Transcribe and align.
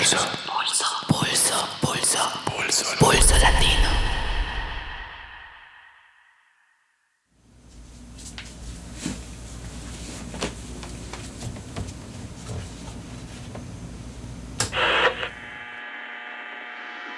Pulso. 0.00 0.16
Pulso. 0.46 1.06
Pulso. 1.08 1.68
Pulso. 1.82 2.18
Pulso. 2.46 2.96
Pulso 2.96 3.34
latino. 3.34 3.90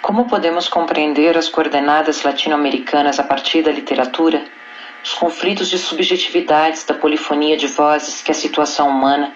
Como 0.03 0.27
podemos 0.27 0.67
compreender 0.67 1.39
as 1.39 1.49
coordenadas 1.49 2.25
latino-americanas 2.25 3.21
a 3.21 3.23
partir 3.23 3.63
da 3.63 3.71
literatura? 3.71 4.45
Os 5.05 5.15
conflitos 5.15 5.71
de 5.71 5.79
subjetividades 5.79 6.85
da 6.85 6.95
polifonia 6.95 7.57
de 7.57 7.69
vozes 7.69 8.21
que 8.23 8.33
a 8.33 8.35
situação 8.35 8.89
humana, 8.89 9.33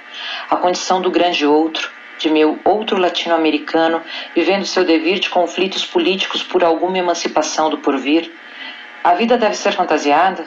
a 0.51 0.57
condição 0.57 1.01
do 1.01 1.13
grande 1.13 1.47
outro, 1.47 1.95
de 2.19 2.31
meu 2.31 2.59
outro 2.65 2.99
latino-americano, 2.99 4.03
vivendo 4.35 4.65
seu 4.65 4.85
dever 4.85 5.19
de 5.19 5.31
conflitos 5.31 5.85
políticos 5.85 6.43
por 6.43 6.65
alguma 6.65 6.99
emancipação 6.99 7.71
do 7.71 7.79
porvir. 7.79 8.33
A 9.05 9.15
vida 9.15 9.37
deve 9.37 9.55
ser 9.55 9.73
fantasiada? 9.73 10.47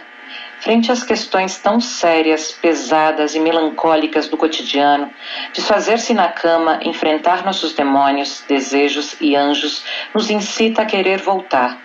Frente 0.59 0.91
às 0.91 1.03
questões 1.03 1.57
tão 1.57 1.79
sérias, 1.79 2.51
pesadas 2.51 3.33
e 3.33 3.39
melancólicas 3.39 4.27
do 4.27 4.35
cotidiano, 4.35 5.09
desfazer-se 5.53 6.13
na 6.13 6.27
cama, 6.27 6.79
enfrentar 6.83 7.45
nossos 7.45 7.73
demônios, 7.73 8.43
desejos 8.47 9.15
e 9.21 9.35
anjos, 9.37 9.85
nos 10.13 10.29
incita 10.29 10.81
a 10.81 10.85
querer 10.85 11.21
voltar. 11.21 11.77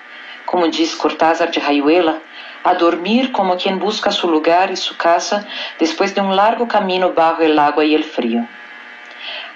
Como 0.45 0.69
diz 0.69 0.95
Cortázar 0.95 1.51
de 1.51 1.61
Rayuela, 1.61 2.21
a 2.65 2.75
dormir 2.75 3.31
como 3.31 3.57
quem 3.57 3.77
busca 3.77 4.11
su 4.11 4.27
lugar 4.27 4.71
e 4.71 4.77
su 4.77 4.97
casa 4.97 5.47
depois 5.79 6.13
de 6.13 6.21
um 6.21 6.31
largo 6.31 6.67
caminho 6.67 7.13
bajo 7.13 7.43
el 7.43 7.59
agua 7.59 7.85
e 7.85 7.95
el 7.95 8.03
frio. 8.03 8.49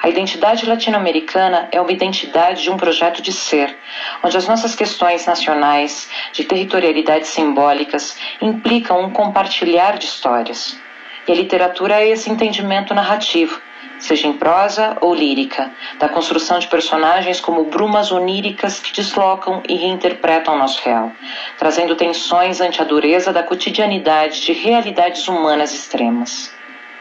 A 0.01 0.09
identidade 0.09 0.65
latino-americana 0.65 1.69
é 1.73 1.81
uma 1.81 1.91
identidade 1.91 2.63
de 2.63 2.71
um 2.71 2.77
projeto 2.77 3.21
de 3.21 3.33
ser, 3.33 3.77
onde 4.23 4.37
as 4.37 4.47
nossas 4.47 4.75
questões 4.75 5.27
nacionais, 5.27 6.09
de 6.33 6.45
territorialidades 6.45 7.31
simbólicas, 7.31 8.17
implicam 8.41 9.03
um 9.03 9.11
compartilhar 9.11 9.99
de 9.99 10.07
histórias. 10.07 10.79
E 11.27 11.33
a 11.33 11.35
literatura 11.35 12.01
é 12.01 12.09
esse 12.11 12.31
entendimento 12.31 12.95
narrativo, 12.95 13.61
seja 13.99 14.29
em 14.29 14.33
prosa 14.33 14.97
ou 15.01 15.13
lírica, 15.13 15.73
da 15.99 16.09
construção 16.09 16.61
de 16.61 16.69
personagens 16.69 17.41
como 17.41 17.65
brumas 17.65 18.13
oníricas 18.13 18.79
que 18.79 18.93
deslocam 18.93 19.63
e 19.69 19.75
reinterpretam 19.75 20.55
o 20.55 20.59
nosso 20.59 20.81
real, 20.85 21.11
trazendo 21.59 21.97
tensões 21.97 22.61
ante 22.61 22.81
a 22.81 22.85
dureza 22.85 23.33
da 23.33 23.43
cotidianidade 23.43 24.43
de 24.43 24.53
realidades 24.53 25.27
humanas 25.27 25.75
extremas. 25.75 26.55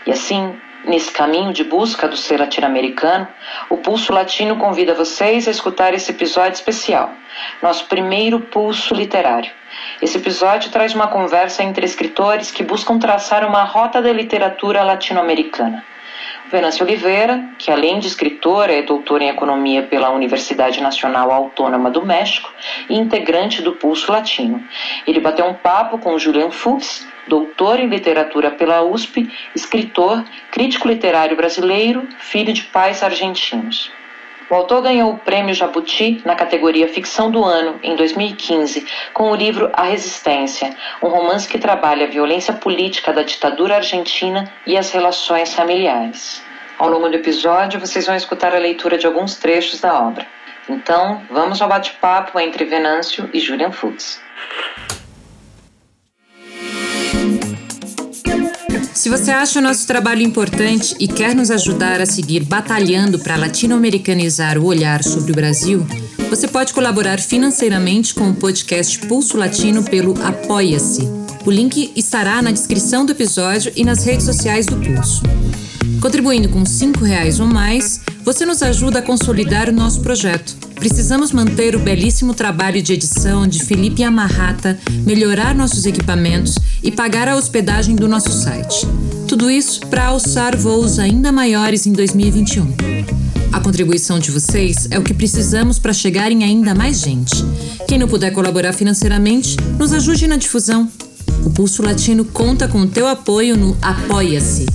E 0.05 0.11
assim, 0.11 0.59
Nesse 0.86 1.11
caminho 1.11 1.52
de 1.52 1.64
busca 1.64 2.08
do 2.08 2.16
ser 2.16 2.39
latino-americano, 2.39 3.28
o 3.70 3.78
Pulso 3.78 4.14
Latino 4.14 4.58
convida 4.58 4.94
vocês 4.94 5.47
a 5.47 5.52
escutar 5.52 5.94
esse 5.94 6.11
episódio 6.11 6.53
especial, 6.53 7.11
nosso 7.61 7.86
primeiro 7.88 8.39
pulso 8.39 8.94
literário. 8.94 9.52
Esse 10.02 10.17
episódio 10.17 10.72
traz 10.72 10.94
uma 10.94 11.08
conversa 11.08 11.64
entre 11.64 11.86
escritores 11.86 12.52
que 12.52 12.64
buscam 12.64 12.98
traçar 12.98 13.45
uma 13.45 13.64
rota 13.64 14.02
da 14.02 14.14
literatura 14.14 14.83
latino-americana. 14.83 15.83
Venâncio 16.50 16.86
Oliveira, 16.86 17.44
que 17.58 17.70
além 17.70 18.00
de 18.00 18.08
escritora 18.08 18.72
é 18.72 18.81
doutora 18.81 19.25
em 19.25 19.30
economia 19.30 19.83
pela 19.83 20.11
Universidade 20.11 20.81
Nacional 20.81 21.31
Autônoma 21.31 21.92
do 21.92 22.05
México 22.05 22.50
e 22.89 22.95
integrante 22.95 23.61
do 23.61 23.73
Pulso 23.73 24.11
Latino. 24.11 24.64
Ele 25.05 25.20
bateu 25.20 25.45
um 25.45 25.53
papo 25.53 25.98
com 25.98 26.17
Julian 26.17 26.50
Fuchs, 26.50 27.05
doutor 27.28 27.80
em 27.80 27.88
literatura 27.88 28.52
pela 28.52 28.81
USP, 28.81 29.30
escritor, 29.56 30.23
crítico 30.52 30.88
literário 30.88 31.36
brasileiro, 31.36 32.08
filho 32.20 32.53
de 32.53 32.64
pais 32.64 33.03
argentinos. 33.03 33.92
O 34.50 34.56
autor 34.56 34.81
ganhou 34.81 35.11
o 35.11 35.17
Prêmio 35.17 35.53
Jabuti 35.53 36.22
na 36.23 36.33
categoria 36.33 36.88
Ficção 36.88 37.30
do 37.30 37.44
Ano 37.44 37.80
em 37.83 37.98
2015 37.98 38.88
com 39.14 39.30
o 39.30 39.36
livro 39.36 39.70
A 39.73 39.83
Resistência, 39.83 40.73
um 41.03 41.09
romance 41.09 41.49
que 41.49 41.60
trabalha 41.60 42.05
a 42.05 42.10
violência 42.10 42.54
política 42.54 43.11
da 43.11 43.23
ditadura 43.23 43.76
argentina 43.76 44.49
e 44.66 44.77
as 44.77 44.89
relações 44.89 45.54
familiares. 45.54 46.42
Ao 46.80 46.87
longo 46.87 47.10
do 47.10 47.16
episódio, 47.16 47.80
vocês 47.80 48.05
vão 48.05 48.16
escutar 48.16 48.55
a 48.55 48.60
leitura 48.60 48.98
de 48.98 49.05
alguns 49.05 49.36
trechos 49.36 49.82
da 49.82 49.99
obra. 49.99 50.26
Então, 50.70 51.23
vamos 51.30 51.61
ao 51.61 51.67
bate-papo 51.67 52.39
entre 52.39 52.64
Venâncio 52.64 53.30
e 53.33 53.39
Julian 53.39 53.71
Fuchs. 53.71 54.21
Se 59.07 59.11
você 59.11 59.31
acha 59.31 59.59
o 59.59 59.61
nosso 59.61 59.87
trabalho 59.87 60.21
importante 60.21 60.93
e 60.99 61.07
quer 61.07 61.33
nos 61.33 61.49
ajudar 61.49 62.01
a 62.01 62.05
seguir 62.05 62.43
batalhando 62.43 63.17
para 63.17 63.37
latino-americanizar 63.37 64.57
o 64.57 64.65
olhar 64.65 65.01
sobre 65.01 65.31
o 65.31 65.33
Brasil, 65.33 65.87
você 66.29 66.45
pode 66.45 66.73
colaborar 66.73 67.17
financeiramente 67.17 68.13
com 68.13 68.29
o 68.29 68.35
podcast 68.35 68.99
Pulso 69.07 69.37
Latino 69.37 69.81
pelo 69.81 70.13
Apoia-se. 70.21 71.07
O 71.45 71.49
link 71.49 71.93
estará 71.95 72.41
na 72.41 72.51
descrição 72.51 73.05
do 73.05 73.13
episódio 73.13 73.71
e 73.77 73.85
nas 73.85 74.03
redes 74.03 74.25
sociais 74.25 74.65
do 74.65 74.75
Pulso. 74.75 75.23
Contribuindo 76.01 76.49
com 76.49 76.59
R$ 76.59 77.07
reais 77.07 77.39
ou 77.39 77.47
mais, 77.47 78.01
você 78.25 78.45
nos 78.45 78.61
ajuda 78.61 78.99
a 78.99 79.01
consolidar 79.01 79.69
o 79.69 79.73
nosso 79.73 80.01
projeto. 80.01 80.67
Precisamos 80.80 81.32
manter 81.32 81.76
o 81.76 81.80
belíssimo 81.80 82.33
trabalho 82.33 82.82
de 82.82 82.93
edição 82.93 83.48
de 83.48 83.64
Felipe 83.64 84.04
Amarrata, 84.04 84.80
melhorar 85.05 85.55
nossos 85.55 85.86
equipamentos 85.86 86.55
e 86.83 86.92
pagar 86.92 87.27
a 87.27 87.36
hospedagem 87.36 87.95
do 87.95 88.08
nosso 88.08 88.32
site. 88.32 88.87
Tudo 89.27 89.49
isso 89.49 89.82
para 89.87 90.05
alçar 90.05 90.55
voos 90.55 90.99
ainda 90.99 91.32
maiores 91.32 91.86
em 91.86 91.92
2021. 91.92 92.73
A 93.52 93.60
contribuição 93.60 94.20
de 94.20 94.30
vocês 94.30 94.87
é 94.92 94.99
o 94.99 95.04
que 95.04 95.14
precisamos 95.14 95.80
para 95.80 95.93
chegar 95.93 96.32
em 96.32 96.43
ainda 96.43 96.76
mais 96.76 96.99
gente. 96.99 97.33
Quem 97.87 97.98
não 97.98 98.08
puder 98.08 98.32
colaborar 98.32 98.73
financeiramente, 98.73 99.58
nos 99.80 99.92
ajude 99.92 100.27
na 100.27 100.37
difusão. 100.37 100.89
O 101.43 101.49
Pulso 101.49 101.82
Latino 101.82 102.23
conta 102.23 102.67
com 102.67 102.82
o 102.82 102.87
teu 102.87 103.08
apoio 103.08 103.58
no 103.58 103.76
Apoia-se. 103.82 104.66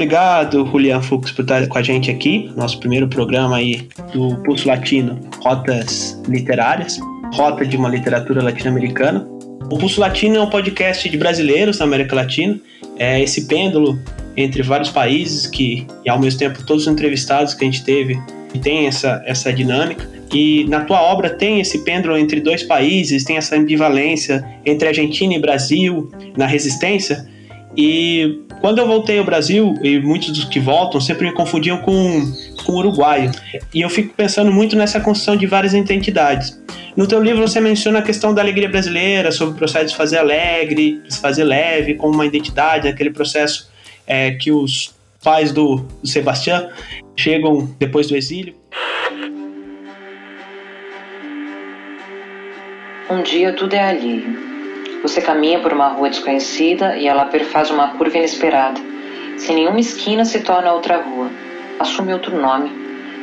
Obrigado, 0.00 0.64
Julian 0.64 1.02
Fux, 1.02 1.30
por 1.30 1.42
estar 1.42 1.66
com 1.68 1.76
a 1.76 1.82
gente 1.82 2.10
aqui, 2.10 2.50
nosso 2.56 2.80
primeiro 2.80 3.06
programa 3.06 3.56
aí 3.56 3.86
do 4.14 4.34
Pulso 4.38 4.66
Latino, 4.66 5.20
Rotas 5.42 6.18
Literárias, 6.26 6.98
Rota 7.34 7.66
de 7.66 7.76
uma 7.76 7.90
Literatura 7.90 8.42
Latino-Americana. 8.42 9.28
O 9.70 9.76
Pulso 9.76 10.00
Latino 10.00 10.36
é 10.36 10.40
um 10.40 10.48
podcast 10.48 11.06
de 11.06 11.18
brasileiros 11.18 11.80
na 11.80 11.84
América 11.84 12.16
Latina, 12.16 12.58
é 12.98 13.22
esse 13.22 13.46
pêndulo 13.46 13.98
entre 14.34 14.62
vários 14.62 14.88
países 14.88 15.46
que, 15.46 15.86
e 16.02 16.08
ao 16.08 16.18
mesmo 16.18 16.38
tempo, 16.38 16.64
todos 16.64 16.86
os 16.86 16.92
entrevistados 16.92 17.52
que 17.52 17.62
a 17.62 17.70
gente 17.70 17.84
teve 17.84 18.18
tem 18.62 18.86
essa, 18.86 19.22
essa 19.26 19.52
dinâmica. 19.52 20.08
E 20.32 20.64
na 20.64 20.80
tua 20.80 21.02
obra 21.02 21.28
tem 21.28 21.60
esse 21.60 21.84
pêndulo 21.84 22.16
entre 22.16 22.40
dois 22.40 22.62
países, 22.62 23.22
tem 23.22 23.36
essa 23.36 23.54
ambivalência 23.54 24.42
entre 24.64 24.88
Argentina 24.88 25.34
e 25.34 25.38
Brasil 25.38 26.10
na 26.38 26.46
resistência. 26.46 27.28
E 27.76 28.40
quando 28.60 28.78
eu 28.78 28.86
voltei 28.86 29.18
ao 29.18 29.24
Brasil, 29.24 29.74
e 29.82 29.98
muitos 30.00 30.30
dos 30.30 30.44
que 30.44 30.58
voltam 30.58 31.00
sempre 31.00 31.28
me 31.28 31.34
confundiam 31.34 31.78
com, 31.78 32.32
com 32.64 32.72
uruguaio. 32.72 33.30
E 33.72 33.80
eu 33.80 33.88
fico 33.88 34.12
pensando 34.14 34.50
muito 34.50 34.76
nessa 34.76 35.00
construção 35.00 35.36
de 35.36 35.46
várias 35.46 35.72
identidades. 35.72 36.60
No 36.96 37.06
teu 37.06 37.22
livro 37.22 37.40
você 37.40 37.60
menciona 37.60 38.00
a 38.00 38.02
questão 38.02 38.34
da 38.34 38.42
alegria 38.42 38.68
brasileira, 38.68 39.30
sobre 39.30 39.54
o 39.54 39.56
processo 39.56 39.86
de 39.86 39.96
fazer 39.96 40.18
alegre, 40.18 41.00
de 41.06 41.14
se 41.14 41.20
fazer 41.20 41.44
leve, 41.44 41.94
como 41.94 42.14
uma 42.14 42.26
identidade, 42.26 42.88
aquele 42.88 43.10
processo 43.10 43.70
é, 44.06 44.32
que 44.32 44.50
os 44.50 44.92
pais 45.22 45.52
do, 45.52 45.76
do 46.02 46.08
Sebastião 46.08 46.68
chegam 47.16 47.74
depois 47.78 48.08
do 48.08 48.16
exílio. 48.16 48.54
Um 53.08 53.22
dia 53.22 53.52
tudo 53.54 53.74
é 53.74 53.88
alheio. 53.88 54.49
Você 55.02 55.22
caminha 55.22 55.58
por 55.60 55.72
uma 55.72 55.88
rua 55.88 56.10
desconhecida 56.10 56.96
e 56.96 57.08
ela 57.08 57.24
perfaz 57.24 57.70
uma 57.70 57.88
curva 57.96 58.18
inesperada. 58.18 58.78
Sem 59.38 59.56
nenhuma 59.56 59.80
esquina 59.80 60.26
se 60.26 60.40
torna 60.40 60.72
outra 60.72 60.98
rua. 60.98 61.30
Assume 61.78 62.12
outro 62.12 62.38
nome. 62.38 62.70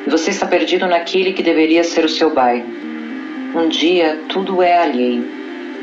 E 0.06 0.10
você 0.10 0.32
está 0.32 0.48
perdido 0.48 0.88
naquele 0.88 1.34
que 1.34 1.44
deveria 1.44 1.84
ser 1.84 2.04
o 2.04 2.10
seu 2.10 2.34
bairro. 2.34 2.66
Um 3.56 3.70
dia 3.70 4.22
tudo 4.28 4.64
é 4.64 4.78
alheio. 4.78 5.30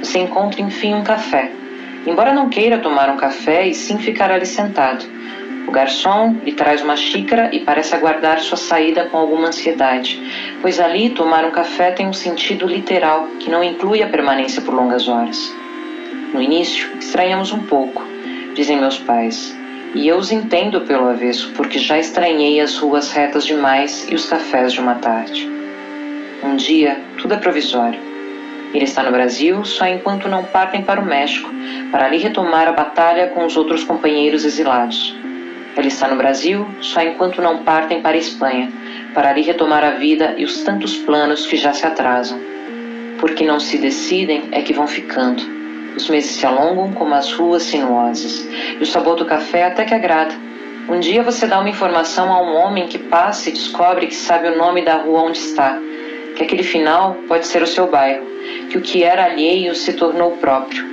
Você 0.03 0.19
encontra 0.19 0.61
enfim 0.61 0.95
um 0.95 1.05
café. 1.05 1.53
Embora 2.05 2.35
não 2.35 2.49
queira 2.49 2.79
tomar 2.79 3.09
um 3.09 3.17
café 3.17 3.67
e 3.67 3.73
sim 3.73 3.99
ficar 3.99 4.33
ali 4.33 4.47
sentado. 4.47 5.05
O 5.67 5.71
garçom 5.71 6.37
lhe 6.45 6.53
traz 6.53 6.83
uma 6.83 6.97
xícara 6.97 7.51
e 7.53 7.61
parece 7.61 7.95
aguardar 7.95 8.41
sua 8.41 8.59
saída 8.59 9.07
com 9.07 9.17
alguma 9.17 9.49
ansiedade, 9.49 10.21
pois 10.61 10.79
ali 10.79 11.11
tomar 11.11 11.45
um 11.45 11.51
café 11.51 11.93
tem 11.93 12.07
um 12.07 12.13
sentido 12.13 12.67
literal 12.67 13.29
que 13.39 13.51
não 13.51 13.65
inclui 13.65 14.03
a 14.03 14.09
permanência 14.09 14.61
por 14.61 14.75
longas 14.75 15.09
horas. 15.09 15.64
No 16.35 16.43
início, 16.43 16.89
estranhamos 16.99 17.53
um 17.53 17.61
pouco, 17.61 18.03
dizem 18.57 18.77
meus 18.77 18.99
pais. 18.99 19.57
E 19.95 20.09
eu 20.09 20.17
os 20.17 20.33
entendo 20.33 20.81
pelo 20.81 21.07
avesso, 21.07 21.53
porque 21.57 21.79
já 21.79 21.97
estranhei 21.97 22.61
as 22.61 22.77
ruas 22.77 23.13
retas 23.13 23.47
demais 23.47 24.09
e 24.11 24.17
os 24.17 24.27
cafés 24.27 24.73
de 24.73 24.81
uma 24.81 24.97
tarde. 24.97 25.49
Um 26.43 26.57
dia, 26.57 27.01
tudo 27.19 27.35
é 27.35 27.37
provisório. 27.37 28.01
Ele 28.75 28.83
está 28.83 29.05
no 29.05 29.13
Brasil 29.13 29.65
só 29.65 29.87
enquanto 29.87 30.29
não 30.29 30.43
partem 30.43 30.83
para 30.83 31.01
o 31.01 31.05
México, 31.07 31.49
para 31.93 32.07
ali 32.07 32.19
retomar 32.19 32.67
a 32.67 32.73
batalha 32.73 33.29
com 33.29 33.47
os 33.47 33.57
outros 33.57 33.85
companheiros 33.85 34.45
exilados. 34.45 35.17
Ele 35.77 35.87
está 35.87 36.09
no 36.09 36.17
Brasil 36.17 36.67
só 36.81 37.01
enquanto 37.01 37.41
não 37.41 37.59
partem 37.59 38.03
para 38.03 38.17
a 38.17 38.19
Espanha, 38.19 38.73
para 39.15 39.31
ali 39.31 39.43
retomar 39.43 39.85
a 39.85 39.91
vida 39.91 40.35
e 40.37 40.45
os 40.45 40.65
tantos 40.65 40.97
planos 40.97 41.47
que 41.47 41.57
já 41.57 41.73
se 41.73 41.87
atrasam. 41.87 42.41
Porque 43.21 43.47
não 43.47 43.61
se 43.61 43.79
decidem 43.79 44.49
é 44.51 44.63
que 44.63 44.73
vão 44.73 44.89
ficando. 44.89 45.54
Os 45.97 46.09
meses 46.09 46.33
se 46.33 46.45
alongam 46.45 46.93
como 46.93 47.15
as 47.15 47.33
ruas 47.33 47.63
sinuosas, 47.63 48.47
e 48.79 48.83
o 48.83 48.87
sabor 48.87 49.17
do 49.17 49.25
café 49.25 49.65
até 49.65 49.85
que 49.85 49.95
agrada. 49.95 50.35
Um 50.89 51.01
dia 51.01 51.23
você 51.23 51.47
dá 51.47 51.61
uma 51.61 51.71
informação 51.71 52.33
a 52.33 52.43
um 52.43 52.57
homem 52.57 52.87
que 52.87 52.99
passa 52.99 53.49
e 53.49 53.53
descobre 53.53 54.07
que 54.07 54.15
sabe 54.15 54.49
o 54.49 54.59
nome 54.59 54.83
da 54.83 54.97
rua 54.97 55.23
onde 55.23 55.39
está, 55.39 55.79
que 56.37 56.43
aquele 56.43 56.63
final 56.63 57.17
pode 57.29 57.47
ser 57.47 57.63
o 57.63 57.67
seu 57.67 57.87
bairro, 57.87 58.27
que 58.71 58.77
o 58.77 58.83
que 58.83 59.03
era 59.03 59.25
alheio 59.25 59.75
se 59.75 59.93
tornou 59.93 60.33
próprio. 60.33 60.85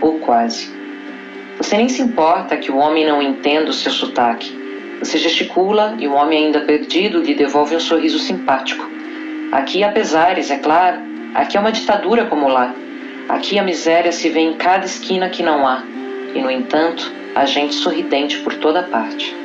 Ou 0.00 0.18
quase. 0.18 0.76
Você 1.56 1.76
nem 1.76 1.88
se 1.88 2.02
importa 2.02 2.56
que 2.56 2.70
o 2.70 2.76
homem 2.76 3.06
não 3.06 3.22
entenda 3.22 3.70
o 3.70 3.72
seu 3.72 3.90
sotaque. 3.90 4.56
Você 4.98 5.16
gesticula 5.16 5.96
e 5.98 6.08
o 6.08 6.12
homem 6.12 6.46
ainda 6.46 6.60
perdido 6.60 7.22
lhe 7.22 7.34
devolve 7.34 7.76
um 7.76 7.80
sorriso 7.80 8.18
simpático. 8.18 8.84
Aqui 9.52 9.82
há 9.82 9.90
pesares, 9.90 10.50
é 10.50 10.58
claro. 10.58 10.98
Aqui 11.34 11.56
é 11.56 11.60
uma 11.60 11.72
ditadura 11.72 12.26
como 12.26 12.48
lá. 12.48 12.74
Aqui 13.28 13.58
a 13.58 13.62
miséria 13.62 14.10
se 14.10 14.30
vê 14.30 14.40
em 14.40 14.54
cada 14.54 14.86
esquina 14.86 15.28
que 15.28 15.42
não 15.42 15.66
há. 15.66 15.84
E, 16.34 16.40
no 16.40 16.50
entanto, 16.50 17.12
a 17.34 17.44
gente 17.44 17.74
sorridente 17.74 18.38
por 18.38 18.54
toda 18.54 18.82
parte. 18.84 19.36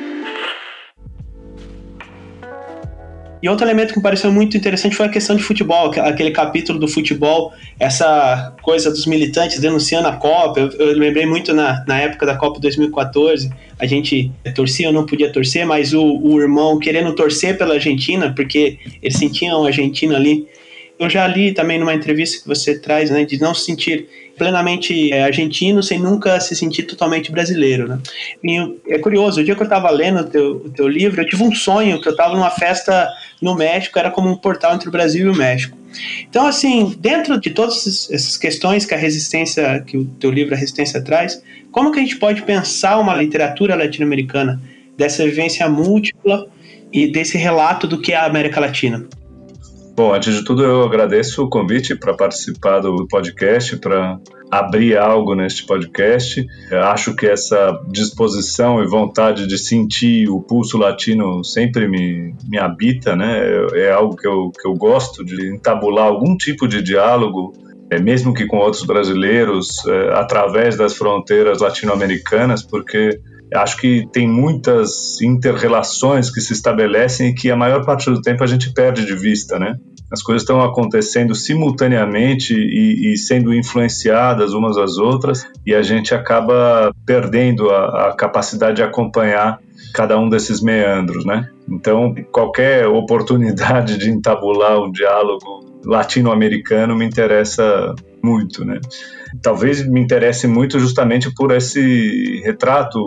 E 3.42 3.48
outro 3.48 3.66
elemento 3.66 3.92
que 3.92 3.98
me 3.98 4.02
pareceu 4.02 4.32
muito 4.32 4.56
interessante 4.56 4.96
foi 4.96 5.04
a 5.04 5.08
questão 5.10 5.36
de 5.36 5.42
futebol, 5.42 5.92
aquele 6.00 6.30
capítulo 6.30 6.78
do 6.78 6.88
futebol, 6.88 7.52
essa 7.78 8.56
coisa 8.62 8.90
dos 8.90 9.04
militantes 9.04 9.60
denunciando 9.60 10.08
a 10.08 10.12
Copa. 10.16 10.60
Eu, 10.60 10.70
eu 10.70 10.96
lembrei 10.96 11.26
muito 11.26 11.52
na, 11.52 11.84
na 11.86 12.00
época 12.00 12.24
da 12.24 12.36
Copa 12.36 12.58
2014, 12.58 13.52
a 13.78 13.84
gente 13.84 14.32
torcia 14.54 14.86
ou 14.86 14.94
não 14.94 15.04
podia 15.04 15.30
torcer, 15.30 15.66
mas 15.66 15.92
o, 15.92 16.02
o 16.02 16.40
irmão 16.40 16.78
querendo 16.78 17.14
torcer 17.14 17.58
pela 17.58 17.74
Argentina, 17.74 18.32
porque 18.34 18.78
eles 19.02 19.18
sentiam 19.18 19.62
a 19.62 19.66
Argentina 19.66 20.16
ali. 20.16 20.48
Eu 20.98 21.10
já 21.10 21.26
li 21.26 21.52
também 21.52 21.78
numa 21.78 21.94
entrevista 21.94 22.40
que 22.40 22.46
você 22.46 22.78
traz, 22.78 23.10
né, 23.10 23.24
de 23.24 23.40
não 23.40 23.52
se 23.52 23.64
sentir 23.64 24.08
plenamente 24.36 25.12
é, 25.12 25.24
argentino 25.24 25.82
sem 25.82 25.98
nunca 25.98 26.40
se 26.40 26.54
sentir 26.54 26.84
totalmente 26.84 27.30
brasileiro, 27.30 27.88
né? 27.88 27.98
E 28.42 28.78
é 28.88 28.98
curioso, 28.98 29.40
o 29.40 29.44
dia 29.44 29.54
que 29.54 29.62
eu 29.62 29.66
estava 29.66 29.90
lendo 29.90 30.20
o 30.20 30.24
teu, 30.24 30.50
o 30.56 30.70
teu 30.70 30.88
livro, 30.88 31.20
eu 31.20 31.28
tive 31.28 31.42
um 31.42 31.54
sonho 31.54 32.00
que 32.00 32.08
eu 32.08 32.12
estava 32.12 32.34
numa 32.34 32.50
festa 32.50 33.08
no 33.40 33.54
México, 33.54 33.98
era 33.98 34.10
como 34.10 34.28
um 34.28 34.36
portal 34.36 34.74
entre 34.74 34.88
o 34.88 34.92
Brasil 34.92 35.26
e 35.26 35.30
o 35.30 35.36
México. 35.36 35.76
Então, 36.28 36.46
assim, 36.46 36.94
dentro 36.98 37.40
de 37.40 37.50
todas 37.50 38.10
essas 38.10 38.36
questões 38.36 38.84
que 38.84 38.94
a 38.94 38.98
resistência, 38.98 39.80
que 39.86 39.96
o 39.96 40.04
teu 40.04 40.30
livro 40.30 40.54
A 40.54 40.56
Resistência 40.56 41.00
traz, 41.00 41.40
como 41.70 41.92
que 41.92 41.98
a 41.98 42.02
gente 42.02 42.16
pode 42.16 42.42
pensar 42.42 42.98
uma 42.98 43.14
literatura 43.14 43.76
latino-americana 43.76 44.60
dessa 44.96 45.24
vivência 45.24 45.68
múltipla 45.68 46.48
e 46.92 47.06
desse 47.06 47.36
relato 47.38 47.86
do 47.86 48.00
que 48.00 48.12
é 48.12 48.16
a 48.16 48.24
América 48.24 48.60
Latina? 48.60 49.06
Bom, 49.96 50.12
antes 50.12 50.34
de 50.34 50.44
tudo, 50.44 50.64
eu 50.64 50.82
agradeço 50.82 51.44
o 51.44 51.48
convite 51.48 51.94
para 51.94 52.14
participar 52.14 52.80
do 52.80 53.06
podcast, 53.06 53.76
para 53.76 54.18
abrir 54.50 54.96
algo 54.96 55.36
neste 55.36 55.64
podcast. 55.64 56.44
Eu 56.68 56.82
acho 56.82 57.14
que 57.14 57.26
essa 57.26 57.80
disposição 57.88 58.82
e 58.82 58.88
vontade 58.88 59.46
de 59.46 59.56
sentir 59.56 60.28
o 60.28 60.40
pulso 60.40 60.76
latino 60.76 61.44
sempre 61.44 61.86
me, 61.86 62.34
me 62.48 62.58
habita, 62.58 63.14
né? 63.14 63.40
É, 63.74 63.92
algo 63.92 64.16
que 64.16 64.26
eu, 64.26 64.50
que 64.50 64.66
eu 64.66 64.74
gosto 64.74 65.24
de 65.24 65.54
entabular 65.54 66.06
algum 66.06 66.36
tipo 66.36 66.66
de 66.66 66.82
diálogo 66.82 67.52
é, 67.88 68.00
mesmo 68.00 68.34
que 68.34 68.46
com 68.46 68.56
outros 68.56 68.82
brasileiros, 68.82 69.86
é, 69.86 70.14
através 70.14 70.76
das 70.76 70.96
fronteiras 70.96 71.60
latino-americanas, 71.60 72.62
porque 72.62 73.20
acho 73.54 73.76
que 73.76 74.06
tem 74.12 74.28
muitas 74.28 75.20
interrelações 75.20 76.30
que 76.30 76.40
se 76.40 76.52
estabelecem 76.52 77.28
e 77.28 77.34
que 77.34 77.50
a 77.50 77.56
maior 77.56 77.84
parte 77.84 78.10
do 78.10 78.20
tempo 78.20 78.42
a 78.42 78.46
gente 78.46 78.72
perde 78.72 79.06
de 79.06 79.14
vista, 79.14 79.58
né? 79.58 79.76
As 80.10 80.22
coisas 80.22 80.42
estão 80.42 80.62
acontecendo 80.62 81.34
simultaneamente 81.34 82.54
e, 82.54 83.12
e 83.12 83.16
sendo 83.16 83.54
influenciadas 83.54 84.52
umas 84.52 84.76
às 84.76 84.98
outras 84.98 85.46
e 85.66 85.74
a 85.74 85.82
gente 85.82 86.14
acaba 86.14 86.92
perdendo 87.06 87.70
a, 87.70 88.08
a 88.08 88.16
capacidade 88.16 88.76
de 88.76 88.82
acompanhar 88.82 89.58
cada 89.92 90.18
um 90.18 90.28
desses 90.28 90.60
meandros, 90.60 91.24
né? 91.24 91.48
Então, 91.68 92.14
qualquer 92.30 92.86
oportunidade 92.86 93.98
de 93.98 94.10
entabular 94.10 94.80
um 94.80 94.90
diálogo 94.90 95.64
latino-americano 95.84 96.96
me 96.96 97.04
interessa 97.04 97.94
muito, 98.22 98.64
né? 98.64 98.80
Talvez 99.42 99.86
me 99.86 100.00
interesse 100.00 100.46
muito 100.46 100.78
justamente 100.78 101.32
por 101.34 101.52
esse 101.52 102.40
retrato, 102.44 103.00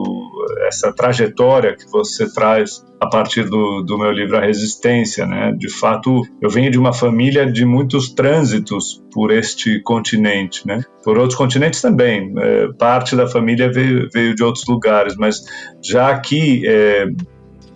essa 0.68 0.94
trajetória 0.94 1.76
que 1.76 1.90
você 1.92 2.32
traz 2.32 2.86
a 3.00 3.08
partir 3.08 3.44
do, 3.44 3.84
do 3.84 3.98
meu 3.98 4.12
livro 4.12 4.38
A 4.38 4.42
Resistência, 4.42 5.26
né? 5.26 5.54
De 5.58 5.70
fato, 5.70 6.22
eu 6.42 6.50
venho 6.50 6.72
de 6.72 6.80
uma 6.80 6.94
família 6.94 7.50
de 7.50 7.64
muitos 7.64 8.14
trânsitos 8.14 9.04
por 9.12 9.32
este 9.32 9.82
continente, 9.82 10.66
né? 10.66 10.84
Por 11.04 11.18
outros 11.18 11.38
continentes 11.38 11.82
também. 11.82 12.34
É, 12.38 12.68
parte 12.78 13.16
da 13.16 13.28
família 13.28 13.72
veio, 13.72 14.10
veio 14.12 14.36
de 14.36 14.44
outros 14.44 14.66
lugares, 14.68 15.16
mas 15.16 15.44
já 15.82 16.10
aqui 16.10 16.64
é, 16.66 17.06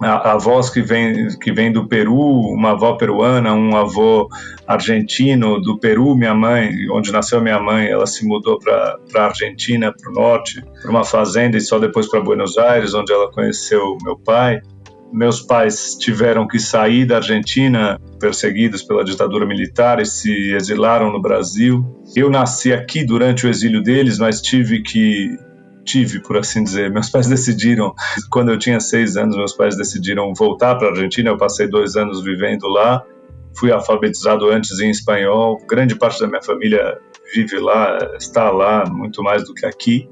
avós 0.09 0.69
que 0.69 0.81
vêm 0.81 1.27
que 1.37 1.51
vem 1.51 1.71
do 1.71 1.87
Peru, 1.87 2.15
uma 2.15 2.71
avó 2.71 2.93
peruana, 2.93 3.53
um 3.53 3.75
avô 3.75 4.27
argentino 4.65 5.61
do 5.61 5.77
Peru, 5.77 6.15
minha 6.15 6.33
mãe, 6.33 6.71
onde 6.91 7.11
nasceu 7.11 7.41
minha 7.41 7.59
mãe, 7.59 7.87
ela 7.87 8.07
se 8.07 8.25
mudou 8.25 8.57
para 8.57 8.97
a 9.15 9.25
Argentina, 9.25 9.93
para 9.93 10.09
o 10.09 10.13
norte, 10.13 10.63
para 10.81 10.89
uma 10.89 11.03
fazenda 11.03 11.57
e 11.57 11.61
só 11.61 11.77
depois 11.77 12.07
para 12.09 12.21
Buenos 12.21 12.57
Aires, 12.57 12.93
onde 12.93 13.13
ela 13.13 13.31
conheceu 13.31 13.97
meu 14.03 14.17
pai. 14.17 14.61
Meus 15.13 15.41
pais 15.41 15.95
tiveram 15.99 16.47
que 16.47 16.57
sair 16.57 17.05
da 17.05 17.17
Argentina, 17.17 17.99
perseguidos 18.17 18.81
pela 18.81 19.03
ditadura 19.03 19.45
militar, 19.45 19.99
e 19.99 20.05
se 20.05 20.53
exilaram 20.53 21.11
no 21.11 21.21
Brasil. 21.21 21.83
Eu 22.15 22.29
nasci 22.29 22.71
aqui 22.71 23.05
durante 23.05 23.45
o 23.45 23.49
exílio 23.49 23.83
deles, 23.83 24.17
mas 24.17 24.41
tive 24.41 24.81
que 24.81 25.37
tive, 25.83 26.21
por 26.21 26.37
assim 26.37 26.63
dizer. 26.63 26.91
Meus 26.91 27.09
pais 27.09 27.27
decidiram, 27.27 27.93
quando 28.29 28.51
eu 28.51 28.57
tinha 28.57 28.79
seis 28.79 29.17
anos, 29.17 29.35
meus 29.35 29.53
pais 29.53 29.75
decidiram 29.75 30.33
voltar 30.33 30.75
para 30.75 30.87
a 30.87 30.91
Argentina. 30.91 31.29
Eu 31.29 31.37
passei 31.37 31.67
dois 31.67 31.95
anos 31.95 32.23
vivendo 32.23 32.67
lá. 32.67 33.03
Fui 33.57 33.71
alfabetizado 33.71 34.49
antes 34.49 34.79
em 34.79 34.89
espanhol. 34.89 35.57
Grande 35.67 35.95
parte 35.95 36.19
da 36.19 36.27
minha 36.27 36.41
família 36.41 36.97
vive 37.33 37.59
lá, 37.59 37.97
está 38.17 38.49
lá, 38.49 38.85
muito 38.89 39.23
mais 39.23 39.45
do 39.45 39.53
que 39.53 39.65
aqui. 39.65 40.07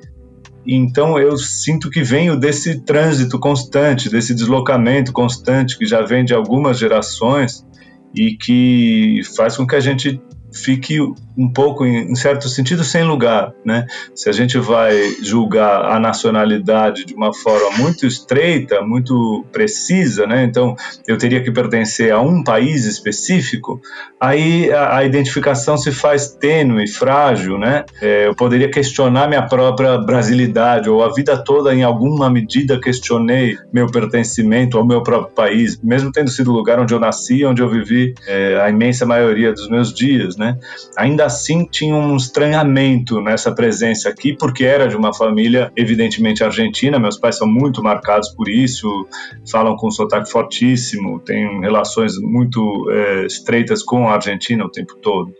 Então 0.66 1.18
eu 1.18 1.38
sinto 1.38 1.90
que 1.90 2.04
venho 2.04 2.38
desse 2.38 2.84
trânsito 2.84 3.40
constante, 3.40 4.10
desse 4.10 4.36
deslocamento 4.36 5.12
constante 5.12 5.78
que 5.78 5.86
já 5.86 6.02
vem 6.02 6.26
de 6.26 6.34
algumas 6.34 6.78
gerações 6.78 7.66
e 8.14 8.36
que 8.36 9.22
faz 9.36 9.56
com 9.56 9.66
que 9.66 9.76
a 9.76 9.80
gente 9.80 10.22
fique 10.52 11.00
um 11.38 11.52
pouco, 11.52 11.86
em 11.86 12.14
certo 12.16 12.50
sentido, 12.50 12.84
sem 12.84 13.04
lugar. 13.04 13.54
Né? 13.64 13.86
Se 14.14 14.30
a 14.30 14.34
gente 14.34 14.58
vai 14.58 14.94
julgar 15.22 15.86
a 15.86 16.00
nacionalidade 16.00 17.06
de 17.06 17.14
uma 17.14 17.34
forma 17.34 17.78
muito 17.78 18.06
estreita, 18.06 18.82
muito 18.82 19.46
precisa, 19.52 20.28
né? 20.28 20.44
então 20.44 20.76
eu 21.08 21.18
teria 21.18 21.42
que 21.42 21.52
pertencer 21.52 22.12
a 22.12 22.20
um 22.20 22.44
país 22.44 22.86
específico, 22.86 23.80
aí 24.20 24.72
a, 24.72 24.98
a 24.98 25.06
identificação 25.06 25.78
se 25.78 25.92
faz 25.92 26.34
tênue, 26.34 26.90
frágil. 26.90 27.58
Né? 27.58 27.86
É, 28.02 28.28
eu 28.28 28.36
poderia 28.36 28.70
questionar 28.70 29.28
minha 29.28 29.48
própria 29.48 29.98
brasilidade, 29.98 30.90
ou 30.90 31.04
a 31.04 31.14
vida 31.14 31.38
toda, 31.42 31.74
em 31.74 31.84
alguma 31.84 32.30
medida, 32.30 32.80
questionei 32.80 33.58
meu 33.72 33.88
pertencimento 33.88 34.78
ao 34.78 34.86
meu 34.86 35.04
próprio 35.04 35.34
país, 35.34 35.80
mesmo 35.82 36.12
tendo 36.12 36.30
sido 36.30 36.52
o 36.52 36.54
lugar 36.56 36.80
onde 36.80 36.94
eu 36.94 37.00
nasci, 37.00 37.46
onde 37.46 37.62
eu 37.62 37.70
vivi 37.70 38.14
é, 38.28 38.60
a 38.62 38.70
imensa 38.70 39.06
maioria 39.06 39.54
dos 39.54 39.70
meus 39.70 39.94
dias 39.94 40.36
né? 40.40 40.58
Ainda 40.98 41.26
assim 41.26 41.68
tinha 41.70 41.94
um 41.94 42.16
estranhamento 42.16 43.22
nessa 43.22 43.54
presença 43.54 44.08
aqui, 44.08 44.34
porque 44.34 44.64
era 44.64 44.88
de 44.88 44.96
uma 44.96 45.14
família 45.14 45.70
evidentemente 45.76 46.44
argentina, 46.44 46.98
meus 46.98 47.20
pais 47.20 47.38
são 47.38 47.48
muito 47.48 47.84
marcados 47.84 48.30
por 48.30 48.48
isso, 48.48 48.88
falam 49.52 49.76
com 49.76 49.90
um 49.90 49.92
sotaque 49.92 50.32
fortíssimo, 50.32 51.20
têm 51.20 51.60
relações 51.60 52.14
muito 52.18 52.90
é, 52.90 53.26
estreitas 53.26 53.84
com 53.84 54.08
a 54.08 54.14
Argentina 54.14 54.66
o 54.66 54.72
tempo 54.72 54.96
todo. 54.96 55.34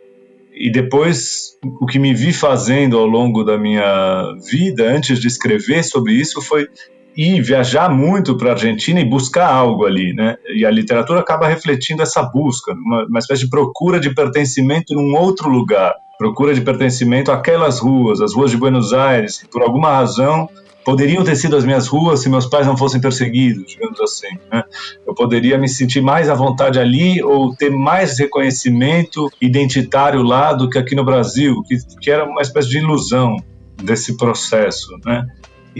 E 0.54 0.70
depois, 0.70 1.58
o 1.80 1.86
que 1.86 1.98
me 1.98 2.14
vi 2.14 2.34
fazendo 2.34 2.98
ao 2.98 3.06
longo 3.06 3.46
da 3.46 3.58
minha 3.58 4.36
vida, 4.52 4.92
antes 4.92 5.18
de 5.18 5.28
escrever 5.28 5.86
sobre 5.86 6.12
isso, 6.12 6.42
foi 6.42 6.68
e 7.16 7.42
viajar 7.42 7.90
muito 7.90 8.38
para 8.38 8.50
a 8.50 8.54
Argentina 8.54 9.00
e 9.00 9.06
buscar 9.06 9.52
algo 9.52 9.86
ali, 9.86 10.14
né? 10.14 10.38
E 10.56 10.66
a 10.66 10.72
literatura 10.72 11.20
acaba 11.20 11.48
refletindo 11.48 12.02
essa 12.02 12.24
busca, 12.24 12.74
uma, 12.74 13.06
uma 13.06 13.20
espécie 13.20 13.44
de 13.44 13.50
procura 13.50 14.00
de 14.00 14.14
pertencimento 14.14 14.94
num 14.94 15.16
outro 15.16 15.50
lugar, 15.50 15.94
procura 16.18 16.54
de 16.54 16.62
pertencimento 16.62 17.32
àquelas 17.32 17.80
ruas, 17.80 18.22
as 18.22 18.34
ruas 18.34 18.52
de 18.52 18.58
Buenos 18.58 18.94
Aires, 18.94 19.38
que 19.38 19.48
por 19.48 19.62
alguma 19.62 19.92
razão 19.92 20.50
poderiam 20.86 21.24
ter 21.24 21.36
sido 21.36 21.56
as 21.56 21.66
minhas 21.66 21.88
ruas 21.88 22.22
se 22.22 22.30
meus 22.30 22.46
pais 22.46 22.66
não 22.66 22.76
fossem 22.76 23.00
perseguidos, 23.00 23.66
digamos 23.68 24.00
assim. 24.02 24.38
Né? 24.52 24.64
Eu 25.06 25.14
poderia 25.14 25.58
me 25.58 25.68
sentir 25.68 26.02
mais 26.02 26.30
à 26.30 26.34
vontade 26.34 26.80
ali 26.80 27.22
ou 27.22 27.56
ter 27.56 27.70
mais 27.70 28.18
reconhecimento 28.18 29.30
identitário 29.42 30.24
lá 30.24 30.54
do 30.54 30.70
que 30.70 30.78
aqui 30.78 30.96
no 30.96 31.04
Brasil, 31.04 31.62
que, 31.64 31.78
que 32.02 32.10
era 32.10 32.26
uma 32.26 32.42
espécie 32.42 32.70
de 32.70 32.80
ilusão 32.80 33.36
desse 33.84 34.18
processo, 34.18 34.90
né? 35.06 35.26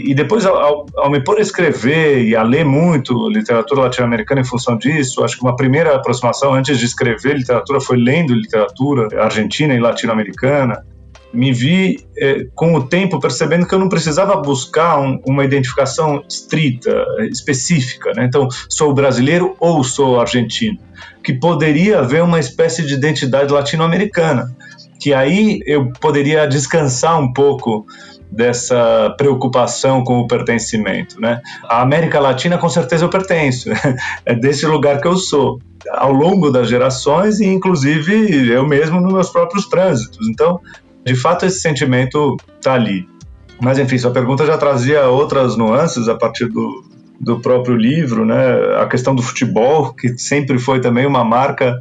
E 0.04 0.14
depois, 0.14 0.46
ao, 0.46 0.86
ao, 0.96 1.10
me 1.10 1.22
pôr 1.22 1.38
a 1.38 1.42
escrever 1.42 2.24
e 2.24 2.34
a 2.34 2.42
ler 2.42 2.64
muito 2.64 3.28
literatura 3.28 3.82
latino-americana 3.82 4.40
em 4.40 4.44
função 4.44 4.76
disso, 4.76 5.22
acho 5.24 5.36
que 5.36 5.42
uma 5.42 5.56
primeira 5.56 5.94
aproximação 5.94 6.54
antes 6.54 6.78
de 6.78 6.84
escrever 6.84 7.36
literatura 7.36 7.80
foi 7.80 7.96
lendo 7.96 8.34
literatura 8.34 9.08
argentina 9.22 9.74
e 9.74 9.80
latino-americana. 9.80 10.84
Me 11.32 11.52
vi 11.52 12.04
eh, 12.18 12.46
com 12.54 12.74
o 12.74 12.82
tempo 12.82 13.20
percebendo 13.20 13.66
que 13.66 13.72
eu 13.72 13.78
não 13.78 13.88
precisava 13.88 14.34
buscar 14.36 14.98
um, 14.98 15.20
uma 15.24 15.44
identificação 15.44 16.24
estrita, 16.28 17.04
específica. 17.30 18.12
Né? 18.16 18.24
Então, 18.24 18.48
sou 18.68 18.92
brasileiro 18.92 19.54
ou 19.60 19.84
sou 19.84 20.20
argentino. 20.20 20.78
Que 21.22 21.32
poderia 21.32 22.00
haver 22.00 22.22
uma 22.22 22.40
espécie 22.40 22.84
de 22.84 22.94
identidade 22.94 23.52
latino-americana. 23.52 24.52
Que 25.00 25.14
aí 25.14 25.60
eu 25.66 25.92
poderia 26.00 26.46
descansar 26.46 27.20
um 27.20 27.32
pouco 27.32 27.86
dessa 28.30 29.14
preocupação 29.18 30.04
com 30.04 30.20
o 30.20 30.26
pertencimento, 30.26 31.20
né? 31.20 31.40
A 31.64 31.82
América 31.82 32.20
Latina 32.20 32.58
com 32.58 32.68
certeza 32.68 33.04
eu 33.04 33.08
pertenço, 33.08 33.70
é 34.24 34.34
desse 34.34 34.66
lugar 34.66 35.00
que 35.00 35.08
eu 35.08 35.16
sou, 35.16 35.60
ao 35.90 36.12
longo 36.12 36.50
das 36.50 36.68
gerações 36.68 37.40
e 37.40 37.46
inclusive 37.46 38.48
eu 38.48 38.66
mesmo 38.66 39.00
nos 39.00 39.12
meus 39.12 39.30
próprios 39.30 39.66
trânsitos. 39.66 40.28
Então, 40.28 40.60
de 41.04 41.14
fato 41.14 41.44
esse 41.44 41.60
sentimento 41.60 42.36
está 42.56 42.74
ali. 42.74 43.08
Mas 43.60 43.78
enfim, 43.78 43.98
sua 43.98 44.10
pergunta 44.10 44.46
já 44.46 44.56
trazia 44.56 45.08
outras 45.08 45.56
nuances 45.56 46.08
a 46.08 46.14
partir 46.14 46.46
do, 46.46 46.84
do 47.20 47.40
próprio 47.40 47.76
livro, 47.76 48.24
né? 48.24 48.80
A 48.80 48.86
questão 48.86 49.14
do 49.14 49.22
futebol, 49.22 49.92
que 49.92 50.16
sempre 50.16 50.58
foi 50.58 50.80
também 50.80 51.04
uma 51.04 51.24
marca 51.24 51.78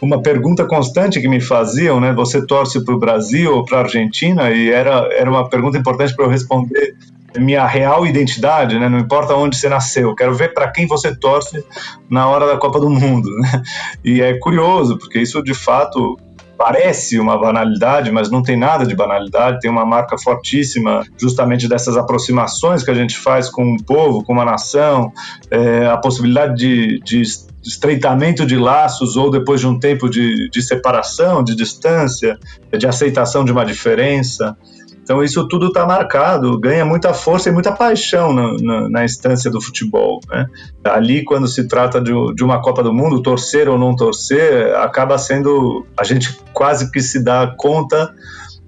uma 0.00 0.22
pergunta 0.22 0.64
constante 0.64 1.20
que 1.20 1.28
me 1.28 1.40
faziam, 1.40 2.00
né? 2.00 2.12
Você 2.12 2.46
torce 2.46 2.84
para 2.84 2.94
o 2.94 2.98
Brasil 2.98 3.54
ou 3.54 3.64
para 3.64 3.78
a 3.78 3.82
Argentina? 3.82 4.50
E 4.50 4.70
era, 4.70 5.08
era 5.12 5.30
uma 5.30 5.48
pergunta 5.48 5.76
importante 5.76 6.14
para 6.14 6.24
eu 6.24 6.30
responder 6.30 6.96
minha 7.38 7.64
real 7.66 8.06
identidade, 8.06 8.78
né? 8.78 8.88
Não 8.88 8.98
importa 8.98 9.34
onde 9.34 9.56
você 9.56 9.68
nasceu, 9.68 10.14
quero 10.14 10.34
ver 10.34 10.52
para 10.52 10.70
quem 10.70 10.86
você 10.86 11.14
torce 11.14 11.64
na 12.08 12.28
hora 12.28 12.46
da 12.46 12.56
Copa 12.56 12.80
do 12.80 12.90
Mundo, 12.90 13.28
né? 13.38 13.62
E 14.04 14.20
é 14.20 14.38
curioso, 14.38 14.98
porque 14.98 15.20
isso 15.20 15.42
de 15.42 15.54
fato 15.54 16.18
parece 16.60 17.18
uma 17.18 17.38
banalidade, 17.38 18.10
mas 18.12 18.30
não 18.30 18.42
tem 18.42 18.54
nada 18.54 18.84
de 18.84 18.94
banalidade, 18.94 19.60
tem 19.60 19.70
uma 19.70 19.86
marca 19.86 20.18
fortíssima 20.18 21.06
justamente 21.16 21.66
dessas 21.66 21.96
aproximações 21.96 22.82
que 22.82 22.90
a 22.90 22.94
gente 22.94 23.16
faz 23.16 23.48
com 23.48 23.64
um 23.64 23.76
povo, 23.78 24.22
com 24.22 24.34
uma 24.34 24.44
nação, 24.44 25.10
é, 25.50 25.86
a 25.86 25.96
possibilidade 25.96 26.56
de, 26.56 27.00
de 27.00 27.22
estreitamento 27.62 28.46
de 28.46 28.56
laços 28.56 29.16
ou 29.16 29.30
depois 29.30 29.60
de 29.60 29.66
um 29.66 29.78
tempo 29.78 30.08
de, 30.08 30.48
de 30.50 30.62
separação, 30.62 31.44
de 31.44 31.54
distância, 31.54 32.38
de 32.76 32.86
aceitação 32.86 33.44
de 33.44 33.52
uma 33.52 33.64
diferença. 33.64 34.56
Então 35.02 35.22
isso 35.24 35.46
tudo 35.48 35.68
está 35.68 35.84
marcado, 35.84 36.58
ganha 36.58 36.84
muita 36.84 37.12
força 37.12 37.48
e 37.48 37.52
muita 37.52 37.72
paixão 37.72 38.32
na, 38.32 38.88
na, 38.88 39.04
instância 39.04 39.50
do 39.50 39.60
futebol. 39.60 40.20
Né? 40.28 40.46
Ali, 40.84 41.24
quando 41.24 41.48
se 41.48 41.66
trata 41.66 42.00
de, 42.00 42.12
de, 42.34 42.44
uma 42.44 42.62
Copa 42.62 42.82
do 42.82 42.94
Mundo, 42.94 43.22
torcer 43.22 43.68
ou 43.68 43.76
não 43.76 43.96
torcer, 43.96 44.72
acaba 44.76 45.18
sendo 45.18 45.84
a 45.98 46.04
gente 46.04 46.38
quase 46.52 46.92
que 46.92 47.00
se 47.00 47.24
dá 47.24 47.52
conta 47.56 48.14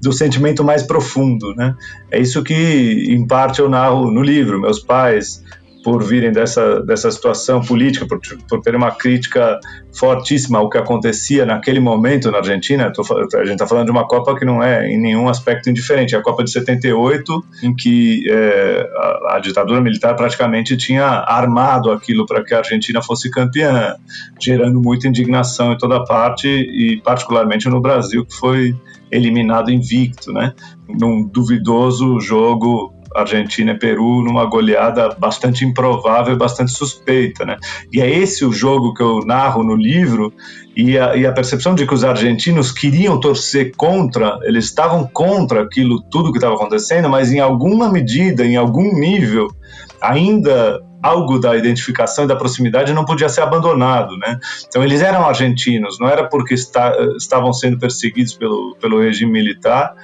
do 0.00 0.12
sentimento 0.12 0.64
mais 0.64 0.82
profundo. 0.82 1.54
Né? 1.54 1.76
É 2.10 2.18
isso 2.18 2.42
que, 2.42 3.06
em 3.08 3.24
parte, 3.24 3.60
eu 3.60 3.68
narro 3.68 4.10
no 4.10 4.20
livro. 4.20 4.60
Meus 4.60 4.80
pais 4.80 5.44
por 5.82 6.02
virem 6.04 6.32
dessa, 6.32 6.80
dessa 6.80 7.10
situação 7.10 7.60
política, 7.60 8.06
por, 8.06 8.20
por 8.48 8.60
ter 8.60 8.74
uma 8.74 8.90
crítica 8.90 9.58
fortíssima 9.92 10.58
ao 10.58 10.70
que 10.70 10.78
acontecia 10.78 11.44
naquele 11.44 11.80
momento 11.80 12.30
na 12.30 12.38
Argentina. 12.38 12.92
Tô, 12.92 13.02
a 13.02 13.44
gente 13.44 13.52
está 13.52 13.66
falando 13.66 13.86
de 13.86 13.90
uma 13.90 14.06
Copa 14.06 14.36
que 14.36 14.44
não 14.44 14.62
é 14.62 14.88
em 14.88 15.00
nenhum 15.00 15.28
aspecto 15.28 15.68
indiferente. 15.68 16.14
É 16.14 16.18
a 16.18 16.22
Copa 16.22 16.44
de 16.44 16.50
78, 16.50 17.44
em 17.62 17.74
que 17.74 18.24
é, 18.30 18.88
a, 18.96 19.36
a, 19.36 19.40
ditadura 19.40 19.80
militar 19.80 20.14
praticamente 20.14 20.76
tinha 20.76 21.04
armado 21.04 21.90
aquilo 21.90 22.26
para 22.26 22.44
que 22.44 22.54
a 22.54 22.58
Argentina 22.58 23.02
fosse 23.02 23.30
campeã, 23.30 23.96
gerando 24.40 24.80
muita 24.80 25.08
indignação 25.08 25.72
em 25.72 25.78
toda 25.78 26.04
parte 26.04 26.48
e 26.48 27.00
particularmente 27.02 27.68
no 27.68 27.80
Brasil, 27.80 28.24
que 28.24 28.34
foi 28.34 28.74
eliminado 29.10 29.70
invicto, 29.70 30.32
né? 30.32 30.54
Num 30.88 31.28
duvidoso 31.28 32.18
jogo 32.20 32.94
Argentina 33.14 33.72
e 33.72 33.78
Peru 33.78 34.22
numa 34.22 34.44
goleada 34.44 35.14
bastante 35.18 35.64
improvável 35.64 36.34
e 36.34 36.38
bastante 36.38 36.72
suspeita, 36.72 37.44
né? 37.44 37.56
E 37.92 38.00
é 38.00 38.10
esse 38.10 38.44
o 38.44 38.52
jogo 38.52 38.94
que 38.94 39.02
eu 39.02 39.24
narro 39.24 39.62
no 39.62 39.74
livro 39.74 40.32
e 40.76 40.98
a, 40.98 41.16
e 41.16 41.26
a 41.26 41.32
percepção 41.32 41.74
de 41.74 41.86
que 41.86 41.94
os 41.94 42.04
argentinos 42.04 42.72
queriam 42.72 43.20
torcer 43.20 43.72
contra, 43.76 44.38
eles 44.42 44.64
estavam 44.64 45.06
contra 45.06 45.62
aquilo 45.62 46.00
tudo 46.02 46.32
que 46.32 46.38
estava 46.38 46.54
acontecendo, 46.54 47.08
mas 47.08 47.32
em 47.32 47.40
alguma 47.40 47.90
medida, 47.90 48.44
em 48.44 48.56
algum 48.56 48.98
nível, 48.98 49.48
ainda 50.00 50.80
algo 51.02 51.38
da 51.38 51.56
identificação 51.56 52.24
e 52.24 52.28
da 52.28 52.36
proximidade 52.36 52.92
não 52.92 53.04
podia 53.04 53.28
ser 53.28 53.40
abandonado, 53.40 54.16
né? 54.16 54.38
Então 54.68 54.84
eles 54.84 55.02
eram 55.02 55.26
argentinos, 55.26 55.98
não 55.98 56.08
era 56.08 56.28
porque 56.28 56.54
está, 56.54 56.96
estavam 57.16 57.52
sendo 57.52 57.78
perseguidos 57.78 58.34
pelo, 58.34 58.76
pelo 58.80 59.00
regime 59.00 59.32
militar, 59.32 59.94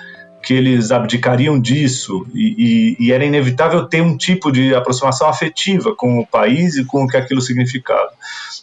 que 0.49 0.55
eles 0.55 0.91
abdicariam 0.91 1.61
disso 1.61 2.27
e, 2.33 2.97
e, 2.99 3.07
e, 3.07 3.13
era 3.13 3.23
inevitável 3.23 3.85
ter 3.85 4.01
um 4.01 4.17
tipo 4.17 4.51
de 4.51 4.75
aproximação 4.75 5.29
afetiva 5.29 5.95
com 5.95 6.19
o 6.19 6.27
país 6.27 6.79
e 6.79 6.87
com 6.87 7.05
o 7.05 7.07
que 7.07 7.19
aquilo 7.19 7.43
significava. 7.43 8.09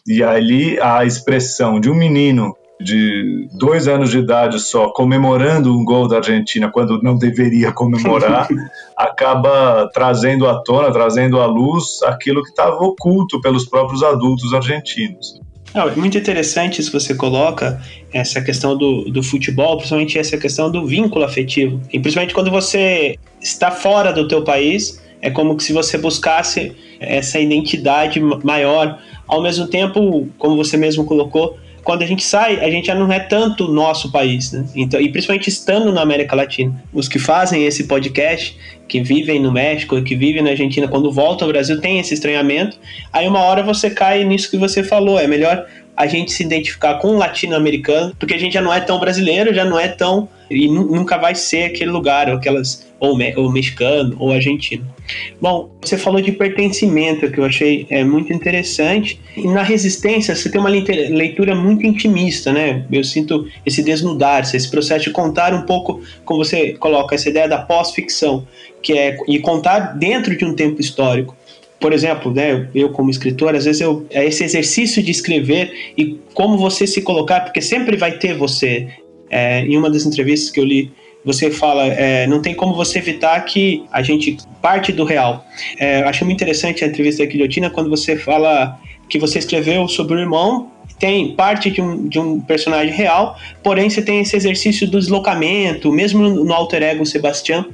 E 0.07 0.23
ali 0.23 0.79
a 0.81 1.05
expressão 1.05 1.79
de 1.79 1.87
um 1.87 1.93
menino 1.93 2.57
de 2.81 3.47
dois 3.53 3.87
anos 3.87 4.09
de 4.09 4.17
idade 4.17 4.59
só 4.59 4.89
comemorando 4.93 5.77
um 5.77 5.85
gol 5.85 6.07
da 6.07 6.17
Argentina 6.17 6.71
quando 6.71 7.03
não 7.03 7.15
deveria 7.19 7.71
comemorar 7.71 8.47
acaba 8.97 9.87
trazendo 9.93 10.47
à 10.47 10.63
tona, 10.63 10.91
trazendo 10.91 11.39
à 11.39 11.45
luz 11.45 12.01
aquilo 12.01 12.41
que 12.41 12.49
estava 12.49 12.77
oculto 12.77 13.39
pelos 13.41 13.69
próprios 13.69 14.01
adultos 14.01 14.55
argentinos. 14.55 15.39
Não, 15.75 15.89
é 15.89 15.95
muito 15.97 16.17
interessante 16.17 16.79
isso 16.79 16.89
que 16.89 16.97
você 16.97 17.13
coloca, 17.13 17.81
essa 18.13 18.41
questão 18.41 18.77
do, 18.77 19.03
do 19.11 19.21
futebol, 19.21 19.75
principalmente 19.75 20.17
essa 20.17 20.37
questão 20.37 20.71
do 20.71 20.87
vínculo 20.87 21.25
afetivo. 21.25 21.81
E 21.91 21.99
principalmente 21.99 22.33
quando 22.33 22.49
você 22.49 23.19
está 23.41 23.69
fora 23.69 24.13
do 24.13 24.25
teu 24.25 24.41
país, 24.41 25.03
é 25.21 25.29
como 25.29 25.59
se 25.59 25.73
você 25.73 25.97
buscasse 25.97 26.73
essa 26.97 27.37
identidade 27.39 28.21
maior. 28.21 29.01
Ao 29.27 29.41
mesmo 29.41 29.67
tempo, 29.67 30.29
como 30.37 30.55
você 30.55 30.77
mesmo 30.77 31.03
colocou, 31.03 31.57
quando 31.85 32.01
a 32.01 32.05
gente 32.07 32.23
sai, 32.23 32.59
a 32.65 32.69
gente 32.69 32.87
já 32.87 32.95
não 32.95 33.09
é 33.13 33.19
tanto 33.19 33.67
nosso 33.67 34.11
país, 34.11 34.51
né? 34.51 34.65
Então, 34.75 34.99
e 34.99 35.07
principalmente 35.07 35.49
estando 35.49 35.93
na 35.93 36.01
América 36.01 36.35
Latina. 36.35 36.83
Os 36.91 37.07
que 37.07 37.19
fazem 37.19 37.63
esse 37.63 37.83
podcast, 37.83 38.57
que 38.87 39.01
vivem 39.01 39.39
no 39.39 39.51
México, 39.51 40.01
que 40.01 40.15
vivem 40.15 40.41
na 40.41 40.49
Argentina, 40.49 40.87
quando 40.87 41.11
voltam 41.11 41.47
ao 41.47 41.51
Brasil, 41.53 41.79
tem 41.79 41.99
esse 41.99 42.15
estranhamento. 42.15 42.75
Aí 43.13 43.27
uma 43.27 43.39
hora 43.39 43.61
você 43.61 43.91
cai 43.91 44.23
nisso 44.23 44.49
que 44.49 44.57
você 44.57 44.83
falou. 44.83 45.19
É 45.19 45.27
melhor 45.27 45.67
a 45.95 46.07
gente 46.07 46.31
se 46.31 46.43
identificar 46.43 46.95
com 46.95 47.11
um 47.11 47.17
latino-americano, 47.17 48.15
porque 48.19 48.33
a 48.33 48.37
gente 48.37 48.53
já 48.53 48.61
não 48.61 48.73
é 48.73 48.79
tão 48.79 48.99
brasileiro, 48.99 49.53
já 49.53 49.63
não 49.63 49.79
é 49.79 49.87
tão. 49.87 50.27
e 50.49 50.67
nunca 50.67 51.17
vai 51.17 51.33
ser 51.33 51.63
aquele 51.63 51.89
lugar, 51.89 52.29
ou 52.29 52.35
aquelas. 52.35 52.85
ou, 52.99 53.17
me, 53.17 53.33
ou 53.35 53.51
mexicano, 53.51 54.15
ou 54.19 54.31
argentino. 54.31 54.85
Bom, 55.39 55.69
você 55.81 55.97
falou 55.97 56.21
de 56.21 56.31
pertencimento, 56.31 57.29
que 57.31 57.39
eu 57.39 57.45
achei 57.45 57.85
é, 57.89 58.03
muito 58.03 58.33
interessante. 58.33 59.19
E 59.37 59.47
na 59.47 59.63
resistência, 59.63 60.35
você 60.35 60.49
tem 60.49 60.59
uma 60.59 60.69
leitura 60.69 61.55
muito 61.55 61.85
intimista, 61.85 62.51
né? 62.51 62.85
Eu 62.91 63.03
sinto 63.03 63.47
esse 63.65 63.83
desnudar-se, 63.83 64.57
esse 64.57 64.69
processo 64.69 65.05
de 65.05 65.11
contar 65.11 65.53
um 65.53 65.61
pouco, 65.61 66.01
como 66.25 66.43
você 66.43 66.73
coloca, 66.73 67.15
essa 67.15 67.29
ideia 67.29 67.47
da 67.47 67.59
pós-ficção, 67.59 68.47
que 68.81 68.93
é 68.93 69.17
e 69.27 69.39
contar 69.39 69.97
dentro 69.97 70.35
de 70.37 70.43
um 70.45 70.53
tempo 70.53 70.81
histórico 70.81 71.35
por 71.85 71.93
exemplo, 71.93 72.33
né, 72.33 72.67
eu 72.73 72.89
como 72.89 73.11
escritor, 73.11 73.53
às 73.53 73.65
vezes 73.65 73.79
eu, 73.79 74.07
é 74.09 74.25
esse 74.25 74.43
exercício 74.43 75.03
de 75.03 75.11
escrever 75.11 75.71
e 75.95 76.17
como 76.33 76.57
você 76.57 76.87
se 76.87 76.99
colocar, 77.03 77.41
porque 77.41 77.61
sempre 77.61 77.95
vai 77.95 78.17
ter 78.17 78.35
você. 78.35 78.87
É, 79.29 79.59
em 79.61 79.77
uma 79.77 79.87
das 79.87 80.03
entrevistas 80.03 80.49
que 80.49 80.59
eu 80.59 80.63
li, 80.63 80.91
você 81.23 81.51
fala, 81.51 81.85
é, 81.85 82.25
não 82.25 82.41
tem 82.41 82.55
como 82.55 82.73
você 82.73 82.97
evitar 82.97 83.39
que 83.45 83.83
a 83.91 84.01
gente 84.01 84.35
parte 84.63 84.91
do 84.91 85.03
real. 85.03 85.45
É, 85.77 86.01
acho 86.01 86.25
muito 86.25 86.41
interessante 86.41 86.83
a 86.83 86.87
entrevista 86.87 87.23
da 87.23 87.29
Guilhotina 87.29 87.69
quando 87.69 87.87
você 87.87 88.15
fala 88.15 88.79
que 89.07 89.19
você 89.19 89.37
escreveu 89.37 89.87
sobre 89.87 90.15
o 90.15 90.19
irmão 90.19 90.71
tem 90.99 91.35
parte 91.35 91.69
de 91.69 91.81
um, 91.81 92.07
de 92.07 92.19
um 92.19 92.39
personagem 92.39 92.93
real, 92.93 93.37
porém 93.63 93.89
você 93.89 94.01
tem 94.01 94.21
esse 94.21 94.35
exercício 94.35 94.89
do 94.89 94.99
deslocamento, 94.99 95.91
mesmo 95.91 96.27
no 96.29 96.53
alter 96.53 96.83
ego 96.83 97.05
Sebastião, 97.05 97.65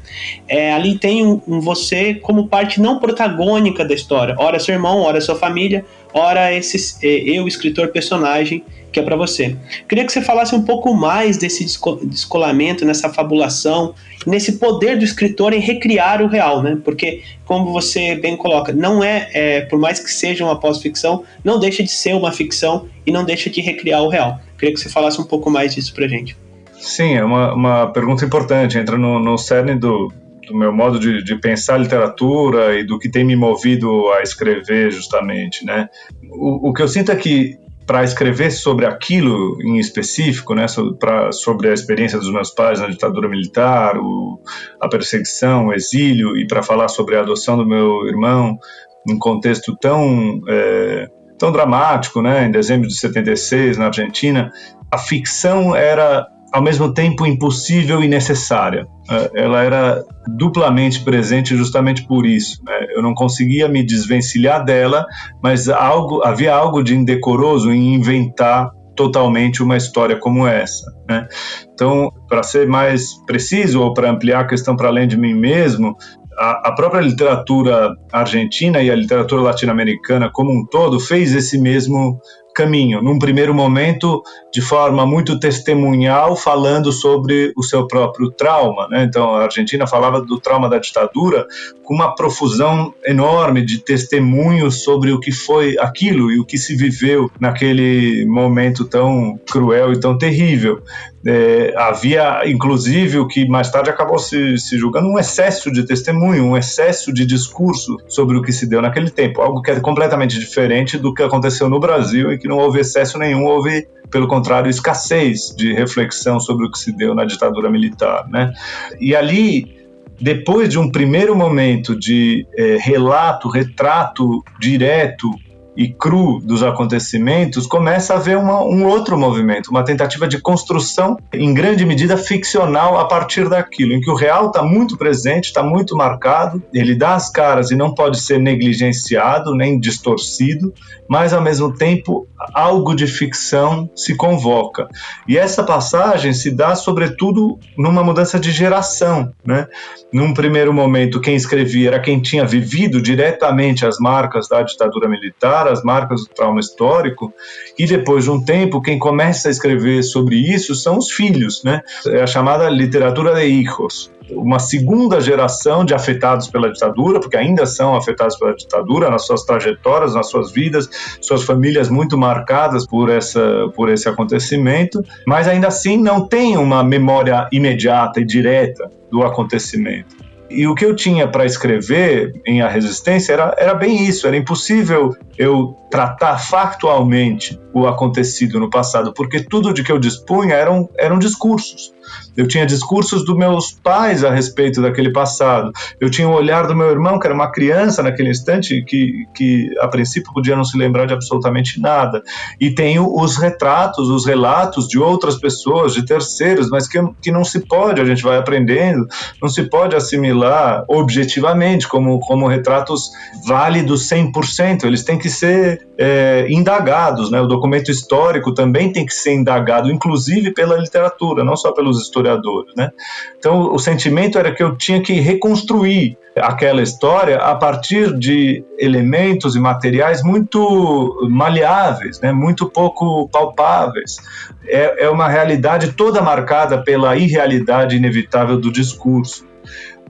é, 0.47 0.73
ali 0.73 0.97
tem 0.97 1.25
um, 1.25 1.41
um, 1.47 1.59
você 1.59 2.15
como 2.15 2.47
parte 2.47 2.81
não 2.81 2.99
protagônica 2.99 3.85
da 3.85 3.93
história, 3.93 4.35
ora 4.37 4.59
seu 4.59 4.73
irmão, 4.73 5.01
ora 5.01 5.21
sua 5.21 5.35
família, 5.35 5.85
ora 6.13 6.53
esse, 6.53 6.97
é, 7.05 7.37
eu, 7.37 7.47
escritor, 7.47 7.89
personagem, 7.89 8.63
que 8.91 8.99
é 8.99 9.03
para 9.03 9.15
você. 9.15 9.55
Queria 9.87 10.05
que 10.05 10.11
você 10.11 10.21
falasse 10.21 10.53
um 10.53 10.63
pouco 10.63 10.93
mais 10.93 11.37
desse 11.37 11.65
descolamento, 12.03 12.83
nessa 12.83 13.09
fabulação, 13.09 13.93
nesse 14.25 14.53
poder 14.53 14.97
do 14.97 15.03
escritor 15.03 15.53
em 15.53 15.59
recriar 15.59 16.21
o 16.21 16.27
real, 16.27 16.61
né? 16.61 16.77
Porque, 16.83 17.21
como 17.45 17.71
você 17.71 18.15
bem 18.15 18.37
coloca, 18.37 18.71
não 18.71 19.03
é, 19.03 19.29
é 19.33 19.61
por 19.61 19.79
mais 19.79 19.99
que 19.99 20.11
seja 20.11 20.43
uma 20.43 20.59
pós-ficção, 20.59 21.23
não 21.43 21.59
deixa 21.59 21.83
de 21.83 21.91
ser 21.91 22.13
uma 22.13 22.31
ficção 22.31 22.87
e 23.05 23.11
não 23.11 23.23
deixa 23.23 23.49
de 23.49 23.61
recriar 23.61 24.01
o 24.03 24.09
real. 24.09 24.39
Queria 24.57 24.73
que 24.73 24.79
você 24.79 24.89
falasse 24.89 25.19
um 25.19 25.25
pouco 25.25 25.49
mais 25.49 25.73
disso 25.73 25.93
pra 25.93 26.07
gente. 26.07 26.37
Sim, 26.79 27.15
é 27.15 27.23
uma, 27.23 27.53
uma 27.53 27.87
pergunta 27.87 28.25
importante, 28.25 28.77
entra 28.77 28.97
no, 28.97 29.19
no 29.19 29.37
cerne 29.37 29.75
do, 29.75 30.11
do 30.47 30.55
meu 30.55 30.73
modo 30.73 30.99
de, 30.99 31.23
de, 31.23 31.35
pensar 31.35 31.77
literatura 31.77 32.77
e 32.77 32.83
do 32.83 32.97
que 32.97 33.09
tem 33.09 33.23
me 33.23 33.35
movido 33.35 34.11
a 34.13 34.21
escrever, 34.21 34.91
justamente, 34.91 35.63
né? 35.63 35.89
O, 36.29 36.69
o 36.69 36.73
que 36.73 36.81
eu 36.81 36.87
sinto 36.87 37.11
é 37.11 37.15
que 37.15 37.57
para 37.91 38.05
escrever 38.05 38.51
sobre 38.51 38.85
aquilo 38.85 39.61
em 39.61 39.77
específico, 39.77 40.55
né, 40.55 40.65
pra, 40.97 41.29
sobre 41.33 41.67
a 41.67 41.73
experiência 41.73 42.17
dos 42.17 42.31
meus 42.31 42.49
pais 42.49 42.79
na 42.79 42.87
ditadura 42.87 43.27
militar, 43.27 43.97
o, 43.97 44.39
a 44.79 44.87
perseguição, 44.87 45.67
o 45.67 45.73
exílio, 45.73 46.37
e 46.37 46.47
para 46.47 46.63
falar 46.63 46.87
sobre 46.87 47.17
a 47.17 47.19
adoção 47.19 47.57
do 47.57 47.67
meu 47.67 48.07
irmão 48.07 48.57
num 49.05 49.19
contexto 49.19 49.75
tão 49.75 50.39
é, 50.47 51.09
tão 51.37 51.51
dramático, 51.51 52.21
né, 52.21 52.45
em 52.45 52.51
dezembro 52.51 52.87
de 52.87 52.97
76 52.97 53.77
na 53.77 53.87
Argentina, 53.87 54.49
a 54.89 54.97
ficção 54.97 55.75
era 55.75 56.25
ao 56.51 56.61
mesmo 56.61 56.93
tempo 56.93 57.25
impossível 57.25 58.03
e 58.03 58.07
necessária. 58.07 58.85
É, 59.09 59.43
ela 59.43 59.63
era 59.63 60.03
duplamente 60.37 61.01
presente 61.01 61.55
justamente 61.55 62.05
por 62.05 62.25
isso. 62.25 62.61
Né? 62.65 62.87
Eu 62.95 63.01
não 63.01 63.13
conseguia 63.13 63.67
me 63.67 63.83
desvencilhar 63.83 64.63
dela, 64.63 65.05
mas 65.41 65.69
algo, 65.69 66.21
havia 66.23 66.53
algo 66.53 66.83
de 66.83 66.95
indecoroso 66.95 67.71
em 67.71 67.93
inventar 67.93 68.69
totalmente 68.95 69.63
uma 69.63 69.77
história 69.77 70.17
como 70.17 70.45
essa. 70.45 70.91
Né? 71.09 71.27
Então, 71.73 72.11
para 72.27 72.43
ser 72.43 72.67
mais 72.67 73.13
preciso 73.25 73.81
ou 73.81 73.93
para 73.93 74.11
ampliar 74.11 74.41
a 74.41 74.47
questão 74.47 74.75
para 74.75 74.89
além 74.89 75.07
de 75.07 75.17
mim 75.17 75.33
mesmo, 75.33 75.95
a, 76.37 76.69
a 76.69 76.71
própria 76.73 77.01
literatura 77.01 77.95
argentina 78.11 78.81
e 78.81 78.91
a 78.91 78.95
literatura 78.95 79.41
latino-americana 79.41 80.29
como 80.31 80.51
um 80.51 80.65
todo 80.65 80.99
fez 80.99 81.33
esse 81.33 81.57
mesmo 81.57 82.19
caminho. 82.53 83.01
Num 83.01 83.19
primeiro 83.19 83.53
momento, 83.53 84.21
de 84.51 84.61
forma 84.61 85.05
muito 85.05 85.39
testemunhal, 85.39 86.35
falando 86.35 86.91
sobre 86.91 87.53
o 87.55 87.63
seu 87.63 87.87
próprio 87.87 88.31
trauma. 88.31 88.87
Né? 88.89 89.03
Então, 89.03 89.35
a 89.35 89.43
Argentina 89.43 89.87
falava 89.87 90.21
do 90.21 90.39
trauma 90.39 90.69
da 90.69 90.77
ditadura 90.77 91.47
com 91.83 91.95
uma 91.95 92.15
profusão 92.15 92.93
enorme 93.05 93.65
de 93.65 93.79
testemunhos 93.79 94.83
sobre 94.83 95.11
o 95.11 95.19
que 95.19 95.31
foi 95.31 95.77
aquilo 95.79 96.31
e 96.31 96.39
o 96.39 96.45
que 96.45 96.57
se 96.57 96.75
viveu 96.75 97.29
naquele 97.39 98.25
momento 98.25 98.85
tão 98.85 99.39
cruel 99.49 99.93
e 99.93 99.99
tão 99.99 100.17
terrível. 100.17 100.81
É, 101.25 101.73
havia, 101.77 102.41
inclusive, 102.45 103.19
o 103.19 103.27
que 103.27 103.47
mais 103.47 103.69
tarde 103.69 103.89
acabou 103.89 104.17
se, 104.17 104.57
se 104.57 104.77
julgando 104.77 105.07
um 105.07 105.19
excesso 105.19 105.71
de 105.71 105.85
testemunho, 105.85 106.45
um 106.45 106.57
excesso 106.57 107.13
de 107.13 107.25
discurso 107.25 107.97
sobre 108.07 108.37
o 108.37 108.41
que 108.41 108.51
se 108.51 108.67
deu 108.67 108.81
naquele 108.81 109.09
tempo, 109.09 109.41
algo 109.41 109.61
que 109.61 109.71
é 109.71 109.79
completamente 109.79 110.39
diferente 110.39 110.97
do 110.97 111.13
que 111.13 111.21
aconteceu 111.21 111.69
no 111.69 111.79
Brasil, 111.79 112.31
em 112.31 112.39
que 112.39 112.47
não 112.47 112.57
houve 112.57 112.79
excesso 112.79 113.17
nenhum, 113.17 113.45
houve, 113.45 113.87
pelo 114.09 114.27
contrário, 114.27 114.69
escassez 114.69 115.53
de 115.55 115.73
reflexão 115.73 116.39
sobre 116.39 116.65
o 116.65 116.71
que 116.71 116.79
se 116.79 116.91
deu 116.91 117.13
na 117.13 117.25
ditadura 117.25 117.69
militar. 117.69 118.27
Né? 118.27 118.51
E 118.99 119.15
ali 119.15 119.79
depois 120.19 120.69
de 120.69 120.77
um 120.77 120.91
primeiro 120.91 121.35
momento 121.35 121.97
de 121.97 122.45
é, 122.55 122.77
relato, 122.79 123.49
retrato 123.49 124.43
direto 124.59 125.31
e 125.75 125.87
cru 125.87 126.39
dos 126.39 126.63
acontecimentos, 126.63 127.65
começa 127.65 128.13
a 128.13 128.17
haver 128.17 128.37
uma, 128.37 128.61
um 128.63 128.85
outro 128.85 129.17
movimento, 129.17 129.69
uma 129.69 129.83
tentativa 129.83 130.27
de 130.27 130.39
construção, 130.39 131.17
em 131.33 131.53
grande 131.53 131.85
medida 131.85 132.17
ficcional, 132.17 132.99
a 132.99 133.05
partir 133.05 133.47
daquilo, 133.47 133.93
em 133.93 134.01
que 134.01 134.09
o 134.09 134.15
real 134.15 134.47
está 134.47 134.61
muito 134.61 134.97
presente, 134.97 135.45
está 135.45 135.63
muito 135.63 135.95
marcado, 135.95 136.61
ele 136.73 136.95
dá 136.95 137.15
as 137.15 137.29
caras 137.29 137.71
e 137.71 137.75
não 137.75 137.93
pode 137.93 138.19
ser 138.19 138.39
negligenciado 138.39 139.55
nem 139.55 139.79
distorcido, 139.79 140.73
mas 141.07 141.33
ao 141.33 141.41
mesmo 141.41 141.73
tempo 141.73 142.27
algo 142.53 142.95
de 142.95 143.07
ficção 143.07 143.89
se 143.95 144.15
convoca. 144.15 144.87
E 145.27 145.37
essa 145.37 145.63
passagem 145.63 146.33
se 146.33 146.51
dá, 146.51 146.75
sobretudo, 146.75 147.59
numa 147.77 148.03
mudança 148.03 148.39
de 148.39 148.51
geração. 148.51 149.31
Né? 149.45 149.67
Num 150.11 150.33
primeiro 150.33 150.73
momento, 150.73 151.21
quem 151.21 151.35
escrevia 151.35 151.89
era 151.89 151.99
quem 151.99 152.19
tinha 152.21 152.45
vivido 152.45 153.01
diretamente 153.01 153.85
as 153.85 153.97
marcas 153.99 154.47
da 154.47 154.61
ditadura 154.61 155.07
militar, 155.07 155.60
as 155.67 155.83
marcas 155.83 156.21
do 156.21 156.29
trauma 156.33 156.59
histórico, 156.59 157.33
e 157.77 157.85
depois 157.85 158.23
de 158.23 158.31
um 158.31 158.43
tempo, 158.43 158.81
quem 158.81 158.97
começa 158.99 159.47
a 159.47 159.51
escrever 159.51 160.03
sobre 160.03 160.35
isso 160.35 160.75
são 160.75 160.97
os 160.97 161.11
filhos. 161.11 161.63
Né? 161.63 161.81
É 162.07 162.21
a 162.21 162.27
chamada 162.27 162.69
literatura 162.69 163.33
de 163.33 163.45
hijos 163.45 164.11
uma 164.29 164.59
segunda 164.59 165.19
geração 165.19 165.83
de 165.83 165.93
afetados 165.93 166.47
pela 166.47 166.71
ditadura, 166.71 167.19
porque 167.19 167.37
ainda 167.37 167.65
são 167.65 167.95
afetados 167.95 168.37
pela 168.37 168.55
ditadura 168.55 169.09
nas 169.09 169.25
suas 169.25 169.43
trajetórias, 169.43 170.15
nas 170.15 170.29
suas 170.29 170.51
vidas, 170.51 170.89
suas 171.19 171.43
famílias 171.43 171.89
muito 171.89 172.17
marcadas 172.17 172.85
por, 172.85 173.09
essa, 173.09 173.69
por 173.75 173.89
esse 173.89 174.07
acontecimento, 174.07 175.03
mas 175.27 175.47
ainda 175.47 175.67
assim 175.67 175.97
não 175.97 176.27
tem 176.27 176.57
uma 176.57 176.83
memória 176.83 177.47
imediata 177.51 178.19
e 178.19 178.25
direta 178.25 178.89
do 179.11 179.23
acontecimento. 179.23 180.21
E 180.49 180.67
o 180.67 180.75
que 180.75 180.85
eu 180.85 180.93
tinha 180.93 181.29
para 181.29 181.45
escrever 181.45 182.33
em 182.45 182.61
A 182.61 182.67
Resistência 182.67 183.31
era, 183.31 183.55
era 183.57 183.73
bem 183.73 184.05
isso, 184.05 184.27
era 184.27 184.35
impossível 184.35 185.15
eu 185.41 185.75
tratar 185.89 186.37
factualmente 186.37 187.59
o 187.73 187.87
acontecido 187.87 188.59
no 188.59 188.69
passado, 188.69 189.11
porque 189.11 189.41
tudo 189.41 189.73
de 189.73 189.83
que 189.83 189.91
eu 189.91 189.97
dispunha 189.97 190.53
eram, 190.53 190.87
eram 190.97 191.17
discursos. 191.17 191.91
Eu 192.35 192.47
tinha 192.47 192.65
discursos 192.65 193.25
dos 193.25 193.35
meus 193.35 193.71
pais 193.71 194.23
a 194.23 194.31
respeito 194.31 194.81
daquele 194.81 195.11
passado. 195.11 195.71
Eu 195.99 196.09
tinha 196.09 196.27
o 196.27 196.33
olhar 196.33 196.67
do 196.67 196.75
meu 196.75 196.89
irmão, 196.89 197.19
que 197.19 197.27
era 197.27 197.33
uma 197.33 197.51
criança 197.51 198.01
naquele 198.01 198.29
instante, 198.29 198.83
que, 198.83 199.25
que 199.35 199.69
a 199.79 199.87
princípio 199.87 200.31
podia 200.33 200.55
não 200.55 200.63
se 200.63 200.77
lembrar 200.77 201.05
de 201.05 201.13
absolutamente 201.13 201.79
nada. 201.79 202.21
E 202.59 202.73
tenho 202.73 203.13
os 203.13 203.37
retratos, 203.37 204.09
os 204.09 204.25
relatos 204.25 204.87
de 204.87 204.97
outras 204.99 205.37
pessoas, 205.37 205.93
de 205.93 206.05
terceiros, 206.05 206.69
mas 206.69 206.87
que, 206.87 206.99
que 207.21 207.31
não 207.31 207.43
se 207.43 207.65
pode, 207.65 208.01
a 208.01 208.05
gente 208.05 208.23
vai 208.23 208.37
aprendendo, 208.37 209.07
não 209.41 209.49
se 209.49 209.63
pode 209.63 209.95
assimilar 209.95 210.83
objetivamente 210.87 211.87
como, 211.87 212.19
como 212.19 212.47
retratos 212.47 213.09
válidos 213.45 214.09
100%. 214.09 214.85
Eles 214.85 215.03
têm 215.03 215.17
que 215.17 215.29
ser 215.31 215.87
é, 215.97 216.45
indagados, 216.49 217.31
né? 217.31 217.41
O 217.41 217.47
documento 217.47 217.89
histórico 217.89 218.53
também 218.53 218.91
tem 218.91 219.05
que 219.05 219.13
ser 219.13 219.33
indagado, 219.33 219.91
inclusive 219.91 220.53
pela 220.53 220.77
literatura, 220.77 221.43
não 221.43 221.55
só 221.55 221.71
pelos 221.71 222.01
historiadores, 222.01 222.73
né? 222.75 222.91
Então, 223.37 223.73
o 223.73 223.79
sentimento 223.79 224.37
era 224.37 224.53
que 224.53 224.61
eu 224.61 224.77
tinha 224.77 225.01
que 225.01 225.13
reconstruir 225.13 226.17
aquela 226.35 226.81
história 226.81 227.37
a 227.37 227.55
partir 227.55 228.17
de 228.17 228.63
elementos 228.77 229.55
e 229.55 229.59
materiais 229.59 230.23
muito 230.23 231.27
maleáveis, 231.29 232.21
né? 232.21 232.31
Muito 232.31 232.69
pouco 232.69 233.27
palpáveis. 233.29 234.17
É, 234.65 235.05
é 235.05 235.09
uma 235.09 235.27
realidade 235.27 235.93
toda 235.93 236.21
marcada 236.21 236.81
pela 236.83 237.15
irrealidade 237.15 237.95
inevitável 237.95 238.57
do 238.57 238.71
discurso. 238.71 239.50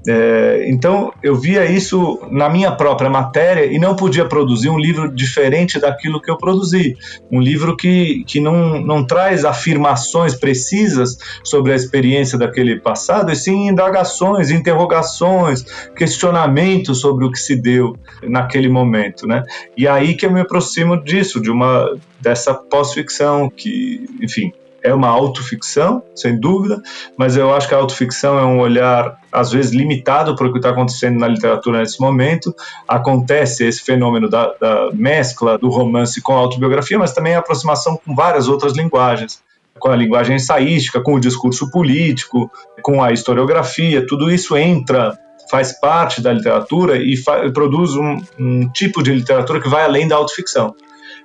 É, 0.07 0.65
então 0.67 1.13
eu 1.21 1.35
via 1.35 1.65
isso 1.65 2.19
na 2.31 2.49
minha 2.49 2.71
própria 2.71 3.09
matéria 3.09 3.65
e 3.65 3.77
não 3.77 3.95
podia 3.95 4.25
produzir 4.25 4.69
um 4.69 4.79
livro 4.79 5.13
diferente 5.13 5.79
daquilo 5.79 6.21
que 6.21 6.29
eu 6.29 6.37
produzi. 6.37 6.97
Um 7.31 7.39
livro 7.39 7.77
que, 7.77 8.23
que 8.25 8.39
não, 8.39 8.81
não 8.81 9.05
traz 9.05 9.45
afirmações 9.45 10.33
precisas 10.33 11.17
sobre 11.43 11.71
a 11.71 11.75
experiência 11.75 12.37
daquele 12.37 12.79
passado, 12.79 13.31
e 13.31 13.35
sim 13.35 13.67
indagações, 13.67 14.49
interrogações, 14.49 15.63
questionamentos 15.95 16.99
sobre 16.99 17.25
o 17.25 17.31
que 17.31 17.39
se 17.39 17.55
deu 17.55 17.95
naquele 18.23 18.69
momento. 18.69 19.27
Né? 19.27 19.43
E 19.77 19.87
aí 19.87 20.15
que 20.15 20.25
eu 20.25 20.31
me 20.31 20.41
aproximo 20.41 21.01
disso, 21.01 21.39
de 21.39 21.51
uma 21.51 21.95
dessa 22.19 22.53
pós-ficção 22.53 23.49
que, 23.49 24.05
enfim, 24.21 24.53
é 24.83 24.93
uma 24.93 25.09
autoficção, 25.09 26.03
sem 26.15 26.39
dúvida, 26.39 26.81
mas 27.17 27.37
eu 27.37 27.53
acho 27.53 27.67
que 27.67 27.75
a 27.75 27.77
autoficção 27.77 28.37
é 28.39 28.45
um 28.45 28.59
olhar, 28.59 29.17
às 29.31 29.51
vezes, 29.51 29.71
limitado 29.71 30.35
para 30.35 30.47
o 30.47 30.51
que 30.51 30.59
está 30.59 30.69
acontecendo 30.69 31.19
na 31.19 31.27
literatura 31.27 31.79
nesse 31.79 31.99
momento. 32.01 32.53
Acontece 32.87 33.65
esse 33.65 33.81
fenômeno 33.81 34.29
da, 34.29 34.53
da 34.59 34.89
mescla 34.93 35.57
do 35.57 35.69
romance 35.69 36.21
com 36.21 36.33
a 36.33 36.39
autobiografia, 36.39 36.99
mas 36.99 37.13
também 37.13 37.35
a 37.35 37.39
aproximação 37.39 37.99
com 38.03 38.15
várias 38.15 38.47
outras 38.47 38.75
linguagens 38.75 39.41
com 39.79 39.89
a 39.89 39.95
linguagem 39.95 40.35
ensaística, 40.35 41.01
com 41.01 41.15
o 41.15 41.19
discurso 41.19 41.71
político, 41.71 42.51
com 42.83 43.03
a 43.03 43.11
historiografia, 43.11 44.05
tudo 44.05 44.31
isso 44.31 44.55
entra, 44.55 45.17
faz 45.49 45.77
parte 45.79 46.21
da 46.21 46.31
literatura 46.31 46.97
e 46.97 47.15
produz 47.51 47.95
um, 47.95 48.21
um, 48.39 48.69
tipo 48.69 49.01
de 49.01 49.11
literatura 49.13 49.59
que 49.59 49.67
vai 49.67 49.83
além 49.83 50.07
da 50.07 50.15
autoficção. 50.15 50.75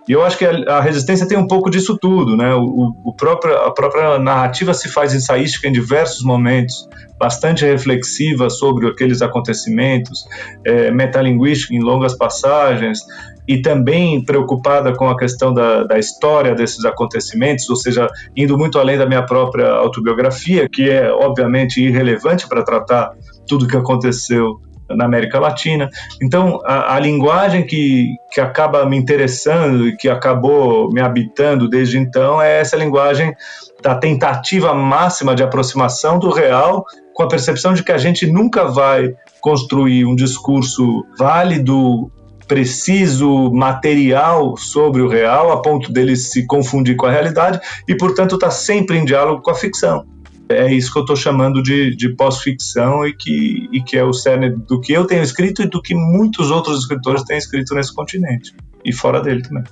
E 0.09 0.13
eu 0.13 0.25
acho 0.25 0.39
que 0.39 0.45
a, 0.45 0.77
a 0.77 0.81
resistência 0.81 1.27
tem 1.27 1.37
um 1.37 1.47
pouco 1.47 1.69
disso 1.69 1.99
tudo, 2.01 2.37
né? 2.37 2.55
O, 2.55 2.95
o 3.05 3.13
próprio, 3.13 3.57
a 3.57 3.73
própria 3.73 4.19
narrativa 4.19 4.73
se 4.73 4.89
faz 4.89 5.13
ensaística 5.15 5.67
em 5.67 5.73
diversos 5.73 6.23
momentos, 6.23 6.89
bastante 7.19 7.65
reflexiva 7.65 8.49
sobre 8.49 8.87
aqueles 8.87 9.21
acontecimentos, 9.23 10.25
é, 10.65 10.91
metalinguística 10.91 11.75
em 11.75 11.81
longas 11.81 12.17
passagens, 12.17 13.01
e 13.49 13.61
também 13.61 14.25
preocupada 14.25 14.93
com 14.93 15.09
a 15.09 15.17
questão 15.17 15.55
da, 15.55 15.85
da 15.85 15.99
história 15.99 16.55
desses 16.55 16.85
acontecimentos, 16.85 17.69
ou 17.71 17.77
seja, 17.77 18.09
indo 18.37 18.59
muito 18.59 18.79
além 18.79 18.99
da 18.99 19.07
minha 19.07 19.25
própria 19.25 19.69
autobiografia, 19.69 20.69
que 20.69 20.91
é 20.91 21.11
obviamente 21.13 21.81
irrelevante 21.81 22.49
para 22.49 22.65
tratar 22.65 23.13
tudo 23.47 23.65
o 23.65 23.69
que 23.69 23.77
aconteceu 23.77 24.61
na 24.89 25.05
América 25.05 25.39
Latina. 25.39 25.89
Então, 26.23 26.61
a, 26.65 26.95
a, 26.95 27.01
linguagem 27.01 27.67
que, 27.67 28.15
que 28.33 28.41
acaba 28.41 28.85
me 28.87 28.97
interessando 28.97 29.89
e 29.89 29.97
que 29.97 30.09
acabou 30.09 30.91
me 30.93 31.01
habitando 31.01 31.69
desde 31.69 31.99
então 31.99 32.41
é 32.41 32.61
essa 32.61 32.77
linguagem 32.77 33.35
da 33.83 33.95
tentativa 33.95 34.75
máxima 34.75 35.35
de 35.35 35.43
aproximação 35.43 36.19
do 36.19 36.31
real 36.31 36.85
com 37.13 37.23
a 37.23 37.29
percepção 37.29 37.73
de 37.73 37.83
que 37.83 37.93
a 37.93 37.99
gente 37.99 38.27
nunca 38.27 38.65
vai 38.65 39.15
construir 39.41 40.05
um 40.05 40.15
discurso 40.15 41.05
válido, 41.19 42.11
preciso, 42.47 43.51
material 43.53 44.57
sobre 44.57 45.03
o 45.03 45.09
real, 45.09 45.51
a 45.51 45.63
ponto 45.63 45.93
dele 45.93 46.15
se 46.15 46.47
confundir 46.47 46.97
com 46.97 47.07
a 47.07 47.11
realidade 47.11 47.61
e, 47.89 47.97
portanto, 47.97 48.35
está 48.35 48.51
sempre 48.51 48.99
em 48.99 49.05
diálogo 49.05 49.43
com 49.43 49.51
a 49.51 49.55
ficção. 49.55 50.05
É 50.49 50.73
isso 50.73 50.93
que 50.93 50.99
eu 50.99 51.03
estou 51.03 51.17
chamando 51.17 51.63
de, 51.63 51.95
de 51.97 52.11
pós-ficção 52.11 53.07
e 53.07 53.13
que, 53.13 53.69
e 53.73 53.83
que 53.83 53.97
é 53.97 54.05
o 54.05 54.13
cerne 54.13 54.51
do 54.51 54.81
que 54.81 54.93
eu 54.93 55.05
tenho 55.05 55.23
escrito 55.23 55.63
e 55.63 55.67
do 55.67 55.83
que 55.83 55.95
muitos 55.95 56.51
outros 56.51 56.79
escritores 56.81 57.25
têm 57.25 57.37
escrito 57.37 57.75
nesse 57.75 57.93
continente 57.93 58.55
e 58.85 58.93
fora 58.93 59.21
dele 59.21 59.43
também. 59.43 59.65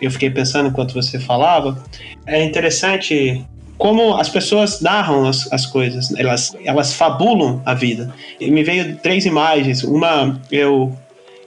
Eu 0.00 0.10
fiquei 0.10 0.30
pensando 0.30 0.68
enquanto 0.68 0.94
você 0.94 1.18
falava, 1.18 1.82
é 2.24 2.44
interessante 2.44 3.44
como 3.76 4.14
as 4.14 4.28
pessoas 4.28 4.80
narram 4.80 5.26
as, 5.26 5.52
as 5.52 5.66
coisas, 5.66 6.14
elas, 6.16 6.54
elas 6.64 6.94
fabulam 6.94 7.60
a 7.66 7.74
vida. 7.74 8.14
E 8.38 8.50
me 8.50 8.62
veio 8.62 8.96
três 8.96 9.26
imagens. 9.26 9.82
Uma, 9.82 10.40
eu 10.50 10.96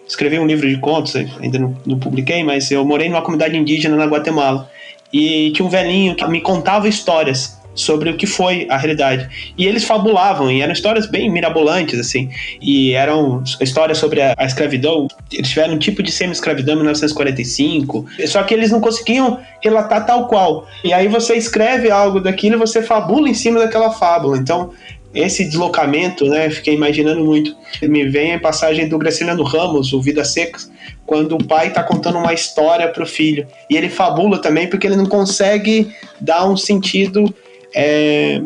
escrevi 0.06 0.38
um 0.40 0.46
livro 0.46 0.68
de 0.68 0.78
contos, 0.78 1.16
ainda 1.16 1.58
não, 1.58 1.78
não 1.86 2.00
publiquei, 2.00 2.44
mas 2.44 2.70
eu 2.70 2.84
morei 2.84 3.08
numa 3.08 3.22
comunidade 3.22 3.56
indígena 3.56 3.96
na 3.96 4.06
Guatemala. 4.06 4.70
E 5.12 5.52
tinha 5.52 5.66
um 5.66 5.70
velhinho 5.70 6.16
que 6.16 6.28
me 6.28 6.42
contava 6.42 6.88
histórias 6.88 7.62
sobre 7.76 8.10
o 8.10 8.18
que 8.18 8.28
foi 8.28 8.68
a 8.70 8.78
realidade. 8.78 9.54
E 9.58 9.66
eles 9.66 9.84
fabulavam, 9.84 10.52
e 10.52 10.62
eram 10.62 10.74
histórias 10.74 11.06
bem 11.06 11.30
mirabolantes, 11.30 12.00
assim. 12.00 12.30
E 12.62 12.94
eram 12.94 13.44
histórias 13.60 13.98
sobre 13.98 14.22
a, 14.22 14.34
a 14.38 14.46
escravidão. 14.46 15.08
Eles 15.32 15.50
tiveram 15.50 15.76
um 15.76 15.80
tipo 15.80 16.04
de 16.04 16.12
semi-escravidão 16.12 16.76
em 16.76 16.78
1945. 16.78 18.06
Só 18.28 18.44
que 18.44 18.54
eles 18.54 18.72
não 18.72 18.82
conseguiam 18.82 19.40
relatar 19.62 20.06
tal 20.06 20.28
qual. 20.28 20.68
E 20.84 20.94
aí 20.94 21.08
você 21.08 21.36
escreve 21.36 21.90
algo 21.90 22.20
daquilo 22.20 22.56
e 22.56 22.60
você 22.60 22.82
fabula 22.82 23.30
em 23.30 23.34
cima 23.34 23.60
daquela 23.60 23.92
fábula. 23.92 24.38
Então, 24.38 24.72
esse 25.14 25.46
deslocamento, 25.46 26.26
né? 26.26 26.50
Fiquei 26.50 26.74
imaginando 26.74 27.24
muito. 27.24 27.56
Me 27.82 28.08
vem 28.10 28.34
a 28.34 28.40
passagem 28.40 28.88
do 28.88 28.98
Graciliano 28.98 29.44
Ramos, 29.44 29.94
o 29.94 30.02
Vida 30.02 30.26
Secas, 30.26 30.72
quando 31.06 31.36
o 31.36 31.44
pai 31.44 31.68
está 31.68 31.84
contando 31.84 32.18
uma 32.18 32.34
história 32.34 32.88
para 32.88 33.04
o 33.04 33.06
filho. 33.06 33.46
E 33.70 33.78
ele 33.78 33.90
fabula 33.90 34.42
também 34.42 34.68
porque 34.68 34.88
ele 34.88 34.96
não 34.96 35.06
consegue 35.06 35.94
dar 36.20 36.46
um 36.46 36.58
sentido 36.58 37.34
é, 37.76 38.42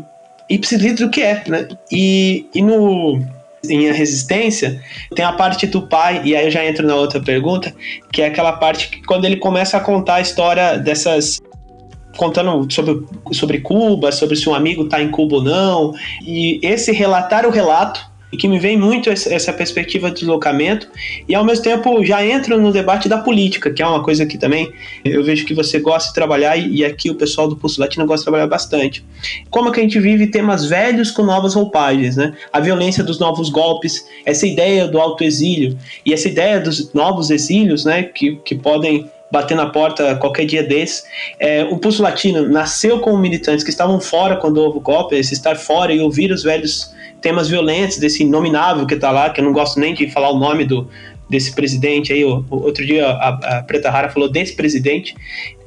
ipsilitro 0.50 1.06
do 1.06 1.12
que 1.12 1.22
é, 1.22 1.44
né? 1.48 1.68
E, 1.92 2.48
e 2.54 2.62
no 2.62 3.20
em 3.70 3.90
A 3.90 3.94
Resistência, 3.94 4.82
tem 5.16 5.26
a 5.26 5.34
parte 5.34 5.66
do 5.68 5.88
pai, 5.88 6.22
e 6.24 6.36
aí 6.36 6.46
eu 6.46 6.52
já 6.52 6.66
entro 6.66 6.86
na 6.86 6.96
outra 6.96 7.20
pergunta, 7.20 7.74
que 8.12 8.22
é 8.22 8.28
aquela 8.28 8.54
parte 8.54 8.90
que 8.90 9.02
quando 9.04 9.26
ele 9.26 9.38
começa 9.38 9.78
a 9.78 9.80
contar 9.80 10.16
a 10.16 10.22
história 10.22 10.78
dessas. 10.78 11.40
contando 12.16 12.68
sobre, 12.72 13.06
sobre 13.32 13.60
Cuba, 13.60 14.12
sobre 14.12 14.36
se 14.36 14.48
um 14.48 14.56
amigo 14.56 14.84
está 14.84 15.02
em 15.02 15.10
Cuba 15.10 15.38
ou 15.38 15.44
não, 15.44 15.94
e 16.24 16.60
esse 16.64 16.92
relatar 16.92 17.46
o 17.46 17.52
relato 17.52 18.17
e 18.32 18.38
que 18.38 18.48
me 18.48 18.60
vem 18.60 18.78
muito 18.78 19.10
essa 19.10 19.54
perspectiva 19.54 20.10
de 20.10 20.20
deslocamento 20.20 20.90
e 21.28 21.34
ao 21.34 21.46
mesmo 21.46 21.64
tempo 21.64 22.04
já 22.04 22.26
entro 22.26 22.60
no 22.60 22.72
debate 22.72 23.08
da 23.08 23.18
política, 23.18 23.72
que 23.72 23.82
é 23.82 23.88
uma 23.88 24.04
coisa 24.04 24.26
que 24.26 24.38
também 24.38 24.72
eu 25.04 25.24
vejo 25.24 25.46
que 25.46 25.54
você 25.54 25.80
gosta 25.80 26.10
de 26.10 26.16
trabalhar 26.16 26.58
e 26.58 26.84
aqui 26.84 27.10
o 27.10 27.16
pessoal 27.16 27.48
do 27.48 27.56
Pulso 27.56 27.80
Latino 27.80 28.06
gosta 28.06 28.22
de 28.22 28.26
trabalhar 28.26 28.48
bastante. 28.48 29.04
Como 29.50 29.72
que 29.72 29.80
a 29.80 29.84
gente 29.84 30.00
vive 30.00 30.28
temas 30.28 30.66
velhos 30.66 31.10
com 31.10 31.24
novas 31.24 31.54
roupagens, 31.54 32.18
né? 32.18 32.34
A 32.52 32.60
violência 32.60 33.04
dos 33.04 33.20
novos 33.20 33.50
golpes, 33.50 34.06
essa 34.26 34.46
ideia 34.46 34.88
do 34.88 35.00
autoexílio 35.00 35.78
e 36.06 36.14
essa 36.14 36.28
ideia 36.28 36.60
dos 36.60 36.94
novos 36.94 37.30
exílios, 37.30 37.86
né, 37.86 38.04
que, 38.04 38.36
que 38.38 38.56
podem 38.56 39.10
bater 39.32 39.56
na 39.56 39.68
porta 39.68 40.16
qualquer 40.16 40.46
dia 40.46 40.64
desses. 40.64 41.04
É, 41.40 41.64
o 41.66 41.78
Pulso 41.78 42.02
Latino 42.02 42.48
nasceu 42.48 43.00
com 43.00 43.16
militantes 43.18 43.64
que 43.64 43.70
estavam 43.70 44.00
fora 44.00 44.38
quando 44.38 44.58
houve 44.58 44.78
o 44.78 44.82
golpe, 44.82 45.16
esse 45.16 45.34
estar 45.34 45.56
fora 45.56 45.94
e 45.94 46.00
ouvir 46.00 46.32
os 46.32 46.44
velhos 46.44 46.96
temas 47.28 47.50
violentos 47.50 47.98
desse 47.98 48.24
inominável 48.24 48.88
que 48.88 48.94
está 48.94 49.12
lá, 49.12 49.30
que 49.30 49.42
eu 49.42 49.44
não 49.44 49.52
gosto 49.52 49.78
nem 49.82 49.94
de 49.94 50.10
falar 50.10 50.32
o 50.32 50.40
nome 50.40 50.64
do, 50.64 50.88
desse 51.30 51.54
presidente 51.54 52.14
aí. 52.14 52.24
O, 52.24 52.46
o 52.50 52.64
outro 52.64 52.86
dia 52.86 53.06
a, 53.06 53.58
a, 53.58 53.64
Preta 53.64 53.92
Rara 53.92 54.08
falou 54.08 54.32
desse 54.32 54.56
presidente. 54.56 55.14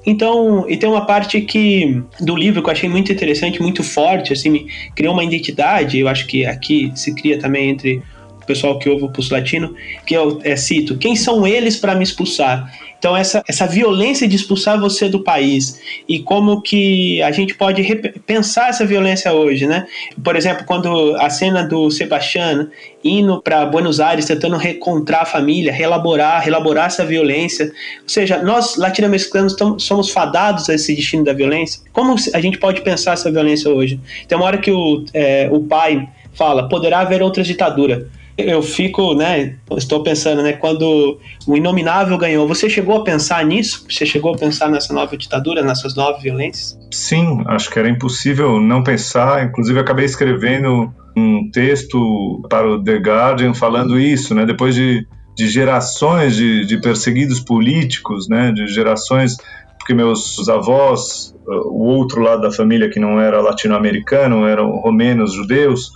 Então, 0.06 0.64
e 0.70 0.78
tem 0.78 0.88
uma 0.88 1.04
parte 1.04 1.38
que 1.42 2.02
do 2.18 2.34
livro 2.34 2.62
que 2.62 2.68
eu 2.70 2.72
achei 2.72 2.88
muito 2.88 3.12
interessante, 3.12 3.60
muito 3.60 3.82
forte, 3.84 4.32
assim, 4.32 4.68
criou 4.96 5.12
uma 5.12 5.22
identidade. 5.22 5.98
Eu 5.98 6.08
acho 6.08 6.26
que 6.26 6.46
aqui 6.46 6.90
se 6.94 7.14
cria 7.14 7.38
também 7.38 7.68
entre 7.68 8.02
o 8.42 8.46
pessoal 8.46 8.78
que 8.78 8.88
ouve 8.88 9.04
o 9.04 9.10
Pulso 9.10 9.34
Latino, 9.34 9.74
que 10.06 10.14
eu 10.14 10.40
é, 10.42 10.56
cito: 10.56 10.96
quem 10.96 11.14
são 11.14 11.46
eles 11.46 11.76
para 11.76 11.94
me 11.94 12.02
expulsar? 12.02 12.72
Então, 13.00 13.16
essa, 13.16 13.42
essa 13.48 13.66
violência 13.66 14.28
de 14.28 14.36
expulsar 14.36 14.78
você 14.78 15.08
do 15.08 15.24
país 15.24 15.80
e 16.06 16.18
como 16.18 16.60
que 16.60 17.22
a 17.22 17.32
gente 17.32 17.54
pode 17.54 17.82
pensar 18.26 18.68
essa 18.68 18.84
violência 18.84 19.32
hoje, 19.32 19.66
né? 19.66 19.86
Por 20.22 20.36
exemplo, 20.36 20.66
quando 20.66 21.16
a 21.16 21.30
cena 21.30 21.62
do 21.62 21.90
Sebastião 21.90 22.68
indo 23.02 23.40
para 23.40 23.64
Buenos 23.64 24.00
Aires, 24.00 24.26
tentando 24.26 24.58
reencontrar 24.58 25.22
a 25.22 25.24
família, 25.24 25.72
relaborar, 25.72 26.42
relaborar 26.42 26.88
essa 26.88 27.02
violência. 27.02 27.72
Ou 28.02 28.08
seja, 28.08 28.42
nós 28.42 28.76
latino-americanos 28.76 29.56
somos 29.78 30.10
fadados 30.10 30.68
a 30.68 30.74
esse 30.74 30.94
destino 30.94 31.24
da 31.24 31.32
violência. 31.32 31.80
Como 31.94 32.14
a 32.34 32.40
gente 32.42 32.58
pode 32.58 32.82
pensar 32.82 33.14
essa 33.14 33.32
violência 33.32 33.70
hoje? 33.70 33.98
Tem 34.28 34.36
uma 34.36 34.44
hora 34.44 34.58
que 34.58 34.70
o, 34.70 35.06
é, 35.14 35.48
o 35.50 35.60
pai 35.60 36.06
fala, 36.34 36.68
poderá 36.68 37.00
haver 37.00 37.22
outra 37.22 37.42
ditadura 37.42 38.10
eu 38.48 38.62
fico, 38.62 39.14
né, 39.14 39.56
estou 39.76 40.02
pensando, 40.02 40.42
né, 40.42 40.52
quando 40.52 41.18
o 41.46 41.56
Inominável 41.56 42.16
ganhou, 42.18 42.46
você 42.46 42.68
chegou 42.68 42.96
a 42.96 43.04
pensar 43.04 43.44
nisso? 43.44 43.84
Você 43.88 44.04
chegou 44.06 44.34
a 44.34 44.38
pensar 44.38 44.68
nessa 44.68 44.92
nova 44.92 45.16
ditadura, 45.16 45.62
nessas 45.62 45.94
novas 45.94 46.22
violências? 46.22 46.78
Sim, 46.92 47.42
acho 47.46 47.70
que 47.70 47.78
era 47.78 47.88
impossível 47.88 48.60
não 48.60 48.82
pensar, 48.82 49.44
inclusive 49.44 49.78
acabei 49.78 50.04
escrevendo 50.04 50.92
um 51.16 51.50
texto 51.50 52.42
para 52.48 52.68
o 52.68 52.82
The 52.82 52.96
Guardian 52.96 53.54
falando 53.54 53.98
isso, 53.98 54.34
né, 54.34 54.46
depois 54.46 54.74
de, 54.74 55.06
de 55.36 55.48
gerações 55.48 56.34
de, 56.36 56.64
de 56.66 56.80
perseguidos 56.80 57.40
políticos, 57.40 58.28
né, 58.28 58.52
de 58.52 58.66
gerações 58.66 59.36
porque 59.80 59.94
meus 59.94 60.48
avós, 60.48 61.34
o 61.46 61.84
outro 61.86 62.20
lado 62.20 62.42
da 62.42 62.52
família 62.52 62.90
que 62.90 63.00
não 63.00 63.18
era 63.18 63.40
latino-americano, 63.40 64.46
eram 64.46 64.72
romenos, 64.76 65.32
judeus, 65.32 65.90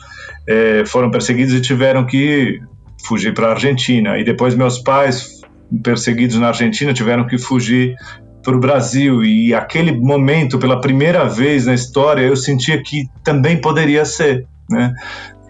é, 0.47 0.85
foram 0.87 1.11
perseguidos 1.11 1.55
e 1.55 1.61
tiveram 1.61 2.05
que 2.05 2.61
fugir 3.07 3.35
para 3.35 3.49
a 3.49 3.51
Argentina. 3.51 4.19
E 4.19 4.25
depois 4.25 4.55
meus 4.55 4.79
pais, 4.79 5.41
perseguidos 5.83 6.39
na 6.39 6.49
Argentina, 6.49 6.93
tiveram 6.93 7.27
que 7.27 7.39
fugir 7.39 7.95
para 8.43 8.57
o 8.57 8.61
Brasil. 8.61 9.25
E 9.25 9.55
aquele 9.55 9.93
momento, 9.93 10.59
pela 10.59 10.81
primeira 10.81 11.25
vez 11.25 11.67
na 11.67 11.75
história, 11.75 12.23
eu 12.23 12.37
sentia 12.37 12.81
que 12.83 13.09
também 13.23 13.61
poderia 13.61 14.05
ser, 14.05 14.47
né? 14.69 14.93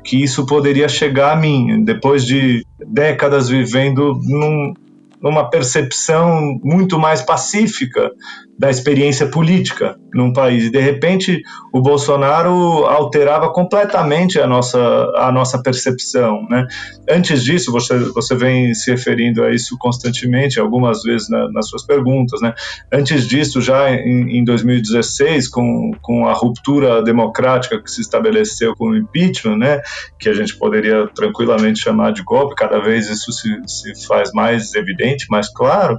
Que 0.04 0.22
isso 0.22 0.44
poderia 0.46 0.88
chegar 0.88 1.32
a 1.32 1.36
mim, 1.36 1.82
depois 1.82 2.24
de 2.24 2.64
décadas 2.86 3.48
vivendo 3.48 4.20
num, 4.22 4.74
numa 5.20 5.48
percepção 5.48 6.60
muito 6.62 6.98
mais 6.98 7.22
pacífica 7.22 8.10
da 8.58 8.70
experiência 8.70 9.26
política 9.26 9.96
num 10.12 10.32
país. 10.32 10.66
E 10.66 10.70
de 10.70 10.80
repente 10.80 11.42
o 11.72 11.80
Bolsonaro 11.80 12.86
alterava 12.86 13.52
completamente 13.52 14.38
a 14.38 14.46
nossa, 14.46 14.78
a 15.16 15.32
nossa 15.32 15.60
percepção. 15.60 16.46
Né? 16.48 16.66
Antes 17.10 17.42
disso, 17.42 17.72
você, 17.72 17.98
você 17.98 18.34
vem 18.36 18.72
se 18.74 18.90
referindo 18.92 19.42
a 19.42 19.52
isso 19.52 19.76
constantemente, 19.78 20.60
algumas 20.60 21.02
vezes 21.02 21.28
na, 21.28 21.50
nas 21.50 21.68
suas 21.68 21.84
perguntas. 21.84 22.40
Né? 22.40 22.54
Antes 22.92 23.26
disso, 23.26 23.60
já 23.60 23.90
em, 23.90 24.38
em 24.38 24.44
2016, 24.44 25.48
com, 25.48 25.90
com 26.00 26.28
a 26.28 26.32
ruptura 26.32 27.02
democrática 27.02 27.82
que 27.82 27.90
se 27.90 28.00
estabeleceu 28.00 28.74
com 28.76 28.90
o 28.90 28.96
impeachment, 28.96 29.56
né? 29.56 29.80
que 30.18 30.28
a 30.28 30.34
gente 30.34 30.56
poderia 30.56 31.08
tranquilamente 31.08 31.80
chamar 31.80 32.12
de 32.12 32.22
golpe, 32.22 32.54
cada 32.54 32.78
vez 32.78 33.10
isso 33.10 33.32
se, 33.32 33.48
se 33.66 34.06
faz 34.06 34.30
mais 34.32 34.74
evidente, 34.74 35.26
mais 35.28 35.52
claro 35.52 35.98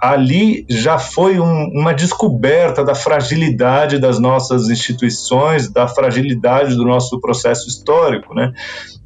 ali 0.00 0.64
já 0.68 0.98
foi 0.98 1.40
um, 1.40 1.70
uma 1.72 1.92
descoberta 1.92 2.84
da 2.84 2.94
fragilidade 2.94 3.98
das 3.98 4.18
nossas 4.18 4.68
instituições, 4.68 5.68
da 5.68 5.88
fragilidade 5.88 6.76
do 6.76 6.84
nosso 6.84 7.20
processo 7.20 7.68
histórico, 7.68 8.34
né? 8.34 8.52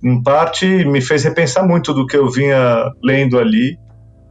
Em 0.03 0.23
parte 0.23 0.67
me 0.85 1.01
fez 1.01 1.25
repensar 1.25 1.67
muito 1.67 1.95
do 1.95 2.07
que 2.07 2.17
eu 2.17 2.31
vinha 2.31 2.91
lendo 3.03 3.39
ali 3.39 3.79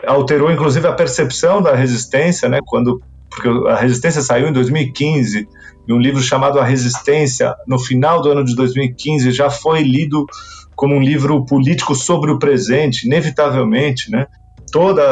alterou 0.05 0.51
inclusive 0.51 0.87
a 0.87 0.93
percepção 0.93 1.61
da 1.61 1.75
resistência, 1.75 2.49
né? 2.49 2.59
Quando 2.65 3.01
porque 3.31 3.47
a 3.69 3.77
resistência 3.77 4.21
saiu 4.21 4.49
em 4.49 4.53
2015 4.53 5.47
e 5.87 5.93
um 5.93 5.97
livro 5.97 6.21
chamado 6.21 6.59
A 6.59 6.65
Resistência, 6.65 7.55
no 7.65 7.79
final 7.79 8.21
do 8.21 8.29
ano 8.29 8.43
de 8.43 8.53
2015, 8.55 9.31
já 9.31 9.49
foi 9.49 9.81
lido 9.83 10.25
como 10.75 10.95
um 10.95 11.01
livro 11.01 11.45
político 11.45 11.95
sobre 11.95 12.29
o 12.29 12.37
presente, 12.37 13.05
inevitavelmente, 13.05 14.11
né? 14.11 14.27
Toda 14.71 15.03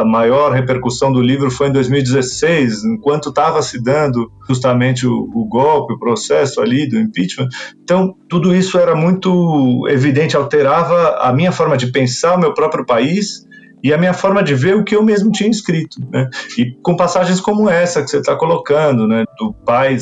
a 0.00 0.04
maior 0.04 0.52
repercussão 0.52 1.12
do 1.12 1.20
livro 1.20 1.50
foi 1.50 1.68
em 1.68 1.72
2016, 1.72 2.84
enquanto 2.84 3.30
estava 3.30 3.60
se 3.60 3.82
dando 3.82 4.30
justamente 4.48 5.06
o, 5.06 5.28
o, 5.34 5.44
golpe, 5.44 5.94
o 5.94 5.98
processo 5.98 6.60
ali 6.60 6.88
do 6.88 6.98
impeachment. 6.98 7.48
Então, 7.82 8.14
tudo 8.28 8.54
isso 8.54 8.78
era 8.78 8.94
muito 8.94 9.86
evidente, 9.88 10.36
alterava 10.36 11.16
a 11.18 11.32
minha 11.32 11.50
forma 11.50 11.76
de 11.76 11.88
pensar 11.88 12.36
o 12.36 12.40
meu 12.40 12.54
próprio 12.54 12.86
país 12.86 13.46
e 13.82 13.92
a 13.92 13.98
minha 13.98 14.14
forma 14.14 14.42
de 14.42 14.54
ver 14.54 14.76
o 14.76 14.84
que 14.84 14.94
eu 14.94 15.02
mesmo 15.02 15.32
tinha 15.32 15.50
escrito, 15.50 16.00
né? 16.10 16.28
E 16.56 16.70
com 16.82 16.96
passagens 16.96 17.40
como 17.40 17.68
essa 17.68 18.02
que 18.02 18.08
você 18.08 18.18
está 18.18 18.36
colocando, 18.36 19.08
né? 19.08 19.24
Do 19.38 19.52
pai 19.52 19.98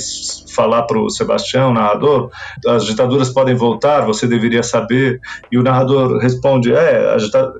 falar 0.54 0.82
para 0.82 0.98
o 0.98 1.08
Sebastião, 1.08 1.72
narrador, 1.72 2.30
as 2.66 2.84
ditaduras 2.84 3.30
podem 3.30 3.54
voltar, 3.54 4.02
você 4.02 4.26
deveria 4.26 4.62
saber, 4.62 5.20
e 5.50 5.56
o 5.56 5.62
narrador 5.62 6.18
responde, 6.18 6.72
é, 6.72 7.16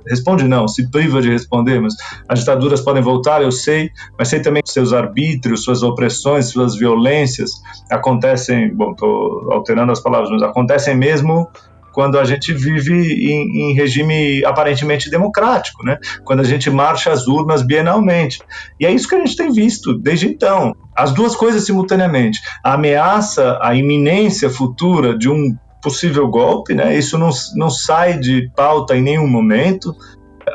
responde 0.07 0.45
não, 0.45 0.69
se 0.69 0.91
priva 0.91 1.23
de 1.23 1.31
responder, 1.31 1.81
mas 1.81 1.95
as 2.29 2.41
ditaduras 2.41 2.81
podem 2.81 3.03
voltar, 3.03 3.43
eu 3.43 3.53
sei, 3.53 3.91
mas 4.19 4.29
sei 4.29 4.41
também 4.41 4.63
que 4.63 4.71
seus 4.71 4.93
arbítrios, 4.93 5.65
suas 5.65 5.83
opressões, 5.83 6.47
suas 6.47 6.77
violências 6.77 7.51
acontecem, 7.91 8.75
bom, 8.75 8.93
estou 8.93 9.53
alterando 9.53 9.93
as 9.93 10.01
palavras, 10.01 10.31
mas 10.31 10.43
acontecem 10.43 10.97
mesmo 10.97 11.49
quando 11.93 12.19
a 12.19 12.25
gente 12.25 12.53
vive 12.53 12.93
em, 12.93 13.71
em, 13.71 13.75
regime 13.75 14.45
aparentemente 14.45 15.11
democrático, 15.11 15.85
né? 15.85 15.99
quando 16.25 16.41
a 16.41 16.45
gente 16.45 16.71
marcha 16.71 17.11
às 17.11 17.27
urnas 17.27 17.63
bienalmente. 17.63 18.41
E 18.79 18.87
é 18.87 18.91
isso 18.91 19.09
que 19.09 19.15
a 19.15 19.19
gente 19.19 19.37
tem 19.37 19.53
visto 19.53 19.97
desde 19.97 20.27
então. 20.27 20.75
As 20.95 21.13
duas 21.13 21.35
coisas 21.35 21.65
simultaneamente. 21.65 22.41
A 22.65 22.75
ameaça, 22.75 23.59
a 23.61 23.75
iminência 23.75 24.51
futura 24.51 25.17
de 25.17 25.29
um 25.29 25.57
possível 25.83 26.29
golpe, 26.29 26.75
né? 26.75 26.97
isso 26.97 27.17
não, 27.17 27.31
não 27.57 27.71
sai 27.71 28.19
de 28.19 28.51
pauta 28.55 28.97
em 28.97 29.03
nenhum 29.03 29.27
momento. 29.27 29.95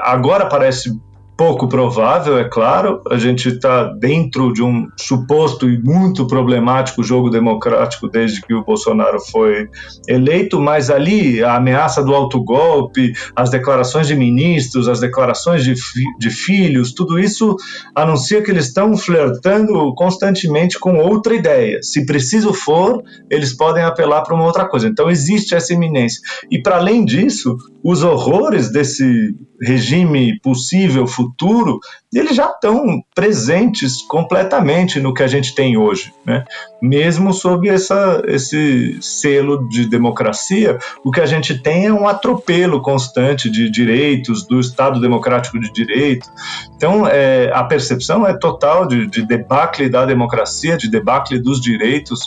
Agora 0.01 0.45
parece 0.47 0.91
pouco 1.37 1.67
provável, 1.67 2.37
é 2.37 2.45
claro. 2.45 3.01
A 3.09 3.17
gente 3.17 3.49
está 3.49 3.85
dentro 3.85 4.53
de 4.53 4.63
um 4.63 4.87
suposto 4.97 5.69
e 5.69 5.77
muito 5.81 6.27
problemático 6.27 7.03
jogo 7.03 7.29
democrático 7.29 8.07
desde 8.07 8.41
que 8.41 8.53
o 8.53 8.63
Bolsonaro 8.63 9.19
foi 9.31 9.69
eleito, 10.07 10.59
mas 10.59 10.89
ali 10.89 11.43
a 11.43 11.55
ameaça 11.55 12.03
do 12.03 12.15
autogolpe, 12.15 13.13
as 13.35 13.49
declarações 13.49 14.07
de 14.07 14.15
ministros, 14.15 14.87
as 14.87 14.99
declarações 14.99 15.63
de, 15.63 15.75
fi 15.75 16.03
de 16.19 16.29
filhos, 16.29 16.93
tudo 16.93 17.19
isso 17.19 17.55
anuncia 17.93 18.41
que 18.41 18.51
eles 18.51 18.67
estão 18.67 18.95
flertando 18.95 19.93
constantemente 19.95 20.79
com 20.79 20.97
outra 20.97 21.35
ideia. 21.35 21.79
Se 21.81 22.05
preciso 22.05 22.53
for, 22.53 23.03
eles 23.29 23.53
podem 23.53 23.83
apelar 23.83 24.21
para 24.21 24.35
uma 24.35 24.45
outra 24.45 24.65
coisa. 24.65 24.87
Então 24.87 25.09
existe 25.09 25.53
essa 25.53 25.73
iminência. 25.73 26.21
E 26.49 26.61
para 26.61 26.77
além 26.77 27.03
disso, 27.03 27.57
os 27.83 28.03
horrores 28.03 28.71
desse 28.71 29.35
regime 29.61 30.39
possível 30.41 31.07
futuro, 31.07 31.79
eles 32.13 32.35
já 32.35 32.47
estão 32.47 33.01
presentes 33.13 34.01
completamente 34.01 34.99
no 34.99 35.13
que 35.13 35.23
a 35.23 35.27
gente 35.27 35.55
tem 35.55 35.77
hoje, 35.77 36.13
né? 36.25 36.43
Mesmo 36.81 37.33
sob 37.33 37.67
essa, 37.67 38.21
esse 38.27 38.97
selo 39.01 39.67
de 39.69 39.89
democracia, 39.89 40.77
o 41.03 41.11
que 41.11 41.21
a 41.21 41.25
gente 41.25 41.57
tem 41.57 41.85
é 41.85 41.93
um 41.93 42.07
atropelo 42.07 42.81
constante 42.81 43.49
de 43.49 43.69
direitos 43.69 44.45
do 44.45 44.59
Estado 44.59 44.99
democrático 44.99 45.59
de 45.59 45.71
direito. 45.71 46.29
Então, 46.75 47.07
é, 47.07 47.51
a 47.53 47.63
percepção 47.63 48.25
é 48.25 48.33
total 48.33 48.87
de, 48.87 49.07
de 49.07 49.25
debacle 49.25 49.89
da 49.89 50.05
democracia, 50.05 50.77
de 50.77 50.89
debacle 50.89 51.39
dos 51.39 51.61
direitos 51.61 52.21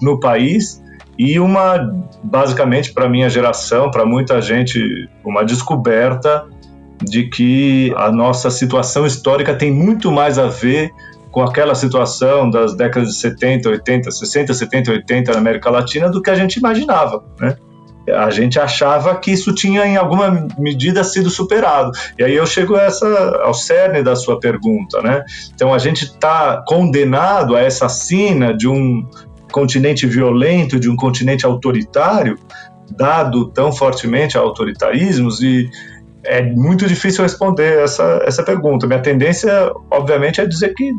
no 0.00 0.20
país 0.20 0.82
e 1.18 1.38
uma, 1.38 1.78
basicamente, 2.22 2.92
para 2.92 3.08
minha 3.08 3.30
geração, 3.30 3.90
para 3.90 4.04
muita 4.04 4.40
gente, 4.40 5.08
uma 5.24 5.44
descoberta 5.44 6.46
de 7.04 7.28
que 7.28 7.92
a 7.96 8.10
nossa 8.10 8.50
situação 8.50 9.06
histórica 9.06 9.54
tem 9.54 9.72
muito 9.72 10.10
mais 10.10 10.38
a 10.38 10.46
ver 10.46 10.92
com 11.30 11.42
aquela 11.42 11.74
situação 11.74 12.48
das 12.48 12.76
décadas 12.76 13.08
de 13.08 13.16
70, 13.16 13.68
80, 13.68 14.10
60, 14.10 14.54
70, 14.54 14.90
80 14.92 15.32
na 15.32 15.38
América 15.38 15.68
Latina 15.68 16.08
do 16.08 16.22
que 16.22 16.30
a 16.30 16.34
gente 16.34 16.56
imaginava, 16.56 17.24
né? 17.40 17.56
A 18.12 18.30
gente 18.30 18.60
achava 18.60 19.16
que 19.16 19.30
isso 19.32 19.54
tinha, 19.54 19.86
em 19.86 19.96
alguma 19.96 20.46
medida, 20.58 21.02
sido 21.02 21.30
superado. 21.30 21.90
E 22.18 22.22
aí 22.22 22.34
eu 22.34 22.46
chego 22.46 22.76
essa, 22.76 23.08
ao 23.42 23.54
cerne 23.54 24.02
da 24.02 24.14
sua 24.14 24.38
pergunta, 24.38 25.00
né? 25.00 25.24
Então 25.54 25.72
a 25.72 25.78
gente 25.78 26.04
está 26.04 26.62
condenado 26.66 27.56
a 27.56 27.60
essa 27.60 27.88
sina 27.88 28.54
de 28.54 28.68
um 28.68 29.08
continente 29.50 30.06
violento, 30.06 30.78
de 30.78 30.90
um 30.90 30.96
continente 30.96 31.46
autoritário, 31.46 32.38
dado 32.90 33.48
tão 33.48 33.72
fortemente 33.72 34.36
a 34.36 34.40
autoritarismos 34.40 35.42
e 35.42 35.70
é 36.24 36.42
muito 36.42 36.86
difícil 36.86 37.22
responder 37.22 37.80
essa, 37.80 38.22
essa 38.24 38.42
pergunta. 38.42 38.86
Minha 38.86 39.00
tendência, 39.00 39.70
obviamente, 39.90 40.40
é 40.40 40.46
dizer 40.46 40.74
que, 40.74 40.92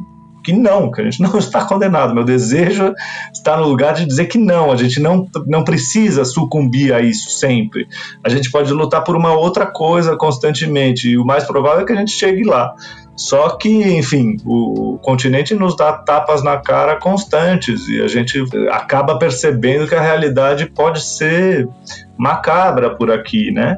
que 0.43 0.53
não, 0.53 0.91
que 0.91 1.01
a 1.01 1.03
gente 1.03 1.21
não 1.21 1.35
está 1.39 1.65
condenado. 1.65 2.13
Meu 2.13 2.23
desejo 2.23 2.93
está 3.33 3.57
no 3.57 3.67
lugar 3.67 3.93
de 3.93 4.05
dizer 4.05 4.25
que 4.25 4.37
não, 4.37 4.71
a 4.71 4.75
gente 4.75 4.99
não, 4.99 5.27
não 5.47 5.63
precisa 5.63 6.23
sucumbir 6.23 6.93
a 6.93 7.01
isso 7.01 7.29
sempre. 7.31 7.87
A 8.23 8.29
gente 8.29 8.51
pode 8.51 8.71
lutar 8.71 9.03
por 9.03 9.15
uma 9.15 9.33
outra 9.33 9.65
coisa 9.65 10.15
constantemente, 10.15 11.09
e 11.09 11.17
o 11.17 11.25
mais 11.25 11.43
provável 11.43 11.81
é 11.81 11.85
que 11.85 11.93
a 11.93 11.97
gente 11.97 12.11
chegue 12.11 12.43
lá. 12.43 12.73
Só 13.15 13.51
que, 13.51 13.69
enfim, 13.69 14.35
o 14.45 14.99
continente 15.01 15.53
nos 15.55 15.75
dá 15.77 15.93
tapas 15.93 16.43
na 16.43 16.57
cara 16.57 16.97
constantes 16.97 17.87
e 17.87 18.01
a 18.01 18.07
gente 18.09 18.43
acaba 18.69 19.17
percebendo 19.17 19.87
que 19.87 19.95
a 19.95 20.01
realidade 20.01 20.65
pode 20.65 21.01
ser 21.01 21.65
macabra 22.17 22.93
por 22.93 23.09
aqui, 23.09 23.51
né? 23.51 23.77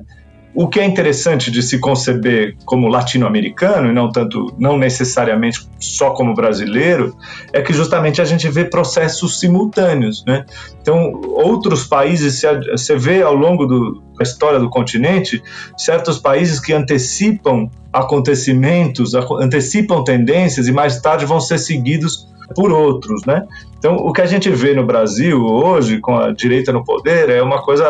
O 0.59 0.67
que 0.67 0.79
é 0.79 0.85
interessante 0.85 1.51
de 1.51 1.61
se 1.61 1.77
conceber 1.77 2.57
como 2.65 2.87
latino-americano 2.87 3.91
e 3.91 3.93
não 3.93 4.11
tanto, 4.11 4.55
não 4.57 4.75
necessariamente 4.75 5.69
só 5.79 6.09
como 6.09 6.33
brasileiro, 6.33 7.15
é 7.53 7.61
que 7.61 7.71
justamente 7.71 8.23
a 8.23 8.25
gente 8.25 8.49
vê 8.49 8.65
processos 8.65 9.39
simultâneos, 9.39 10.25
né? 10.25 10.47
Então, 10.81 11.11
outros 11.35 11.85
países, 11.85 12.41
você 12.71 12.95
vê 12.95 13.21
ao 13.21 13.35
longo 13.35 13.67
do, 13.67 14.01
da 14.17 14.23
história 14.23 14.59
do 14.59 14.67
continente, 14.67 15.43
certos 15.77 16.17
países 16.17 16.59
que 16.59 16.73
antecipam 16.73 17.69
acontecimentos, 17.93 19.13
antecipam 19.39 20.03
tendências 20.03 20.67
e 20.67 20.71
mais 20.71 20.99
tarde 20.99 21.23
vão 21.23 21.39
ser 21.39 21.59
seguidos 21.59 22.27
por 22.55 22.71
outros, 22.71 23.25
né? 23.25 23.45
Então, 23.77 23.95
o 23.95 24.11
que 24.11 24.21
a 24.21 24.25
gente 24.25 24.49
vê 24.49 24.73
no 24.73 24.85
Brasil 24.85 25.39
hoje, 25.39 25.99
com 25.99 26.17
a 26.17 26.31
direita 26.31 26.71
no 26.73 26.83
poder, 26.83 27.29
é 27.29 27.41
uma 27.41 27.61
coisa 27.61 27.85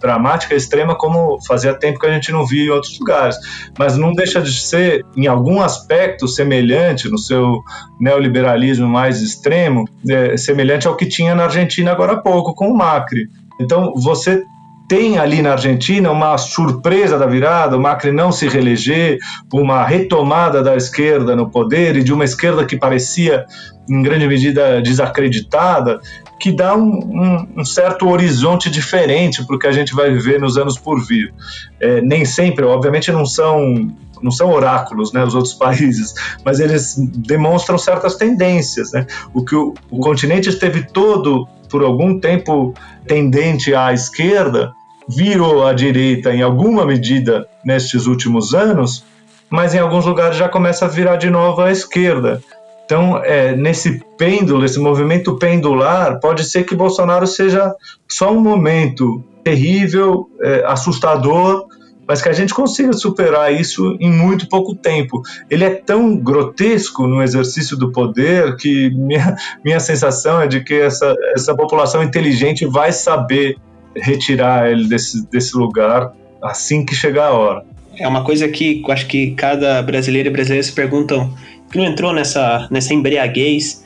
dramática, 0.00 0.54
extrema, 0.54 0.96
como 0.96 1.38
fazia 1.46 1.72
tempo 1.72 2.00
que 2.00 2.06
a 2.06 2.12
gente 2.12 2.32
não 2.32 2.44
via 2.44 2.64
em 2.64 2.70
outros 2.70 2.98
lugares. 2.98 3.36
Mas 3.78 3.96
não 3.96 4.12
deixa 4.12 4.40
de 4.40 4.52
ser, 4.52 5.04
em 5.16 5.26
algum 5.28 5.60
aspecto, 5.60 6.26
semelhante, 6.26 7.08
no 7.08 7.18
seu 7.18 7.62
neoliberalismo 8.00 8.88
mais 8.88 9.22
extremo, 9.22 9.88
é, 10.08 10.36
semelhante 10.36 10.88
ao 10.88 10.96
que 10.96 11.06
tinha 11.06 11.34
na 11.34 11.44
Argentina 11.44 11.92
agora 11.92 12.12
há 12.12 12.20
pouco, 12.20 12.54
com 12.54 12.68
o 12.68 12.76
Macri. 12.76 13.28
Então, 13.60 13.92
você 13.94 14.42
tem 14.90 15.18
ali 15.18 15.40
na 15.40 15.52
Argentina 15.52 16.10
uma 16.10 16.36
surpresa 16.36 17.16
da 17.16 17.24
virada, 17.24 17.76
o 17.76 17.80
Macri 17.80 18.10
não 18.10 18.32
se 18.32 18.48
reeleger, 18.48 19.18
uma 19.52 19.84
retomada 19.84 20.64
da 20.64 20.74
esquerda 20.74 21.36
no 21.36 21.48
poder 21.48 21.94
e 21.94 22.02
de 22.02 22.12
uma 22.12 22.24
esquerda 22.24 22.66
que 22.66 22.76
parecia, 22.76 23.46
em 23.88 24.02
grande 24.02 24.26
medida, 24.26 24.82
desacreditada, 24.82 26.00
que 26.40 26.50
dá 26.50 26.74
um, 26.74 26.90
um, 26.90 27.48
um 27.58 27.64
certo 27.64 28.08
horizonte 28.08 28.68
diferente 28.68 29.46
para 29.46 29.54
o 29.54 29.58
que 29.60 29.68
a 29.68 29.72
gente 29.72 29.94
vai 29.94 30.10
viver 30.10 30.40
nos 30.40 30.58
anos 30.58 30.76
por 30.76 31.00
vir. 31.00 31.32
É, 31.78 32.00
nem 32.00 32.24
sempre, 32.24 32.64
obviamente, 32.64 33.12
não 33.12 33.24
são 33.24 33.94
não 34.20 34.32
são 34.32 34.50
oráculos, 34.50 35.12
né, 35.14 35.24
os 35.24 35.34
outros 35.36 35.54
países, 35.56 36.12
mas 36.44 36.58
eles 36.58 36.96
demonstram 36.98 37.78
certas 37.78 38.16
tendências, 38.16 38.90
né? 38.90 39.06
O 39.32 39.44
que 39.44 39.54
o, 39.54 39.72
o 39.88 40.00
continente 40.00 40.48
esteve 40.48 40.82
todo 40.82 41.48
por 41.70 41.82
algum 41.82 42.18
tempo 42.18 42.74
tendente 43.06 43.72
à 43.72 43.94
esquerda, 43.94 44.74
virou 45.10 45.66
à 45.66 45.72
direita 45.72 46.34
em 46.34 46.42
alguma 46.42 46.84
medida 46.84 47.46
nestes 47.64 48.06
últimos 48.06 48.54
anos, 48.54 49.04
mas 49.48 49.74
em 49.74 49.78
alguns 49.78 50.06
lugares 50.06 50.36
já 50.36 50.48
começa 50.48 50.84
a 50.84 50.88
virar 50.88 51.16
de 51.16 51.28
novo 51.28 51.60
à 51.60 51.70
esquerda. 51.70 52.40
Então, 52.84 53.18
é, 53.18 53.54
nesse 53.54 54.04
pêndulo, 54.18 54.64
esse 54.64 54.78
movimento 54.78 55.36
pendular, 55.36 56.18
pode 56.18 56.44
ser 56.44 56.64
que 56.64 56.74
Bolsonaro 56.74 57.26
seja 57.26 57.72
só 58.08 58.32
um 58.32 58.40
momento 58.40 59.22
terrível, 59.44 60.28
é, 60.42 60.64
assustador, 60.66 61.66
mas 62.06 62.20
que 62.20 62.28
a 62.28 62.32
gente 62.32 62.52
consiga 62.52 62.92
superar 62.92 63.54
isso 63.54 63.96
em 64.00 64.10
muito 64.10 64.48
pouco 64.48 64.74
tempo. 64.74 65.22
Ele 65.48 65.62
é 65.62 65.70
tão 65.70 66.16
grotesco 66.16 67.06
no 67.06 67.22
exercício 67.22 67.76
do 67.76 67.92
poder 67.92 68.56
que 68.56 68.90
minha, 68.90 69.36
minha 69.64 69.78
sensação 69.78 70.40
é 70.40 70.48
de 70.48 70.64
que 70.64 70.74
essa, 70.74 71.14
essa 71.32 71.54
população 71.54 72.02
inteligente 72.02 72.66
vai 72.66 72.90
saber 72.90 73.56
retirar 73.96 74.70
ele 74.70 74.88
desse, 74.88 75.26
desse 75.30 75.56
lugar 75.56 76.12
assim 76.42 76.84
que 76.84 76.94
chegar 76.94 77.26
a 77.26 77.32
hora. 77.32 77.64
é 77.98 78.08
uma 78.08 78.24
coisa 78.24 78.48
que 78.48 78.82
eu 78.84 78.92
acho 78.92 79.06
que 79.06 79.32
cada 79.32 79.82
brasileiro 79.82 80.28
e 80.28 80.32
brasileira 80.32 80.62
se 80.62 80.72
perguntam, 80.72 81.34
que 81.70 81.78
não 81.78 81.84
entrou 81.84 82.12
nessa, 82.12 82.66
nessa 82.70 82.94
embriaguez 82.94 83.84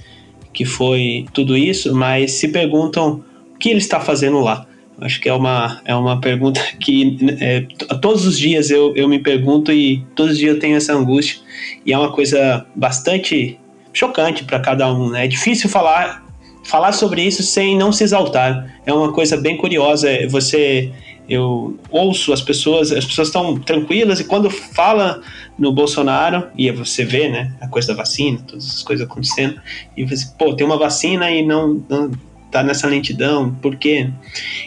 que 0.52 0.64
foi 0.64 1.26
tudo 1.32 1.56
isso, 1.56 1.94
mas 1.94 2.32
se 2.32 2.48
perguntam 2.48 3.24
o 3.54 3.58
que 3.58 3.68
ele 3.68 3.80
está 3.80 4.00
fazendo 4.00 4.40
lá. 4.40 4.66
Acho 5.00 5.20
que 5.20 5.28
é 5.28 5.34
uma, 5.34 5.80
é 5.84 5.94
uma 5.94 6.20
pergunta 6.20 6.60
que 6.78 7.18
é, 7.40 7.66
todos 8.00 8.24
os 8.24 8.38
dias 8.38 8.70
eu, 8.70 8.94
eu 8.94 9.08
me 9.08 9.18
pergunto 9.18 9.72
e 9.72 10.04
todos 10.14 10.34
os 10.34 10.38
dias 10.38 10.54
eu 10.54 10.60
tenho 10.60 10.76
essa 10.76 10.94
angústia. 10.94 11.40
E 11.84 11.92
é 11.92 11.98
uma 11.98 12.12
coisa 12.12 12.64
bastante 12.74 13.58
chocante 13.92 14.44
para 14.44 14.60
cada 14.60 14.92
um. 14.92 15.10
Né? 15.10 15.24
É 15.24 15.28
difícil 15.28 15.68
falar, 15.68 16.23
falar 16.64 16.92
sobre 16.92 17.22
isso 17.22 17.42
sem 17.42 17.76
não 17.76 17.92
se 17.92 18.04
exaltar. 18.04 18.80
É 18.84 18.92
uma 18.92 19.12
coisa 19.12 19.36
bem 19.36 19.56
curiosa. 19.56 20.08
É 20.08 20.26
você 20.26 20.92
eu 21.28 21.78
ouço 21.90 22.32
as 22.32 22.42
pessoas, 22.42 22.92
as 22.92 23.04
pessoas 23.04 23.28
estão 23.28 23.58
tranquilas 23.58 24.20
e 24.20 24.24
quando 24.24 24.50
fala 24.50 25.22
no 25.58 25.72
Bolsonaro, 25.72 26.48
e 26.56 26.70
você 26.70 27.04
vê, 27.04 27.28
né, 27.28 27.54
a 27.60 27.68
coisa 27.68 27.88
da 27.88 27.94
vacina, 27.94 28.38
todas 28.46 28.66
essas 28.66 28.82
coisas 28.82 29.06
acontecendo, 29.06 29.60
e 29.96 30.04
você, 30.04 30.26
pô, 30.38 30.54
tem 30.54 30.66
uma 30.66 30.76
vacina 30.76 31.30
e 31.30 31.44
não, 31.44 31.82
não 31.88 32.10
tá 32.50 32.62
nessa 32.62 32.86
lentidão, 32.86 33.54
por 33.54 33.76
quê? 33.76 34.10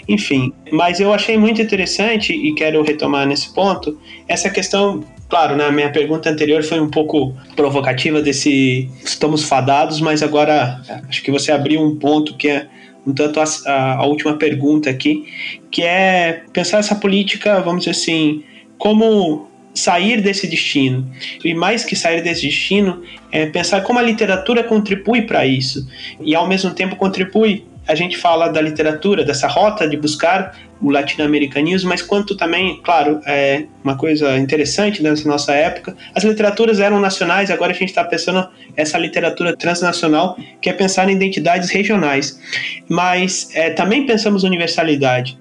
Enfim, 0.07 0.51
mas 0.71 0.99
eu 0.99 1.13
achei 1.13 1.37
muito 1.37 1.61
interessante 1.61 2.33
e 2.33 2.53
quero 2.55 2.81
retomar 2.81 3.27
nesse 3.27 3.53
ponto 3.53 3.99
essa 4.27 4.49
questão 4.49 5.03
Claro, 5.29 5.57
né, 5.57 5.65
a 5.65 5.71
minha 5.71 5.91
pergunta 5.91 6.29
anterior 6.29 6.63
foi 6.63 6.79
um 6.79 6.89
pouco 6.89 7.35
provocativa 7.55 8.21
desse 8.21 8.89
estamos 9.03 9.43
fadados, 9.43 9.99
mas 9.99 10.23
agora 10.23 10.81
acho 11.09 11.21
que 11.21 11.31
você 11.31 11.51
abriu 11.51 11.81
um 11.81 11.97
ponto 11.97 12.35
que 12.35 12.47
é 12.47 12.67
um 13.05 13.13
tanto 13.13 13.39
a, 13.39 13.43
a, 13.65 13.93
a, 13.95 14.05
última 14.05 14.37
pergunta 14.37 14.89
aqui, 14.89 15.25
que 15.69 15.81
é 15.81 16.43
pensar 16.53 16.79
essa 16.79 16.95
política, 16.95 17.59
vamos 17.61 17.85
dizer 17.85 17.91
assim, 17.91 18.43
como 18.77 19.49
sair 19.73 20.21
desse 20.21 20.47
destino. 20.47 21.09
E 21.43 21.53
mais 21.53 21.83
que 21.85 21.95
sair 21.95 22.21
desse 22.21 22.41
destino, 22.47 23.01
é 23.31 23.45
pensar 23.45 23.81
como 23.81 23.99
a 23.99 24.01
literatura 24.01 24.63
contribui 24.63 25.21
para 25.21 25.45
isso. 25.45 25.87
E 26.19 26.35
ao 26.35 26.47
mesmo 26.47 26.71
tempo 26.71 26.95
contribui 26.95 27.65
a 27.87 27.95
gente 27.95 28.17
fala 28.17 28.49
da 28.49 28.61
literatura, 28.61 29.23
dessa 29.23 29.47
rota 29.47 29.87
de 29.87 29.95
buscar 29.97 30.55
o 30.81 30.91
latino-americanismo, 30.91 31.89
mas 31.89 32.01
quanto 32.01 32.35
também, 32.35 32.79
claro, 32.83 33.19
é 33.25 33.65
uma 33.83 33.97
coisa 33.97 34.37
interessante 34.37 35.01
nessa 35.01 35.27
nossa 35.27 35.53
época, 35.53 35.95
as 36.13 36.23
literaturas 36.23 36.79
eram 36.79 36.99
nacionais, 36.99 37.49
agora 37.49 37.71
a 37.71 37.75
gente 37.75 37.89
está 37.89 38.03
pensando 38.03 38.47
essa 38.75 38.97
literatura 38.97 39.55
transnacional, 39.55 40.37
que 40.61 40.69
é 40.69 40.73
pensar 40.73 41.09
em 41.09 41.13
identidades 41.13 41.69
regionais. 41.69 42.39
Mas 42.87 43.49
é, 43.53 43.71
também 43.71 44.05
pensamos 44.05 44.43
universalidade. 44.43 45.37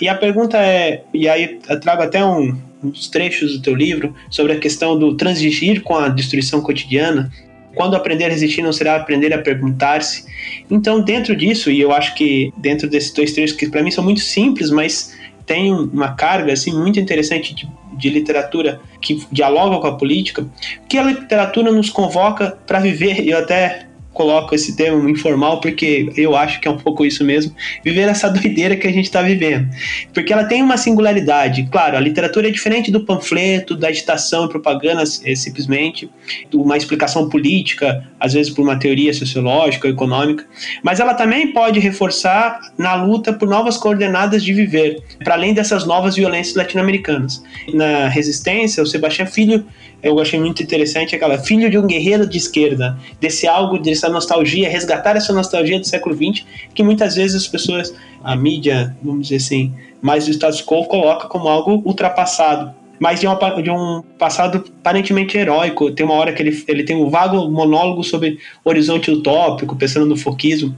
E 0.00 0.08
a 0.08 0.14
pergunta 0.14 0.58
é, 0.58 1.02
e 1.12 1.28
aí 1.28 1.58
eu 1.68 1.80
trago 1.80 2.02
até 2.02 2.24
um, 2.24 2.56
uns 2.82 3.08
trechos 3.08 3.56
do 3.56 3.62
teu 3.62 3.74
livro 3.74 4.14
sobre 4.30 4.52
a 4.52 4.58
questão 4.58 4.98
do 4.98 5.14
transigir 5.16 5.82
com 5.82 5.96
a 5.96 6.08
destruição 6.08 6.60
cotidiana, 6.60 7.30
quando 7.76 7.94
aprender 7.94 8.24
a 8.24 8.28
resistir 8.30 8.62
não 8.62 8.72
será 8.72 8.96
aprender 8.96 9.32
a 9.32 9.38
perguntar-se. 9.38 10.24
Então, 10.68 11.00
dentro 11.00 11.36
disso, 11.36 11.70
e 11.70 11.78
eu 11.78 11.92
acho 11.92 12.14
que 12.14 12.52
dentro 12.56 12.88
desses 12.88 13.12
dois 13.12 13.32
trechos 13.32 13.54
que 13.54 13.68
para 13.68 13.82
mim 13.82 13.90
são 13.90 14.02
muito 14.02 14.20
simples, 14.20 14.70
mas 14.70 15.14
tem 15.44 15.72
uma 15.72 16.14
carga 16.14 16.52
assim 16.54 16.72
muito 16.72 16.98
interessante 16.98 17.54
de, 17.54 17.68
de 17.92 18.08
literatura 18.08 18.80
que 19.00 19.24
dialoga 19.30 19.78
com 19.78 19.86
a 19.86 19.96
política, 19.96 20.44
que 20.88 20.98
a 20.98 21.02
literatura 21.04 21.70
nos 21.70 21.90
convoca 21.90 22.58
para 22.66 22.80
viver. 22.80 23.20
Eu 23.28 23.38
até 23.38 23.85
coloco 24.16 24.54
esse 24.54 24.74
termo 24.74 25.08
informal 25.08 25.60
porque 25.60 26.10
eu 26.16 26.34
acho 26.34 26.58
que 26.58 26.66
é 26.66 26.70
um 26.70 26.78
pouco 26.78 27.04
isso 27.04 27.22
mesmo, 27.22 27.54
viver 27.84 28.08
essa 28.08 28.28
doideira 28.32 28.74
que 28.74 28.86
a 28.86 28.92
gente 28.92 29.04
está 29.04 29.20
vivendo. 29.20 29.68
Porque 30.12 30.32
ela 30.32 30.44
tem 30.44 30.62
uma 30.62 30.78
singularidade. 30.78 31.68
Claro, 31.70 31.96
a 31.96 32.00
literatura 32.00 32.48
é 32.48 32.50
diferente 32.50 32.90
do 32.90 33.04
panfleto, 33.04 33.76
da 33.76 33.88
agitação 33.88 34.46
e 34.46 34.48
propaganda, 34.48 35.02
é 35.02 35.34
simplesmente, 35.34 36.10
uma 36.52 36.76
explicação 36.76 37.28
política, 37.28 38.04
às 38.18 38.32
vezes 38.32 38.52
por 38.52 38.62
uma 38.62 38.78
teoria 38.78 39.12
sociológica 39.12 39.86
econômica, 39.86 40.46
mas 40.82 40.98
ela 40.98 41.12
também 41.12 41.52
pode 41.52 41.78
reforçar 41.78 42.58
na 42.78 42.94
luta 42.94 43.32
por 43.32 43.46
novas 43.46 43.76
coordenadas 43.76 44.42
de 44.42 44.54
viver, 44.54 45.02
para 45.22 45.34
além 45.34 45.52
dessas 45.52 45.84
novas 45.84 46.16
violências 46.16 46.56
latino-americanas. 46.56 47.42
Na 47.74 48.08
Resistência, 48.08 48.82
o 48.82 48.86
Sebastião 48.86 49.26
Filho 49.26 49.66
eu 50.06 50.20
achei 50.20 50.38
muito 50.38 50.62
interessante 50.62 51.14
aquela 51.14 51.38
filho 51.38 51.70
de 51.70 51.78
um 51.78 51.86
guerreiro 51.86 52.26
de 52.26 52.38
esquerda, 52.38 52.96
desse 53.20 53.46
algo, 53.46 53.78
dessa 53.78 54.08
nostalgia, 54.08 54.68
resgatar 54.68 55.16
essa 55.16 55.32
nostalgia 55.32 55.78
do 55.78 55.86
século 55.86 56.14
XX, 56.14 56.44
que 56.74 56.82
muitas 56.82 57.16
vezes 57.16 57.36
as 57.42 57.48
pessoas, 57.48 57.94
a 58.22 58.36
mídia, 58.36 58.96
vamos 59.02 59.28
dizer 59.28 59.36
assim, 59.36 59.74
mais 60.00 60.26
do 60.26 60.30
status 60.30 60.62
quo, 60.62 60.84
coloca 60.84 61.28
como 61.28 61.48
algo 61.48 61.82
ultrapassado. 61.84 62.74
Mas 62.98 63.20
de, 63.20 63.26
uma, 63.26 63.62
de 63.62 63.70
um 63.70 64.02
passado 64.18 64.64
aparentemente 64.80 65.36
heróico. 65.36 65.90
Tem 65.90 66.06
uma 66.06 66.14
hora 66.14 66.32
que 66.32 66.42
ele, 66.42 66.64
ele 66.66 66.82
tem 66.82 66.96
um 66.96 67.10
vago 67.10 67.50
monólogo 67.50 68.02
sobre 68.02 68.38
horizonte 68.64 69.10
utópico, 69.10 69.76
pensando 69.76 70.06
no 70.06 70.16
foquismo. 70.16 70.74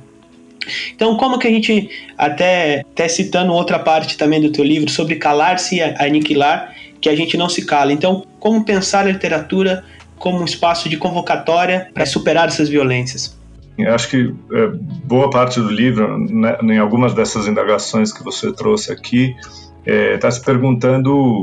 Então, 0.94 1.16
como 1.16 1.38
que 1.38 1.46
a 1.46 1.50
gente, 1.50 1.88
até, 2.16 2.80
até 2.80 3.08
citando 3.08 3.52
outra 3.52 3.78
parte 3.78 4.16
também 4.16 4.40
do 4.40 4.50
teu 4.50 4.64
livro, 4.64 4.90
sobre 4.90 5.16
calar-se 5.16 5.76
e 5.76 5.82
aniquilar, 5.82 6.74
que 7.00 7.08
a 7.08 7.16
gente 7.16 7.36
não 7.36 7.48
se 7.48 7.64
cala. 7.64 7.92
Então, 7.92 8.24
como 8.38 8.64
pensar 8.64 9.06
a 9.06 9.10
literatura 9.10 9.84
como 10.18 10.40
um 10.40 10.44
espaço 10.44 10.88
de 10.88 10.96
convocatória 10.96 11.90
para 11.94 12.04
superar 12.04 12.48
essas 12.48 12.68
violências? 12.68 13.38
Eu 13.78 13.94
acho 13.94 14.08
que 14.08 14.34
é, 14.52 14.66
boa 15.04 15.30
parte 15.30 15.60
do 15.60 15.70
livro, 15.70 16.18
né, 16.18 16.58
em 16.62 16.78
algumas 16.78 17.14
dessas 17.14 17.46
indagações 17.46 18.12
que 18.12 18.24
você 18.24 18.52
trouxe 18.52 18.92
aqui, 18.92 19.36
está 19.86 19.92
é, 19.92 20.18
tá 20.18 20.30
se 20.30 20.44
perguntando 20.44 21.40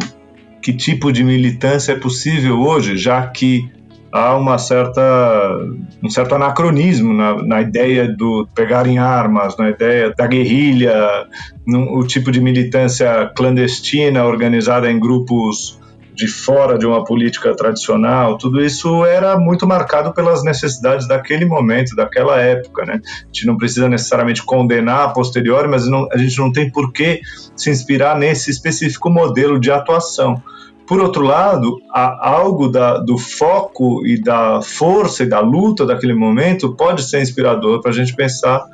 que 0.61 0.73
tipo 0.73 1.13
de 1.13 1.23
militância 1.23 1.93
é 1.93 1.95
possível 1.95 2.59
hoje, 2.59 2.97
já 2.97 3.25
que 3.27 3.69
há 4.15 4.34
uma 4.38 4.58
certa, 4.58 5.60
um 6.01 6.10
certo 6.10 6.36
anacronismo 6.36 7.13
na, 7.13 7.43
na 7.43 7.62
ideia 7.62 8.08
do 8.08 8.47
pegar 8.56 8.88
em 8.88 8.97
armas, 8.97 9.58
na 9.58 9.69
ideia 9.69 10.13
da 10.15 10.25
guerrilha, 10.25 11.28
no, 11.67 11.97
o 11.99 12.08
tipo 12.08 12.32
de 12.32 12.39
militância 12.39 13.30
clandestina 13.36 14.23
organizada 14.23 14.89
em 14.89 14.97
grupos 14.97 15.78
de 16.13 16.30
fora 16.30 16.80
de 16.80 16.86
uma 16.86 17.04
política 17.04 17.54
tradicional, 17.54 18.38
tudo 18.38 18.63
isso 18.63 19.04
era 19.04 19.38
muito 19.38 19.67
marcado 19.67 20.13
pelas 20.13 20.45
necessidades 20.45 21.06
daquele 21.10 21.43
momento, 21.43 21.93
daquela 21.93 22.39
época, 22.39 22.86
né? 22.86 23.01
A 23.04 23.25
gente 23.25 23.45
não 23.45 23.58
precisa 23.58 23.89
necessariamente 23.89 24.41
condenar 24.41 25.10
a 25.10 25.10
posteriori, 25.10 25.67
mas 25.67 25.89
não, 25.89 26.08
a 26.10 26.17
gente 26.17 26.38
não 26.39 26.54
tem 26.54 26.71
por 26.71 26.93
que 26.93 27.19
se 27.54 27.69
inspirar 27.69 28.17
nesse 28.17 28.49
específico 28.49 29.10
modelo 29.10 29.60
de 29.60 29.69
atuação. 29.69 30.41
Por 30.87 30.99
outro 30.99 31.23
lado, 31.23 31.77
há 31.91 32.29
algo 32.29 32.67
da, 32.67 32.99
do 32.99 33.17
foco 33.17 34.05
e 34.05 34.21
da 34.21 34.61
força 34.61 35.23
e 35.23 35.25
da 35.25 35.39
luta 35.39 35.85
daquele 35.85 36.13
momento 36.13 36.75
pode 36.75 37.03
ser 37.03 37.21
inspirador 37.21 37.81
para 37.81 37.91
a 37.91 37.93
gente 37.93 38.15
pensar 38.15 38.65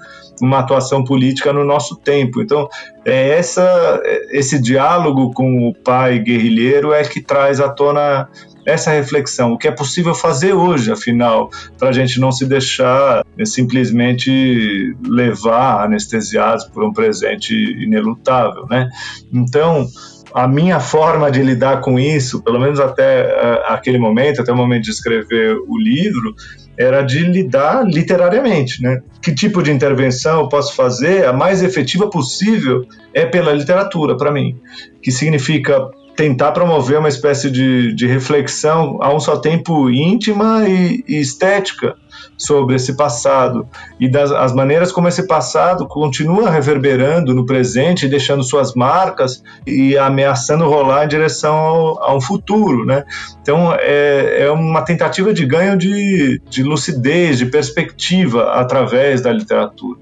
uma 0.42 0.60
atuação 0.60 1.04
política 1.04 1.54
no 1.54 1.64
nosso 1.64 1.96
tempo. 1.96 2.42
Então, 2.42 2.68
é 3.06 3.30
essa, 3.38 4.02
esse 4.32 4.60
diálogo 4.60 5.32
com 5.34 5.70
o 5.70 5.74
pai 5.74 6.20
guerrilheiro 6.20 6.92
é 6.92 7.04
que 7.04 7.22
traz 7.22 7.60
à 7.60 7.70
tona 7.70 8.28
essa 8.66 8.92
reflexão, 8.92 9.54
o 9.54 9.58
que 9.58 9.68
é 9.68 9.72
possível 9.72 10.14
fazer 10.14 10.54
hoje, 10.54 10.92
afinal, 10.92 11.50
para 11.80 11.90
a 11.90 11.92
gente 11.92 12.20
não 12.20 12.32
se 12.32 12.46
deixar 12.46 13.26
né, 13.36 13.44
simplesmente 13.44 14.96
levar 15.04 15.84
anestesiados 15.84 16.66
por 16.66 16.84
um 16.84 16.94
presente 16.94 17.54
inelutável, 17.56 18.68
né? 18.70 18.90
Então, 19.34 19.88
a 20.34 20.48
minha 20.48 20.80
forma 20.80 21.30
de 21.30 21.42
lidar 21.42 21.82
com 21.82 22.00
isso, 22.00 22.42
pelo 22.44 22.60
menos 22.60 22.80
até 22.80 23.26
uh, 23.26 23.74
aquele 23.74 23.98
momento, 23.98 24.42
até 24.42 24.52
o 24.52 24.56
momento 24.56 24.84
de 24.84 24.92
escrever 24.92 25.56
o 25.68 25.78
livro, 25.78 26.34
era 26.78 27.02
de 27.02 27.20
lidar 27.20 27.86
literariamente, 27.86 28.82
né? 28.82 29.02
Que 29.22 29.34
tipo 29.34 29.62
de 29.62 29.72
intervenção 29.72 30.42
eu 30.42 30.50
posso 30.50 30.76
fazer 30.76 31.26
a 31.26 31.34
mais 31.34 31.62
efetiva 31.62 32.10
possível 32.10 32.86
é 33.14 33.26
pela 33.26 33.54
literatura 33.54 34.18
para 34.18 34.32
mim, 34.32 34.58
que 35.02 35.12
significa 35.12 35.90
tentar 36.22 36.52
promover 36.52 37.00
uma 37.00 37.10
espécie 37.10 37.50
de, 37.50 37.96
de 37.96 38.06
reflexão 38.06 39.00
a 39.02 39.12
um 39.12 39.20
só 39.20 39.38
tempo 39.38 39.90
íntima 39.90 40.70
e, 40.70 41.04
e 41.08 41.20
estética 41.20 41.96
sobre 42.38 42.76
esse 42.76 42.96
passado 42.96 43.68
e 44.00 44.08
das 44.08 44.32
as 44.32 44.54
maneiras 44.54 44.92
como 44.92 45.08
esse 45.08 45.26
passado 45.26 45.88
continua 45.88 46.52
reverberando 46.52 47.34
no 47.34 47.44
presente, 47.44 48.08
deixando 48.08 48.44
suas 48.44 48.76
marcas 48.76 49.42
e 49.66 49.98
ameaçando 49.98 50.70
rolar 50.70 51.06
em 51.06 51.08
direção 51.08 51.56
ao, 51.56 52.04
a 52.04 52.16
um 52.16 52.22
futuro, 52.22 52.86
né? 52.86 53.04
Então 53.42 53.74
é, 53.80 54.44
é 54.44 54.52
uma 54.52 54.84
tentativa 54.84 55.34
de 55.34 55.44
ganho 55.44 55.76
de, 55.76 56.40
de 56.48 56.62
lucidez, 56.62 57.40
de 57.40 57.48
perspectiva 57.48 58.52
através 58.52 59.22
da 59.22 59.32
literatura. 59.32 60.00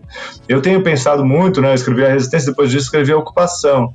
Eu 0.50 0.62
tenho 0.62 0.84
pensado 0.84 1.24
muito, 1.24 1.62
né? 1.62 1.70
Eu 1.70 1.76
escrevi 1.76 2.04
a 2.04 2.10
Resistência, 2.10 2.52
depois 2.52 2.70
disso 2.70 2.88
escrevi 2.88 3.14
a 3.14 3.18
Ocupação. 3.18 3.94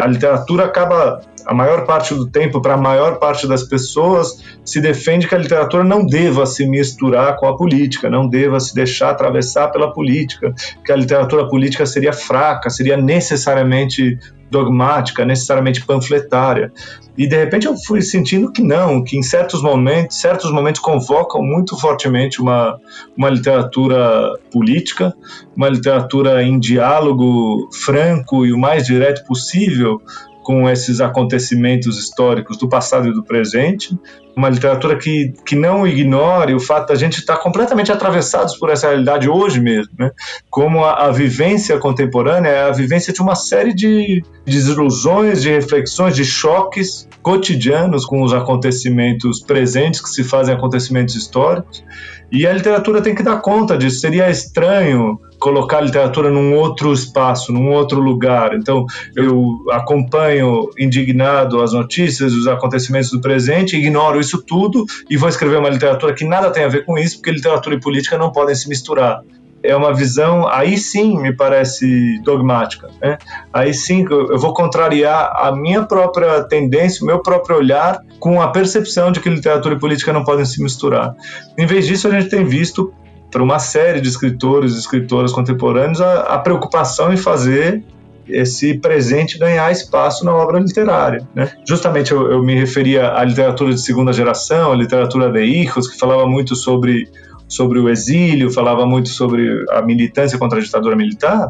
A 0.00 0.06
literatura 0.06 0.64
acaba 0.64 1.20
a 1.46 1.54
maior 1.54 1.86
parte 1.86 2.12
do 2.12 2.28
tempo, 2.28 2.60
para 2.60 2.74
a 2.74 2.76
maior 2.76 3.18
parte 3.18 3.46
das 3.46 3.62
pessoas, 3.62 4.42
se 4.64 4.80
defende 4.80 5.28
que 5.28 5.34
a 5.34 5.38
literatura 5.38 5.84
não 5.84 6.04
deva 6.04 6.44
se 6.44 6.66
misturar 6.66 7.36
com 7.36 7.46
a 7.46 7.56
política, 7.56 8.10
não 8.10 8.28
deva 8.28 8.58
se 8.58 8.74
deixar 8.74 9.10
atravessar 9.10 9.68
pela 9.68 9.92
política, 9.92 10.52
que 10.84 10.90
a 10.90 10.96
literatura 10.96 11.48
política 11.48 11.86
seria 11.86 12.12
fraca, 12.12 12.68
seria 12.68 12.96
necessariamente 12.96 14.18
dogmática, 14.50 15.24
necessariamente 15.24 15.84
panfletária. 15.84 16.72
E 17.16 17.26
de 17.26 17.36
repente 17.36 17.66
eu 17.66 17.74
fui 17.86 18.02
sentindo 18.02 18.52
que 18.52 18.62
não, 18.62 19.02
que 19.02 19.16
em 19.16 19.22
certos 19.22 19.62
momentos, 19.62 20.20
certos 20.20 20.52
momentos 20.52 20.80
convocam 20.80 21.42
muito 21.42 21.78
fortemente 21.78 22.40
uma, 22.40 22.78
uma 23.16 23.30
literatura 23.30 24.32
política, 24.50 25.14
uma 25.56 25.68
literatura 25.68 26.42
em 26.42 26.58
diálogo 26.58 27.68
franco 27.72 28.44
e 28.44 28.52
o 28.52 28.58
mais 28.58 28.86
direto 28.86 29.24
possível 29.26 30.00
com 30.46 30.70
esses 30.70 31.00
acontecimentos 31.00 31.98
históricos 31.98 32.56
do 32.56 32.68
passado 32.68 33.08
e 33.08 33.12
do 33.12 33.24
presente, 33.24 33.98
uma 34.36 34.48
literatura 34.48 34.96
que, 34.96 35.34
que 35.44 35.56
não 35.56 35.84
ignore 35.84 36.54
o 36.54 36.60
fato 36.60 36.86
da 36.86 36.94
gente 36.94 37.18
estar 37.18 37.36
completamente 37.38 37.90
atravessados 37.90 38.56
por 38.56 38.70
essa 38.70 38.86
realidade 38.86 39.28
hoje 39.28 39.58
mesmo, 39.58 39.92
né? 39.98 40.12
como 40.48 40.84
a, 40.84 41.06
a 41.06 41.10
vivência 41.10 41.76
contemporânea 41.80 42.50
é 42.50 42.62
a 42.62 42.70
vivência 42.70 43.12
de 43.12 43.20
uma 43.20 43.34
série 43.34 43.74
de 43.74 44.22
desilusões, 44.44 45.42
de 45.42 45.50
reflexões, 45.50 46.14
de 46.14 46.24
choques 46.24 47.08
cotidianos 47.20 48.06
com 48.06 48.22
os 48.22 48.32
acontecimentos 48.32 49.40
presentes 49.40 50.00
que 50.00 50.10
se 50.10 50.22
fazem 50.22 50.54
acontecimentos 50.54 51.16
históricos, 51.16 51.82
e 52.30 52.46
a 52.46 52.52
literatura 52.52 53.00
tem 53.00 53.14
que 53.14 53.22
dar 53.22 53.40
conta 53.40 53.76
disso. 53.76 54.00
Seria 54.00 54.30
estranho 54.30 55.20
colocar 55.38 55.78
a 55.78 55.82
literatura 55.82 56.30
num 56.30 56.54
outro 56.54 56.92
espaço, 56.92 57.52
num 57.52 57.70
outro 57.70 58.00
lugar. 58.00 58.54
Então, 58.54 58.84
eu 59.14 59.58
acompanho 59.70 60.70
indignado 60.78 61.62
as 61.62 61.72
notícias, 61.72 62.32
os 62.32 62.46
acontecimentos 62.46 63.10
do 63.10 63.20
presente, 63.20 63.76
ignoro 63.76 64.18
isso 64.18 64.42
tudo 64.42 64.84
e 65.08 65.16
vou 65.16 65.28
escrever 65.28 65.58
uma 65.58 65.68
literatura 65.68 66.14
que 66.14 66.24
nada 66.24 66.50
tem 66.50 66.64
a 66.64 66.68
ver 66.68 66.84
com 66.84 66.98
isso, 66.98 67.16
porque 67.16 67.30
literatura 67.30 67.76
e 67.76 67.80
política 67.80 68.18
não 68.18 68.32
podem 68.32 68.54
se 68.54 68.68
misturar 68.68 69.20
é 69.66 69.76
uma 69.76 69.92
visão, 69.92 70.46
aí 70.48 70.78
sim 70.78 71.18
me 71.20 71.34
parece 71.34 72.20
dogmática. 72.22 72.88
Né? 73.00 73.18
Aí 73.52 73.74
sim 73.74 74.04
eu 74.08 74.38
vou 74.38 74.54
contrariar 74.54 75.32
a 75.36 75.54
minha 75.54 75.82
própria 75.82 76.42
tendência, 76.44 77.02
o 77.02 77.06
meu 77.06 77.20
próprio 77.20 77.56
olhar, 77.56 78.00
com 78.18 78.40
a 78.40 78.48
percepção 78.48 79.10
de 79.12 79.20
que 79.20 79.28
literatura 79.28 79.74
e 79.74 79.78
política 79.78 80.12
não 80.12 80.24
podem 80.24 80.44
se 80.44 80.62
misturar. 80.62 81.14
Em 81.58 81.66
vez 81.66 81.86
disso, 81.86 82.08
a 82.08 82.10
gente 82.10 82.28
tem 82.28 82.44
visto, 82.44 82.92
para 83.30 83.42
uma 83.42 83.58
série 83.58 84.00
de 84.00 84.08
escritores 84.08 84.74
e 84.74 84.78
escritoras 84.78 85.32
contemporâneos, 85.32 86.00
a, 86.00 86.20
a 86.34 86.38
preocupação 86.38 87.12
em 87.12 87.16
fazer 87.16 87.84
esse 88.28 88.74
presente 88.78 89.38
ganhar 89.38 89.70
espaço 89.70 90.24
na 90.24 90.34
obra 90.34 90.58
literária. 90.58 91.26
Né? 91.34 91.50
Justamente 91.66 92.12
eu, 92.12 92.30
eu, 92.30 92.42
me 92.42 92.54
referia 92.54 93.12
à 93.12 93.24
literatura 93.24 93.72
de 93.72 93.80
segunda 93.80 94.12
geração, 94.12 94.72
à 94.72 94.76
literatura 94.76 95.30
de 95.30 95.42
hijos, 95.42 95.88
que 95.88 95.98
falava 95.98 96.26
muito 96.26 96.56
sobre 96.56 97.08
sobre 97.48 97.78
o 97.78 97.88
exílio, 97.88 98.50
falava 98.50 98.86
muito 98.86 99.08
sobre 99.08 99.64
a 99.70 99.82
militância 99.82 100.38
contra 100.38 100.58
a 100.58 100.62
ditadura 100.62 100.96
militar, 100.96 101.46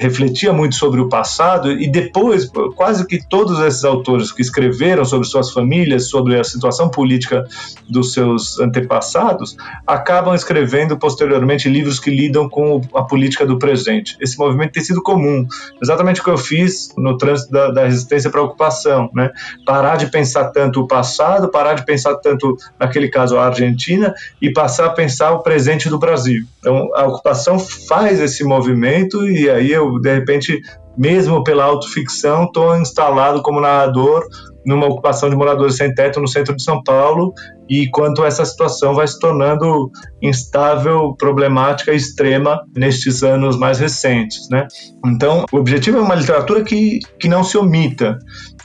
refletia 0.00 0.50
muito 0.50 0.76
sobre 0.76 0.98
o 0.98 1.10
passado 1.10 1.70
e 1.70 1.86
depois, 1.86 2.50
quase 2.74 3.06
que 3.06 3.22
todos 3.28 3.60
esses 3.60 3.84
autores 3.84 4.32
que 4.32 4.40
escreveram 4.40 5.04
sobre 5.04 5.28
suas 5.28 5.52
famílias, 5.52 6.08
sobre 6.08 6.40
a 6.40 6.42
situação 6.42 6.88
política 6.88 7.44
dos 7.86 8.14
seus 8.14 8.58
antepassados, 8.58 9.58
acabam 9.86 10.34
escrevendo 10.34 10.96
posteriormente 10.96 11.68
livros 11.68 12.00
que 12.00 12.08
lidam 12.08 12.48
com 12.48 12.80
a 12.94 13.02
política 13.02 13.44
do 13.44 13.58
presente. 13.58 14.16
Esse 14.18 14.38
movimento 14.38 14.72
tem 14.72 14.82
sido 14.82 15.02
comum, 15.02 15.46
exatamente 15.82 16.22
o 16.22 16.24
que 16.24 16.30
eu 16.30 16.38
fiz 16.38 16.94
no 16.96 17.18
trânsito 17.18 17.52
da, 17.52 17.70
da 17.70 17.84
resistência 17.84 18.30
para 18.30 18.40
a 18.40 18.44
ocupação, 18.44 19.10
né? 19.14 19.30
Parar 19.66 19.96
de 19.96 20.06
pensar 20.06 20.46
tanto 20.46 20.80
o 20.80 20.88
passado, 20.88 21.50
parar 21.50 21.74
de 21.74 21.84
pensar 21.84 22.14
tanto, 22.16 22.56
naquele 22.78 23.10
caso, 23.10 23.36
a 23.36 23.44
Argentina, 23.44 24.14
e 24.40 24.50
passar 24.50 24.86
a 24.86 24.90
pensar 24.90 25.32
o 25.32 25.42
presente 25.42 25.90
do 25.90 25.98
Brasil. 25.98 26.46
Então, 26.58 26.88
a 26.94 27.06
ocupação 27.06 27.58
faz 27.58 28.18
esse 28.18 28.42
movimento 28.44 29.28
e 29.28 29.50
aí 29.50 29.70
eu 29.70 29.89
de 29.98 30.14
repente, 30.14 30.60
mesmo 30.96 31.42
pela 31.42 31.64
autoficção, 31.64 32.44
estou 32.44 32.76
instalado 32.76 33.42
como 33.42 33.60
narrador 33.60 34.22
numa 34.64 34.86
ocupação 34.86 35.30
de 35.30 35.36
moradores 35.36 35.76
sem 35.76 35.92
teto 35.94 36.20
no 36.20 36.28
centro 36.28 36.54
de 36.54 36.62
São 36.62 36.82
Paulo 36.82 37.32
e 37.68 37.88
quanto 37.88 38.24
essa 38.24 38.44
situação 38.44 38.94
vai 38.94 39.06
se 39.06 39.18
tornando 39.18 39.90
instável, 40.20 41.14
problemática 41.16 41.92
e 41.92 41.96
extrema 41.96 42.60
nestes 42.76 43.22
anos 43.22 43.56
mais 43.56 43.78
recentes, 43.78 44.48
né? 44.50 44.66
Então, 45.06 45.46
o 45.52 45.56
objetivo 45.56 45.98
é 45.98 46.00
uma 46.00 46.14
literatura 46.14 46.62
que, 46.62 46.98
que 47.18 47.28
não 47.28 47.42
se 47.42 47.56
omita, 47.56 48.18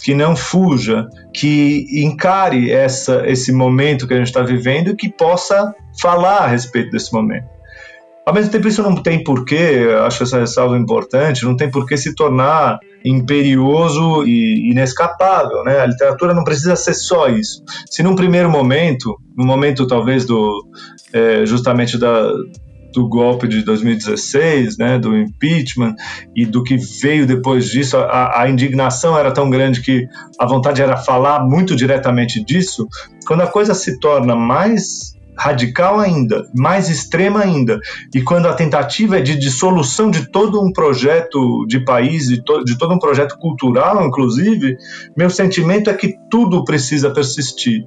que 0.03 0.13
não 0.13 0.35
fuja, 0.35 1.07
que 1.33 1.85
encare 2.03 2.71
essa, 2.71 3.25
esse 3.27 3.51
momento 3.51 4.07
que 4.07 4.13
a 4.13 4.17
gente 4.17 4.27
está 4.27 4.41
vivendo 4.41 4.89
e 4.89 4.95
que 4.95 5.09
possa 5.09 5.73
falar 6.01 6.39
a 6.39 6.47
respeito 6.47 6.91
desse 6.91 7.13
momento. 7.13 7.54
Ao 8.25 8.33
mesmo 8.33 8.51
tempo, 8.51 8.67
isso 8.67 8.81
não 8.81 8.95
tem 8.95 9.23
porquê, 9.23 9.87
acho 10.03 10.23
essa 10.23 10.39
ressalva 10.39 10.77
importante, 10.77 11.45
não 11.45 11.55
tem 11.55 11.69
porquê 11.69 11.95
se 11.95 12.15
tornar 12.15 12.79
imperioso 13.03 14.25
e 14.25 14.71
inescapável, 14.71 15.63
né? 15.63 15.81
A 15.81 15.85
literatura 15.85 16.33
não 16.33 16.43
precisa 16.43 16.75
ser 16.75 16.95
só 16.95 17.27
isso. 17.29 17.63
Se 17.87 18.01
num 18.01 18.15
primeiro 18.15 18.49
momento, 18.49 19.15
no 19.37 19.45
momento 19.45 19.85
talvez 19.85 20.25
do 20.25 20.65
é, 21.13 21.45
justamente 21.45 21.99
da, 21.99 22.31
do 22.95 23.07
golpe 23.07 23.47
de 23.47 23.61
2016, 23.61 24.77
né, 24.77 24.97
do 24.97 25.15
impeachment 25.15 25.93
e 26.35 26.45
do 26.45 26.63
que 26.63 26.77
veio 26.77 27.27
depois 27.27 27.69
disso, 27.69 27.97
a, 27.97 28.41
a, 28.41 28.49
indignação 28.49 29.17
era 29.17 29.31
tão 29.31 29.49
grande 29.49 29.81
que 29.81 30.07
a 30.39 30.47
vontade 30.47 30.81
era 30.81 30.97
falar 30.97 31.45
muito 31.45 31.75
diretamente 31.75 32.43
disso. 32.43 32.87
Quando 33.27 33.41
a 33.41 33.47
coisa 33.47 33.73
se 33.73 33.99
torna 33.99 34.35
mais 34.35 35.14
radical 35.37 35.99
ainda, 35.99 36.45
mais 36.55 36.89
extrema 36.89 37.41
ainda, 37.41 37.79
e 38.13 38.21
quando 38.21 38.47
a 38.47 38.53
tentativa 38.53 39.17
é 39.17 39.21
de 39.21 39.37
dissolução 39.37 40.09
de 40.09 40.31
todo 40.31 40.61
um 40.61 40.71
projeto 40.71 41.65
de 41.67 41.83
país, 41.83 42.27
de, 42.27 42.43
to 42.43 42.63
de 42.63 42.77
todo 42.77 42.93
um 42.93 42.99
projeto 42.99 43.37
cultural, 43.37 44.05
inclusive, 44.05 44.77
meu 45.15 45.29
sentimento 45.29 45.89
é 45.89 45.93
que 45.93 46.15
tudo 46.29 46.63
precisa 46.63 47.09
persistir. 47.11 47.83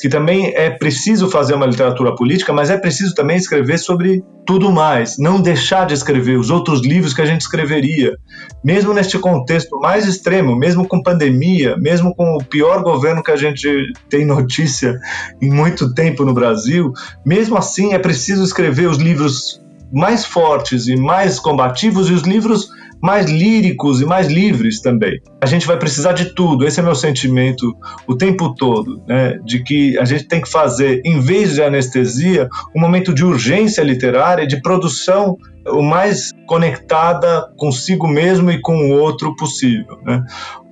Que 0.00 0.08
também 0.08 0.52
é 0.56 0.70
preciso 0.70 1.28
fazer 1.28 1.54
uma 1.54 1.66
literatura 1.66 2.14
política, 2.14 2.52
mas 2.52 2.70
é 2.70 2.78
preciso 2.78 3.14
também 3.14 3.36
escrever 3.36 3.78
sobre 3.78 4.24
tudo 4.44 4.72
mais, 4.72 5.16
não 5.18 5.40
deixar 5.40 5.86
de 5.86 5.94
escrever 5.94 6.38
os 6.38 6.50
outros 6.50 6.80
livros 6.80 7.14
que 7.14 7.20
a 7.20 7.26
gente 7.26 7.42
escreveria, 7.42 8.16
mesmo 8.62 8.92
neste 8.94 9.18
contexto 9.18 9.78
mais 9.80 10.06
extremo, 10.06 10.56
mesmo 10.56 10.86
com 10.86 11.02
pandemia, 11.02 11.76
mesmo 11.76 12.14
com 12.14 12.36
o 12.36 12.44
pior 12.44 12.82
governo 12.82 13.22
que 13.22 13.30
a 13.30 13.36
gente 13.36 13.92
tem 14.08 14.24
notícia 14.24 14.98
em 15.40 15.50
muito 15.50 15.92
tempo 15.94 16.24
no 16.24 16.32
Brasil, 16.32 16.92
mesmo 17.24 17.56
assim 17.56 17.92
é 17.92 17.98
preciso 17.98 18.44
escrever 18.44 18.88
os 18.88 18.98
livros 18.98 19.60
mais 19.92 20.24
fortes 20.24 20.86
e 20.86 20.96
mais 20.96 21.38
combativos 21.38 22.08
e 22.08 22.12
os 22.12 22.22
livros 22.22 22.70
mais 23.02 23.28
líricos 23.28 24.00
e 24.00 24.06
mais 24.06 24.28
livres 24.28 24.80
também. 24.80 25.20
A 25.40 25.46
gente 25.46 25.66
vai 25.66 25.76
precisar 25.76 26.12
de 26.12 26.34
tudo, 26.34 26.64
esse 26.64 26.78
é 26.78 26.82
meu 26.82 26.94
sentimento 26.94 27.74
o 28.06 28.16
tempo 28.16 28.54
todo, 28.54 29.02
né? 29.08 29.38
de 29.44 29.62
que 29.64 29.98
a 29.98 30.04
gente 30.04 30.28
tem 30.28 30.40
que 30.40 30.48
fazer, 30.48 31.02
em 31.04 31.18
vez 31.18 31.54
de 31.54 31.62
anestesia, 31.62 32.48
um 32.74 32.80
momento 32.80 33.12
de 33.12 33.24
urgência 33.24 33.82
literária, 33.82 34.46
de 34.46 34.62
produção 34.62 35.36
o 35.66 35.82
mais 35.82 36.32
conectada 36.46 37.48
consigo 37.56 38.08
mesmo 38.08 38.50
e 38.50 38.60
com 38.60 38.90
o 38.90 38.98
outro 38.98 39.34
possível. 39.36 39.98
Né? 40.04 40.22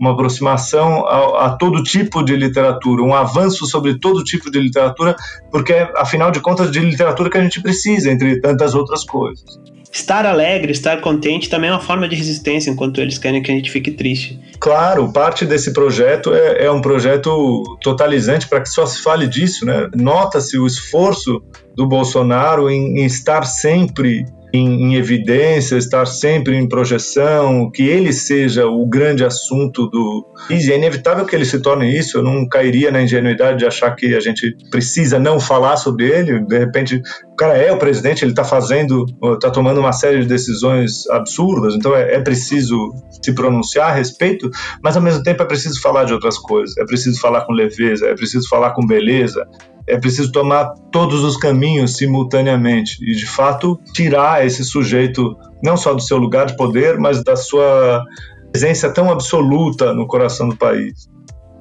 Uma 0.00 0.12
aproximação 0.12 1.06
a, 1.06 1.46
a, 1.46 1.56
todo 1.56 1.82
tipo 1.82 2.24
de 2.24 2.34
literatura, 2.36 3.02
um 3.02 3.14
avanço 3.14 3.66
sobre 3.66 3.98
todo 3.98 4.24
tipo 4.24 4.50
de 4.50 4.60
literatura, 4.60 5.14
porque 5.50 5.72
é, 5.72 5.92
afinal 5.96 6.30
de 6.30 6.40
contas, 6.40 6.70
de 6.70 6.80
literatura 6.80 7.30
que 7.30 7.38
a 7.38 7.42
gente 7.42 7.62
precisa, 7.62 8.10
entre 8.10 8.40
tantas 8.40 8.74
outras 8.74 9.04
coisas 9.04 9.60
estar 9.92 10.24
alegre, 10.24 10.72
estar 10.72 11.00
contente 11.00 11.48
também 11.48 11.70
é 11.70 11.72
uma 11.72 11.80
forma 11.80 12.08
de 12.08 12.14
resistência, 12.14 12.70
enquanto 12.70 13.00
eles 13.00 13.18
querem 13.18 13.42
que 13.42 13.50
a 13.50 13.54
gente 13.54 13.70
fique 13.70 13.90
triste. 13.90 14.38
Claro, 14.58 15.12
parte 15.12 15.44
desse 15.44 15.72
projeto 15.72 16.32
é, 16.32 16.66
é 16.66 16.70
um 16.70 16.80
projeto 16.80 17.78
totalizante 17.82 18.46
para 18.48 18.60
que 18.60 18.68
só 18.68 18.86
se 18.86 19.02
fale 19.02 19.26
disso, 19.26 19.64
né? 19.64 19.88
Nota-se 19.94 20.58
o 20.58 20.66
esforço 20.66 21.42
do 21.74 21.86
Bolsonaro 21.86 22.70
em, 22.70 23.00
em 23.00 23.04
estar 23.04 23.44
sempre 23.44 24.26
em, 24.52 24.92
em, 24.92 24.94
evidência, 24.96 25.76
estar 25.76 26.06
sempre 26.06 26.56
em 26.56 26.68
projeção, 26.68 27.70
que 27.70 27.82
ele 27.82 28.12
seja 28.12 28.66
o 28.66 28.86
grande 28.86 29.24
assunto 29.24 29.88
do. 29.88 30.26
E 30.48 30.54
é 30.70 30.76
inevitável 30.76 31.24
que 31.24 31.34
ele 31.34 31.44
se 31.44 31.60
torne 31.60 31.96
isso. 31.96 32.18
Eu 32.18 32.22
não 32.22 32.48
cairia 32.48 32.90
na 32.90 33.02
ingenuidade 33.02 33.58
de 33.58 33.66
achar 33.66 33.94
que 33.94 34.14
a 34.14 34.20
gente 34.20 34.56
precisa 34.70 35.18
não 35.18 35.38
falar 35.38 35.76
sobre 35.76 36.06
ele. 36.06 36.40
De 36.40 36.58
repente, 36.58 37.02
o 37.30 37.36
cara 37.36 37.56
é 37.56 37.72
o 37.72 37.78
presidente, 37.78 38.24
ele 38.24 38.32
está 38.32 38.44
fazendo, 38.44 39.06
está 39.34 39.50
tomando 39.50 39.80
uma 39.80 39.92
série 39.92 40.20
de 40.20 40.26
decisões 40.26 41.08
absurdas, 41.08 41.74
então 41.74 41.96
é, 41.96 42.14
é 42.14 42.20
preciso 42.20 42.76
se 43.22 43.34
pronunciar 43.34 43.90
a 43.90 43.94
respeito, 43.94 44.50
mas 44.82 44.96
ao 44.96 45.02
mesmo 45.02 45.22
tempo 45.22 45.42
é 45.42 45.46
preciso 45.46 45.80
falar 45.80 46.04
de 46.04 46.12
outras 46.12 46.38
coisas, 46.38 46.76
é 46.76 46.84
preciso 46.84 47.20
falar 47.20 47.42
com 47.42 47.52
leveza, 47.52 48.06
é 48.06 48.14
preciso 48.14 48.48
falar 48.48 48.70
com 48.72 48.86
beleza, 48.86 49.46
é 49.86 49.96
preciso 49.98 50.30
tomar 50.32 50.72
todos 50.90 51.22
os 51.22 51.36
caminhos 51.36 51.96
simultaneamente 51.96 52.98
e, 53.02 53.14
de 53.14 53.26
fato, 53.26 53.78
tirar 53.92 54.44
esse 54.46 54.64
sujeito 54.64 55.36
não 55.62 55.76
só 55.76 55.94
do 55.94 56.00
seu 56.00 56.16
lugar 56.16 56.46
de 56.46 56.56
poder, 56.56 56.98
mas 56.98 57.22
da 57.22 57.36
sua 57.36 58.04
presença 58.50 58.92
tão 58.92 59.10
absoluta 59.10 59.92
no 59.94 60.06
coração 60.06 60.48
do 60.48 60.56
país. 60.56 61.08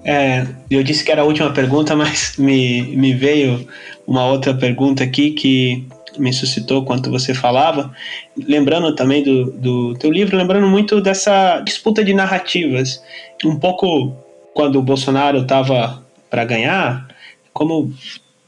É, 0.03 0.45
eu 0.72 0.82
disse 0.82 1.03
que 1.03 1.11
era 1.11 1.22
a 1.22 1.26
última 1.26 1.51
pergunta, 1.51 1.95
mas 1.97 2.36
me, 2.38 2.82
me 2.95 3.13
veio 3.13 3.67
uma 4.07 4.26
outra 4.26 4.53
pergunta 4.53 5.03
aqui 5.03 5.32
que 5.32 5.88
me 6.17 6.34
suscitou 6.34 6.84
quanto 6.84 7.11
você 7.11 7.34
falava, 7.34 7.91
lembrando 8.36 8.95
também 8.95 9.24
do, 9.24 9.51
do 9.51 9.93
teu 9.95 10.11
livro, 10.11 10.36
lembrando 10.36 10.67
muito 10.67 10.99
dessa 10.99 11.61
disputa 11.61 12.03
de 12.03 12.13
narrativas. 12.13 13.01
Um 13.45 13.55
pouco 13.55 14.15
quando 14.53 14.80
o 14.80 14.82
Bolsonaro 14.82 15.39
estava 15.39 16.03
para 16.30 16.43
ganhar, 16.43 17.07
como 17.60 17.93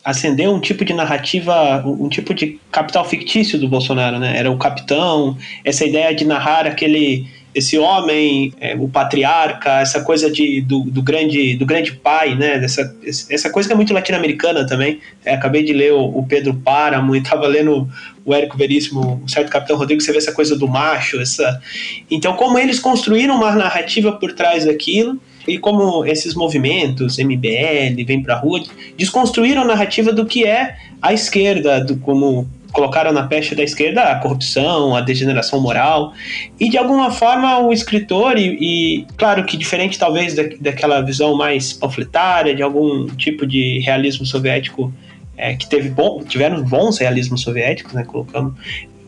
acendeu 0.06 0.54
um 0.54 0.60
tipo 0.62 0.86
de 0.86 0.94
narrativa, 0.94 1.84
um 1.86 2.08
tipo 2.08 2.34
de 2.34 2.58
capital 2.72 3.04
fictício 3.04 3.60
do 3.60 3.68
Bolsonaro, 3.68 4.18
né? 4.18 4.38
Era 4.38 4.50
o 4.50 4.58
capitão, 4.58 5.38
essa 5.66 5.86
ideia 5.86 6.16
de 6.16 6.24
narrar 6.24 6.66
aquele 6.66 7.28
esse 7.54 7.78
homem, 7.78 8.54
é, 8.62 8.76
o 8.76 8.88
patriarca, 8.88 9.82
essa 9.82 10.02
coisa 10.02 10.32
de, 10.32 10.62
do, 10.62 10.86
do, 10.86 11.02
grande, 11.02 11.58
do 11.58 11.66
grande 11.66 11.92
pai, 11.92 12.34
né? 12.34 12.58
Dessa, 12.58 12.96
essa 13.30 13.50
coisa 13.50 13.68
que 13.68 13.74
é 13.74 13.76
muito 13.76 13.94
latino-americana 13.94 14.66
também. 14.66 15.02
É, 15.26 15.34
acabei 15.34 15.62
de 15.62 15.74
ler 15.74 15.92
o, 15.92 16.06
o 16.20 16.26
Pedro 16.26 16.54
Páramo 16.54 17.14
e 17.14 17.20
estava 17.20 17.46
lendo 17.48 17.90
o 18.24 18.34
Érico 18.34 18.58
Veríssimo, 18.58 19.22
o 19.26 19.30
certo 19.30 19.50
Capitão 19.50 19.76
Rodrigo, 19.76 20.00
você 20.00 20.14
vê 20.14 20.20
essa 20.20 20.32
coisa 20.32 20.58
do 20.58 20.66
macho, 20.66 21.20
essa... 21.20 21.62
Então, 22.10 22.34
como 22.38 22.58
eles 22.58 22.80
construíram 22.80 23.36
uma 23.36 23.54
narrativa 23.54 24.14
por 24.14 24.32
trás 24.32 24.64
daquilo, 24.64 25.20
e 25.48 25.58
como 25.58 26.06
esses 26.06 26.36
movimentos, 26.36 27.18
MBL, 27.18 28.04
Vem 28.06 28.22
Pra 28.22 28.36
Rua, 28.36 28.62
desconstruíram 28.98 29.62
a 29.62 29.66
narrativa 29.66 30.12
do 30.12 30.26
que 30.26 30.46
é 30.46 30.76
a 31.02 31.14
esquerda, 31.14 31.84
do 31.84 31.98
como 31.98 32.48
colocaram 32.72 33.12
na 33.12 33.24
pecha 33.24 33.54
da 33.54 33.64
esquerda 33.64 34.04
a 34.04 34.16
corrupção, 34.16 34.96
a 34.96 35.02
degeneração 35.02 35.60
moral, 35.60 36.14
e 36.60 36.70
de 36.70 36.78
alguma 36.78 37.12
forma 37.12 37.60
o 37.60 37.74
escritor, 37.74 38.38
e, 38.38 38.58
e 38.62 39.08
claro 39.18 39.46
que 39.46 39.58
diferente 39.58 40.00
talvez 40.00 40.36
da, 40.36 40.44
daquela 40.60 41.02
visão 41.02 41.36
mais 41.36 41.74
panfletária, 41.74 42.56
de 42.56 42.64
algum 42.64 43.08
tipo 43.08 43.46
de 43.46 43.80
realismo 43.80 44.26
soviético 44.26 44.94
é, 45.38 45.56
que 45.56 45.68
teve 45.68 45.90
bom, 45.90 46.24
tiveram 46.24 46.64
bons 46.64 47.00
realismos 47.00 47.42
soviéticos, 47.42 47.94
né, 47.94 48.04
colocando. 48.04 48.56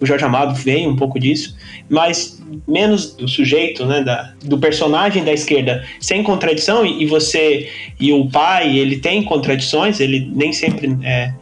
O 0.01 0.05
Jorge 0.05 0.25
Amado 0.25 0.53
veio 0.55 0.89
um 0.89 0.95
pouco 0.95 1.17
disso, 1.17 1.55
mas 1.89 2.42
menos 2.67 3.13
do 3.15 3.27
sujeito, 3.27 3.85
né, 3.85 4.01
da, 4.01 4.33
do 4.43 4.57
personagem 4.57 5.23
da 5.23 5.31
esquerda 5.31 5.83
sem 5.99 6.23
contradição 6.23 6.85
e, 6.85 7.03
e, 7.03 7.05
você 7.05 7.69
e 7.99 8.11
o 8.11 8.29
pai 8.29 8.77
ele 8.77 8.97
tem 8.97 9.23
contradições, 9.23 9.99
ele 9.99 10.31
nem 10.33 10.51
sempre 10.53 10.97
é, 11.03 11.33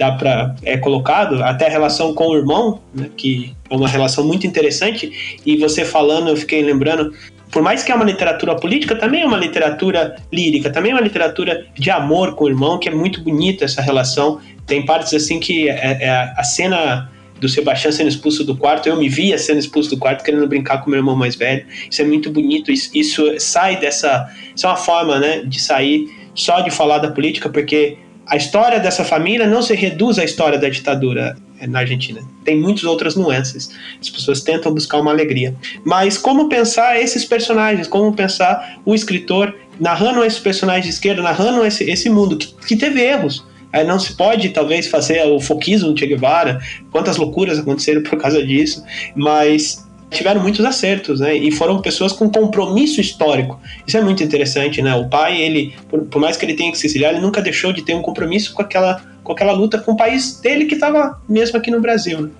dá 0.00 0.12
para 0.12 0.56
é 0.62 0.78
colocado 0.78 1.42
até 1.42 1.66
a 1.66 1.70
relação 1.70 2.14
com 2.14 2.28
o 2.28 2.36
irmão, 2.36 2.80
né, 2.94 3.10
que 3.16 3.54
é 3.68 3.76
uma 3.76 3.86
relação 3.86 4.26
muito 4.26 4.46
interessante. 4.46 5.38
E 5.44 5.58
você 5.58 5.84
falando, 5.84 6.28
eu 6.28 6.36
fiquei 6.36 6.62
lembrando, 6.62 7.12
por 7.50 7.62
mais 7.62 7.82
que 7.82 7.92
é 7.92 7.94
uma 7.94 8.04
literatura 8.04 8.56
política, 8.56 8.96
também 8.96 9.22
é 9.22 9.26
uma 9.26 9.36
literatura 9.36 10.16
lírica, 10.32 10.70
também 10.70 10.92
é 10.92 10.94
uma 10.94 11.02
literatura 11.02 11.66
de 11.74 11.90
amor 11.90 12.34
com 12.34 12.44
o 12.44 12.48
irmão, 12.48 12.78
que 12.78 12.88
é 12.88 12.94
muito 12.94 13.22
bonita 13.22 13.66
essa 13.66 13.82
relação. 13.82 14.40
Tem 14.66 14.86
partes 14.86 15.12
assim 15.12 15.38
que 15.38 15.68
é, 15.68 15.98
é 16.00 16.32
a 16.34 16.44
cena 16.44 17.10
do 17.40 17.48
Sebastião 17.48 17.90
sendo 17.90 18.08
expulso 18.08 18.44
do 18.44 18.56
quarto, 18.56 18.88
eu 18.88 18.96
me 18.96 19.08
via 19.08 19.38
sendo 19.38 19.58
expulso 19.58 19.90
do 19.90 19.96
quarto 19.96 20.22
querendo 20.22 20.46
brincar 20.46 20.78
com 20.78 20.90
meu 20.90 20.98
irmão 20.98 21.16
mais 21.16 21.34
velho. 21.34 21.66
Isso 21.90 22.02
é 22.02 22.04
muito 22.04 22.30
bonito, 22.30 22.70
isso, 22.70 22.90
isso 22.94 23.34
sai 23.38 23.80
dessa. 23.80 24.28
Isso 24.54 24.66
é 24.66 24.68
uma 24.68 24.76
forma 24.76 25.18
né, 25.18 25.42
de 25.44 25.60
sair 25.60 26.08
só 26.34 26.60
de 26.60 26.70
falar 26.70 26.98
da 26.98 27.10
política, 27.10 27.48
porque 27.48 27.96
a 28.26 28.36
história 28.36 28.78
dessa 28.78 29.04
família 29.04 29.46
não 29.46 29.62
se 29.62 29.74
reduz 29.74 30.18
à 30.18 30.24
história 30.24 30.58
da 30.58 30.68
ditadura 30.68 31.36
na 31.66 31.80
Argentina. 31.80 32.20
Tem 32.44 32.58
muitas 32.58 32.84
outras 32.84 33.16
nuances. 33.16 33.70
As 34.00 34.08
pessoas 34.08 34.40
tentam 34.40 34.72
buscar 34.72 35.00
uma 35.00 35.10
alegria. 35.10 35.54
Mas 35.84 36.16
como 36.16 36.48
pensar 36.48 37.00
esses 37.00 37.24
personagens? 37.24 37.88
Como 37.88 38.14
pensar 38.14 38.80
o 38.84 38.94
escritor 38.94 39.54
narrando 39.78 40.22
esses 40.24 40.38
personagens 40.38 40.84
de 40.84 40.90
esquerda, 40.90 41.22
narrando 41.22 41.64
esse, 41.64 41.90
esse 41.90 42.08
mundo 42.08 42.36
que, 42.36 42.54
que 42.66 42.76
teve 42.76 43.00
erros? 43.00 43.44
Aí 43.72 43.84
não 43.84 43.98
se 43.98 44.14
pode, 44.14 44.48
talvez, 44.50 44.88
fazer 44.88 45.24
o 45.26 45.38
foquismo 45.38 45.92
do 45.92 45.98
Che 45.98 46.06
Guevara, 46.06 46.60
quantas 46.90 47.16
loucuras 47.16 47.58
aconteceram 47.58 48.02
por 48.02 48.18
causa 48.18 48.44
disso, 48.44 48.84
mas 49.14 49.86
tiveram 50.10 50.42
muitos 50.42 50.64
acertos, 50.64 51.20
né? 51.20 51.36
E 51.36 51.50
foram 51.52 51.80
pessoas 51.80 52.12
com 52.12 52.28
compromisso 52.28 53.00
histórico. 53.00 53.60
Isso 53.86 53.96
é 53.96 54.00
muito 54.00 54.22
interessante, 54.22 54.82
né? 54.82 54.94
O 54.94 55.08
pai, 55.08 55.40
ele, 55.40 55.74
por, 55.88 56.02
por 56.02 56.20
mais 56.20 56.36
que 56.36 56.44
ele 56.44 56.54
tenha 56.54 56.72
que 56.72 56.78
se 56.78 56.86
exiliar, 56.86 57.12
ele 57.12 57.22
nunca 57.22 57.40
deixou 57.40 57.72
de 57.72 57.82
ter 57.82 57.94
um 57.94 58.02
compromisso 58.02 58.52
com 58.52 58.62
aquela, 58.62 59.00
com 59.22 59.32
aquela 59.32 59.52
luta 59.52 59.78
com 59.78 59.92
o 59.92 59.96
país 59.96 60.40
dele 60.40 60.64
que 60.64 60.74
estava 60.74 61.20
mesmo 61.28 61.56
aqui 61.56 61.70
no 61.70 61.80
Brasil. 61.80 62.22
Né? 62.22 62.30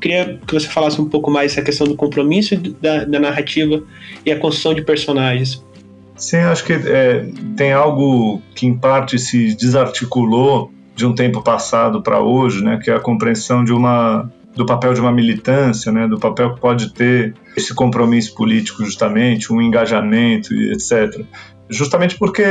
Queria 0.00 0.40
que 0.46 0.54
você 0.54 0.66
falasse 0.66 1.00
um 1.00 1.08
pouco 1.08 1.30
mais 1.30 1.52
essa 1.52 1.62
questão 1.62 1.86
do 1.86 1.96
compromisso 1.96 2.56
da, 2.80 3.04
da 3.04 3.20
narrativa 3.20 3.82
e 4.24 4.32
a 4.32 4.38
construção 4.38 4.72
de 4.72 4.82
personagens. 4.82 5.62
Sim, 6.16 6.38
acho 6.38 6.64
que 6.64 6.72
é, 6.72 7.28
tem 7.56 7.72
algo 7.72 8.42
que 8.54 8.66
em 8.66 8.76
parte 8.76 9.18
se 9.18 9.54
desarticulou 9.54 10.72
de 10.98 11.06
um 11.06 11.14
tempo 11.14 11.40
passado 11.40 12.02
para 12.02 12.18
hoje, 12.18 12.62
né, 12.62 12.76
que 12.82 12.90
é 12.90 12.94
a 12.96 12.98
compreensão 12.98 13.62
de 13.62 13.72
uma 13.72 14.28
do 14.56 14.66
papel 14.66 14.92
de 14.92 15.00
uma 15.00 15.12
militância, 15.12 15.92
né, 15.92 16.08
do 16.08 16.18
papel 16.18 16.52
que 16.52 16.60
pode 16.60 16.92
ter 16.92 17.32
esse 17.56 17.72
compromisso 17.72 18.34
político 18.34 18.84
justamente, 18.84 19.52
um 19.52 19.62
engajamento 19.62 20.52
e 20.52 20.72
etc. 20.72 21.24
Justamente 21.70 22.18
porque 22.18 22.42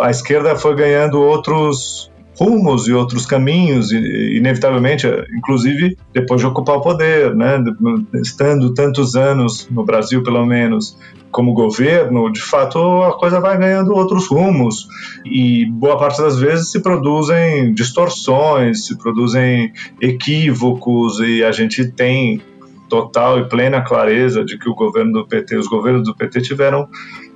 a 0.00 0.10
esquerda 0.10 0.56
foi 0.56 0.74
ganhando 0.74 1.20
outros 1.20 2.10
rumos 2.40 2.88
e 2.88 2.92
outros 2.92 3.26
caminhos, 3.26 3.92
e, 3.92 4.36
inevitavelmente, 4.38 5.06
inclusive 5.36 5.98
depois 6.12 6.40
de 6.40 6.46
ocupar 6.46 6.76
o 6.76 6.80
poder, 6.80 7.34
né, 7.36 7.62
estando 8.14 8.72
tantos 8.72 9.14
anos 9.14 9.68
no 9.70 9.84
Brasil, 9.84 10.22
pelo 10.22 10.46
menos, 10.46 10.96
como 11.30 11.52
governo, 11.52 12.32
de 12.32 12.40
fato 12.40 12.78
a 13.02 13.16
coisa 13.18 13.40
vai 13.40 13.56
ganhando 13.58 13.92
outros 13.92 14.26
rumos. 14.26 14.88
E 15.24 15.66
boa 15.66 15.98
parte 15.98 16.20
das 16.20 16.38
vezes 16.38 16.70
se 16.70 16.80
produzem 16.80 17.72
distorções, 17.74 18.86
se 18.86 18.96
produzem 18.96 19.72
equívocos 20.00 21.20
e 21.20 21.44
a 21.44 21.52
gente 21.52 21.92
tem 21.92 22.40
total 22.88 23.38
e 23.38 23.48
plena 23.48 23.82
clareza 23.82 24.44
de 24.44 24.58
que 24.58 24.68
o 24.68 24.74
governo 24.74 25.12
do 25.12 25.26
PT, 25.26 25.56
os 25.56 25.68
governos 25.68 26.04
do 26.04 26.16
PT 26.16 26.40
tiveram 26.40 26.88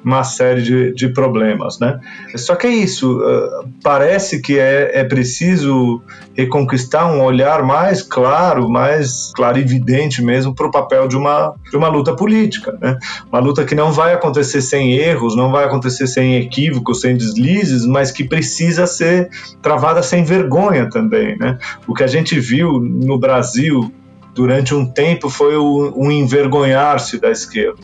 uma 0.05 0.23
série 0.23 0.63
de, 0.63 0.95
de 0.95 1.09
problemas, 1.09 1.79
né? 1.81 1.99
Só 2.37 2.55
que 2.55 2.67
é 2.67 2.71
isso, 2.71 3.19
uh, 3.19 3.69
parece 3.83 4.41
que 4.41 4.59
é, 4.59 5.01
é 5.01 5.05
preciso 5.05 6.03
reconquistar 6.35 7.11
um 7.11 7.23
olhar 7.23 7.63
mais 7.63 8.03
claro, 8.03 8.69
mais 8.69 9.33
clarividente 9.35 10.23
mesmo 10.23 10.55
para 10.55 10.67
o 10.67 10.71
papel 10.71 11.09
de 11.09 11.17
uma, 11.17 11.55
de 11.71 11.77
uma 11.77 11.89
luta 11.89 12.15
política, 12.15 12.77
né? 12.81 12.99
Uma 13.33 13.41
luta 13.41 13.65
que 13.65 13.75
não 13.75 13.93
vai 13.93 14.13
acontecer 14.13 14.61
sem 14.61 14.93
erros, 14.93 15.35
não 15.35 15.51
vai 15.51 15.65
acontecer 15.65 16.07
sem 16.07 16.37
equívocos, 16.37 17.01
sem 17.01 17.17
deslizes, 17.17 17.87
mas 17.87 18.11
que 18.11 18.25
precisa 18.25 18.87
ser 18.87 19.31
travada 19.63 20.03
sem 20.03 20.23
vergonha 20.23 20.89
também, 20.91 21.39
né? 21.39 21.59
O 21.87 21.95
que 21.95 22.05
a 22.05 22.09
gente 22.09 22.39
viu 22.39 22.79
no 22.79 23.19
Brasil 23.19 23.91
durante 24.35 24.75
um 24.75 24.85
tempo 24.85 25.31
foi 25.31 25.57
um 25.57 26.11
envergonhar-se 26.11 27.19
da 27.21 27.31
esquerda 27.31 27.79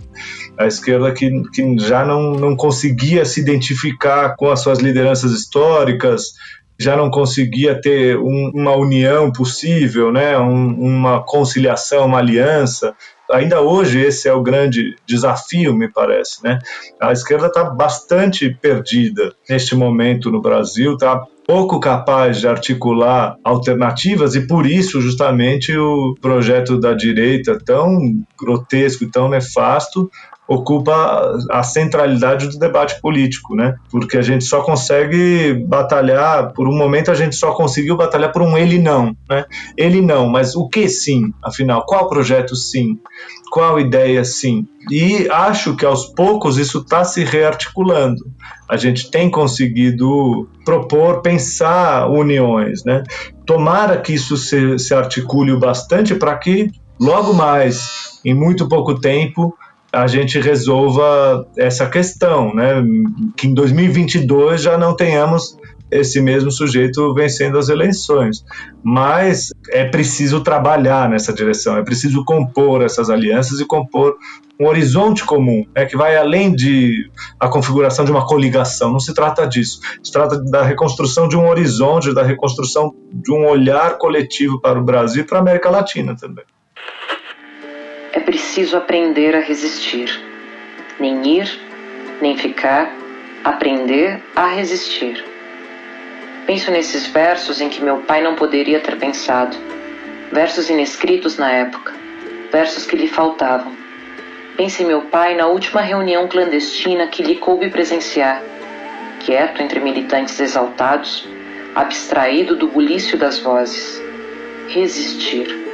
a 0.60 0.66
esquerda 0.66 1.10
que, 1.10 1.42
que 1.54 1.78
já 1.78 2.04
não, 2.04 2.32
não 2.32 2.54
conseguia 2.54 3.24
se 3.24 3.40
identificar 3.40 4.36
com 4.36 4.50
as 4.50 4.60
suas 4.60 4.78
lideranças 4.78 5.32
históricas, 5.32 6.34
já 6.78 6.94
não 6.94 7.10
conseguia 7.10 7.80
ter 7.80 8.18
um, 8.18 8.50
uma 8.54 8.76
união 8.76 9.32
possível, 9.32 10.12
né, 10.12 10.38
um, 10.38 10.74
uma 10.74 11.22
conciliação, 11.24 12.04
uma 12.04 12.18
aliança. 12.18 12.94
Ainda 13.32 13.62
hoje 13.62 14.00
esse 14.00 14.28
é 14.28 14.34
o 14.34 14.42
grande 14.42 14.96
desafio, 15.06 15.74
me 15.74 15.90
parece. 15.90 16.44
Né? 16.44 16.58
A 17.00 17.10
esquerda 17.10 17.46
está 17.46 17.64
bastante 17.64 18.50
perdida 18.50 19.32
neste 19.48 19.74
momento 19.74 20.30
no 20.30 20.42
Brasil, 20.42 20.92
está 20.92 21.24
pouco 21.46 21.80
capaz 21.80 22.38
de 22.38 22.46
articular 22.46 23.36
alternativas 23.42 24.36
e 24.36 24.46
por 24.46 24.66
isso 24.66 25.00
justamente 25.00 25.76
o 25.76 26.14
projeto 26.20 26.78
da 26.78 26.92
direita 26.92 27.58
tão 27.58 27.98
grotesco 28.38 29.02
e 29.02 29.10
tão 29.10 29.28
nefasto 29.28 30.08
ocupa 30.50 31.38
a 31.48 31.62
centralidade 31.62 32.48
do 32.48 32.58
debate 32.58 33.00
político, 33.00 33.54
né? 33.54 33.76
Porque 33.88 34.18
a 34.18 34.22
gente 34.22 34.42
só 34.42 34.62
consegue 34.62 35.54
batalhar, 35.54 36.52
por 36.52 36.66
um 36.66 36.76
momento 36.76 37.08
a 37.08 37.14
gente 37.14 37.36
só 37.36 37.52
conseguiu 37.52 37.96
batalhar 37.96 38.32
por 38.32 38.42
um 38.42 38.58
ele 38.58 38.76
não, 38.76 39.16
né? 39.28 39.44
Ele 39.76 40.00
não, 40.00 40.28
mas 40.28 40.56
o 40.56 40.68
que 40.68 40.88
sim, 40.88 41.32
afinal? 41.40 41.86
Qual 41.86 42.08
projeto 42.08 42.56
sim? 42.56 42.98
Qual 43.48 43.78
ideia 43.78 44.24
sim? 44.24 44.66
E 44.90 45.28
acho 45.30 45.76
que 45.76 45.86
aos 45.86 46.06
poucos 46.06 46.58
isso 46.58 46.78
está 46.78 47.04
se 47.04 47.22
rearticulando. 47.22 48.26
A 48.68 48.76
gente 48.76 49.08
tem 49.08 49.30
conseguido 49.30 50.48
propor, 50.64 51.22
pensar 51.22 52.10
uniões, 52.10 52.82
né? 52.84 53.04
Tomara 53.46 53.98
que 53.98 54.14
isso 54.14 54.36
se, 54.36 54.80
se 54.80 54.92
articule 54.92 55.56
bastante 55.56 56.12
para 56.12 56.36
que 56.36 56.72
logo 57.00 57.32
mais, 57.32 58.20
em 58.24 58.34
muito 58.34 58.68
pouco 58.68 58.98
tempo, 58.98 59.54
a 59.92 60.06
gente 60.06 60.38
resolva 60.38 61.46
essa 61.56 61.86
questão, 61.86 62.54
né? 62.54 62.82
Que 63.36 63.46
em 63.46 63.54
2022 63.54 64.62
já 64.62 64.78
não 64.78 64.94
tenhamos 64.94 65.56
esse 65.90 66.20
mesmo 66.20 66.52
sujeito 66.52 67.12
vencendo 67.14 67.58
as 67.58 67.68
eleições. 67.68 68.44
Mas 68.82 69.50
é 69.70 69.84
preciso 69.84 70.40
trabalhar 70.40 71.08
nessa 71.08 71.32
direção, 71.32 71.76
é 71.76 71.82
preciso 71.82 72.24
compor 72.24 72.82
essas 72.82 73.10
alianças 73.10 73.58
e 73.60 73.64
compor 73.64 74.16
um 74.58 74.66
horizonte 74.66 75.24
comum, 75.24 75.64
é 75.74 75.86
que 75.86 75.96
vai 75.96 76.16
além 76.16 76.54
de 76.54 77.10
a 77.40 77.48
configuração 77.48 78.04
de 78.04 78.10
uma 78.10 78.26
coligação. 78.26 78.92
Não 78.92 79.00
se 79.00 79.14
trata 79.14 79.46
disso. 79.46 79.80
Se 80.02 80.12
trata 80.12 80.38
da 80.38 80.62
reconstrução 80.62 81.26
de 81.26 81.36
um 81.36 81.48
horizonte, 81.48 82.12
da 82.12 82.22
reconstrução 82.22 82.94
de 83.10 83.32
um 83.32 83.46
olhar 83.46 83.96
coletivo 83.96 84.60
para 84.60 84.78
o 84.78 84.84
Brasil 84.84 85.22
e 85.22 85.26
para 85.26 85.38
a 85.38 85.40
América 85.40 85.70
Latina 85.70 86.14
também. 86.14 86.44
É 88.12 88.18
preciso 88.18 88.76
aprender 88.76 89.36
a 89.36 89.40
resistir. 89.40 90.20
Nem 90.98 91.38
ir, 91.38 91.60
nem 92.20 92.36
ficar, 92.36 92.92
aprender 93.44 94.20
a 94.34 94.48
resistir. 94.48 95.24
Penso 96.44 96.72
nesses 96.72 97.06
versos 97.06 97.60
em 97.60 97.68
que 97.68 97.80
meu 97.80 97.98
pai 97.98 98.20
não 98.20 98.34
poderia 98.34 98.80
ter 98.80 98.96
pensado. 98.96 99.56
Versos 100.32 100.68
inescritos 100.68 101.38
na 101.38 101.52
época, 101.52 101.94
versos 102.50 102.84
que 102.84 102.96
lhe 102.96 103.06
faltavam. 103.06 103.76
Pense 104.56 104.82
em 104.82 104.86
meu 104.86 105.02
pai 105.02 105.36
na 105.36 105.46
última 105.46 105.80
reunião 105.80 106.26
clandestina 106.26 107.06
que 107.06 107.22
lhe 107.22 107.36
coube 107.36 107.70
presenciar. 107.70 108.42
Quieto 109.20 109.62
entre 109.62 109.78
militantes 109.78 110.40
exaltados, 110.40 111.28
abstraído 111.76 112.56
do 112.56 112.66
bulício 112.66 113.16
das 113.16 113.38
vozes. 113.38 114.02
Resistir. 114.68 115.69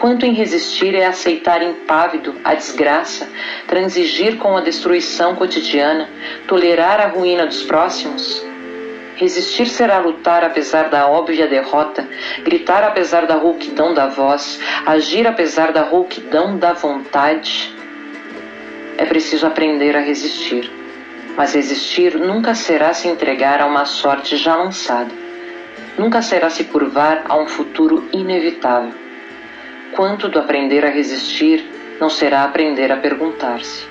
Quanto 0.00 0.26
em 0.26 0.32
resistir 0.34 0.94
é 0.94 1.06
aceitar 1.06 1.62
impávido 1.62 2.34
a 2.44 2.54
desgraça, 2.54 3.28
transigir 3.66 4.36
com 4.36 4.56
a 4.56 4.60
destruição 4.60 5.34
cotidiana, 5.34 6.08
tolerar 6.46 7.00
a 7.00 7.06
ruína 7.06 7.46
dos 7.46 7.62
próximos? 7.62 8.44
Resistir 9.16 9.66
será 9.66 9.98
lutar 9.98 10.44
apesar 10.44 10.90
da 10.90 11.08
óbvia 11.08 11.46
derrota, 11.46 12.06
gritar 12.44 12.84
apesar 12.84 13.26
da 13.26 13.34
rouquidão 13.34 13.94
da 13.94 14.06
voz, 14.06 14.60
agir 14.84 15.26
apesar 15.26 15.72
da 15.72 15.82
rouquidão 15.82 16.58
da 16.58 16.74
vontade. 16.74 17.74
É 18.98 19.06
preciso 19.06 19.46
aprender 19.46 19.96
a 19.96 20.00
resistir. 20.00 20.70
Mas 21.34 21.54
resistir 21.54 22.18
nunca 22.18 22.54
será 22.54 22.92
se 22.92 23.08
entregar 23.08 23.62
a 23.62 23.66
uma 23.66 23.86
sorte 23.86 24.36
já 24.36 24.56
lançada. 24.56 25.10
Nunca 25.96 26.20
será 26.20 26.50
se 26.50 26.64
curvar 26.64 27.24
a 27.26 27.38
um 27.38 27.46
futuro 27.46 28.06
inevitável. 28.12 29.05
Quanto 29.96 30.28
do 30.28 30.38
aprender 30.38 30.84
a 30.84 30.90
resistir 30.90 31.64
não 31.98 32.10
será 32.10 32.44
aprender 32.44 32.92
a 32.92 32.98
perguntar-se. 32.98 33.86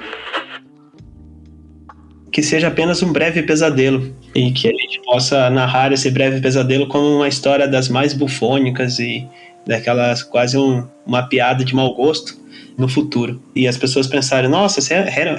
Que 2.31 2.43
seja 2.43 2.67
apenas 2.67 3.01
um 3.01 3.11
breve 3.11 3.41
pesadelo 3.41 4.13
e 4.35 4.51
que 4.51 4.67
a 4.67 4.71
gente 4.71 5.01
possa 5.03 5.49
narrar 5.49 5.91
esse 5.91 6.11
breve 6.11 6.39
pesadelo 6.39 6.87
como 6.87 7.07
uma 7.07 7.27
história 7.27 7.67
das 7.67 7.89
mais 7.89 8.13
bufônicas 8.13 8.99
e 8.99 9.27
daquelas 9.65 10.21
quase 10.21 10.55
um, 10.55 10.87
uma 11.07 11.23
piada 11.23 11.65
de 11.65 11.73
mau 11.73 11.95
gosto 11.95 12.37
no 12.77 12.87
futuro. 12.87 13.41
E 13.55 13.67
as 13.67 13.75
pessoas 13.75 14.05
pensarem, 14.05 14.47
nossa, 14.47 14.79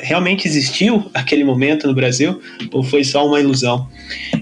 realmente 0.02 0.48
existiu 0.48 1.08
aquele 1.14 1.44
momento 1.44 1.86
no 1.86 1.94
Brasil 1.94 2.40
ou 2.72 2.82
foi 2.82 3.04
só 3.04 3.24
uma 3.24 3.38
ilusão? 3.38 3.88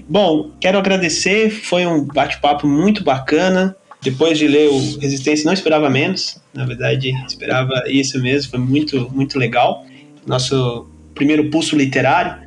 Bom, 0.09 0.49
quero 0.59 0.79
agradecer, 0.79 1.51
foi 1.51 1.85
um 1.85 2.03
bate-papo 2.03 2.65
muito 2.65 3.03
bacana. 3.03 3.75
Depois 4.05 4.37
de 4.37 4.47
ler 4.47 4.69
o 4.69 4.99
Resistência, 4.99 5.45
não 5.45 5.53
esperava 5.53 5.89
menos, 5.89 6.37
na 6.53 6.63
verdade, 6.63 7.11
esperava 7.27 7.83
isso 7.87 8.21
mesmo, 8.21 8.51
foi 8.51 8.59
muito, 8.59 9.09
muito 9.11 9.39
legal. 9.39 9.83
Nosso 10.27 10.87
primeiro 11.15 11.49
pulso 11.49 11.75
literário. 11.75 12.45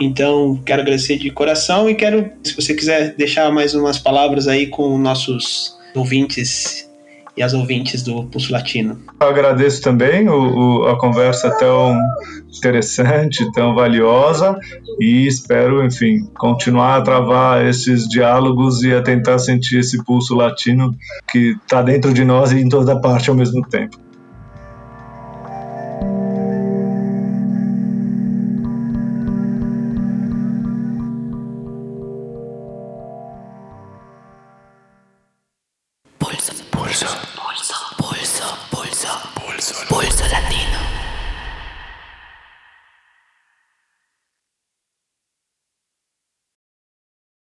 Então, 0.00 0.60
quero 0.64 0.80
agradecer 0.80 1.18
de 1.18 1.30
coração 1.30 1.90
e 1.90 1.94
quero, 1.94 2.30
se 2.42 2.56
você 2.56 2.72
quiser 2.72 3.14
deixar 3.16 3.52
mais 3.52 3.74
umas 3.74 3.98
palavras 3.98 4.48
aí 4.48 4.66
com 4.66 4.96
nossos 4.96 5.76
ouvintes 5.94 6.90
e 7.36 7.42
as 7.42 7.52
ouvintes 7.52 8.02
do 8.02 8.24
Pulso 8.24 8.52
Latino. 8.52 8.98
Eu 9.20 9.28
agradeço 9.28 9.82
também 9.82 10.28
o, 10.28 10.82
o, 10.82 10.88
a 10.88 10.98
conversa 10.98 11.50
tão 11.58 11.98
interessante, 12.56 13.50
tão 13.52 13.74
valiosa 13.74 14.58
e 15.00 15.26
espero, 15.26 15.84
enfim, 15.84 16.28
continuar 16.38 16.96
a 16.96 17.02
travar 17.02 17.66
esses 17.66 18.08
diálogos 18.08 18.82
e 18.82 18.92
a 18.92 19.02
tentar 19.02 19.38
sentir 19.38 19.78
esse 19.78 20.02
pulso 20.04 20.34
latino 20.34 20.94
que 21.30 21.56
está 21.62 21.82
dentro 21.82 22.12
de 22.14 22.24
nós 22.24 22.52
e 22.52 22.60
em 22.60 22.68
toda 22.68 23.00
parte 23.00 23.28
ao 23.28 23.36
mesmo 23.36 23.66
tempo. 23.68 24.03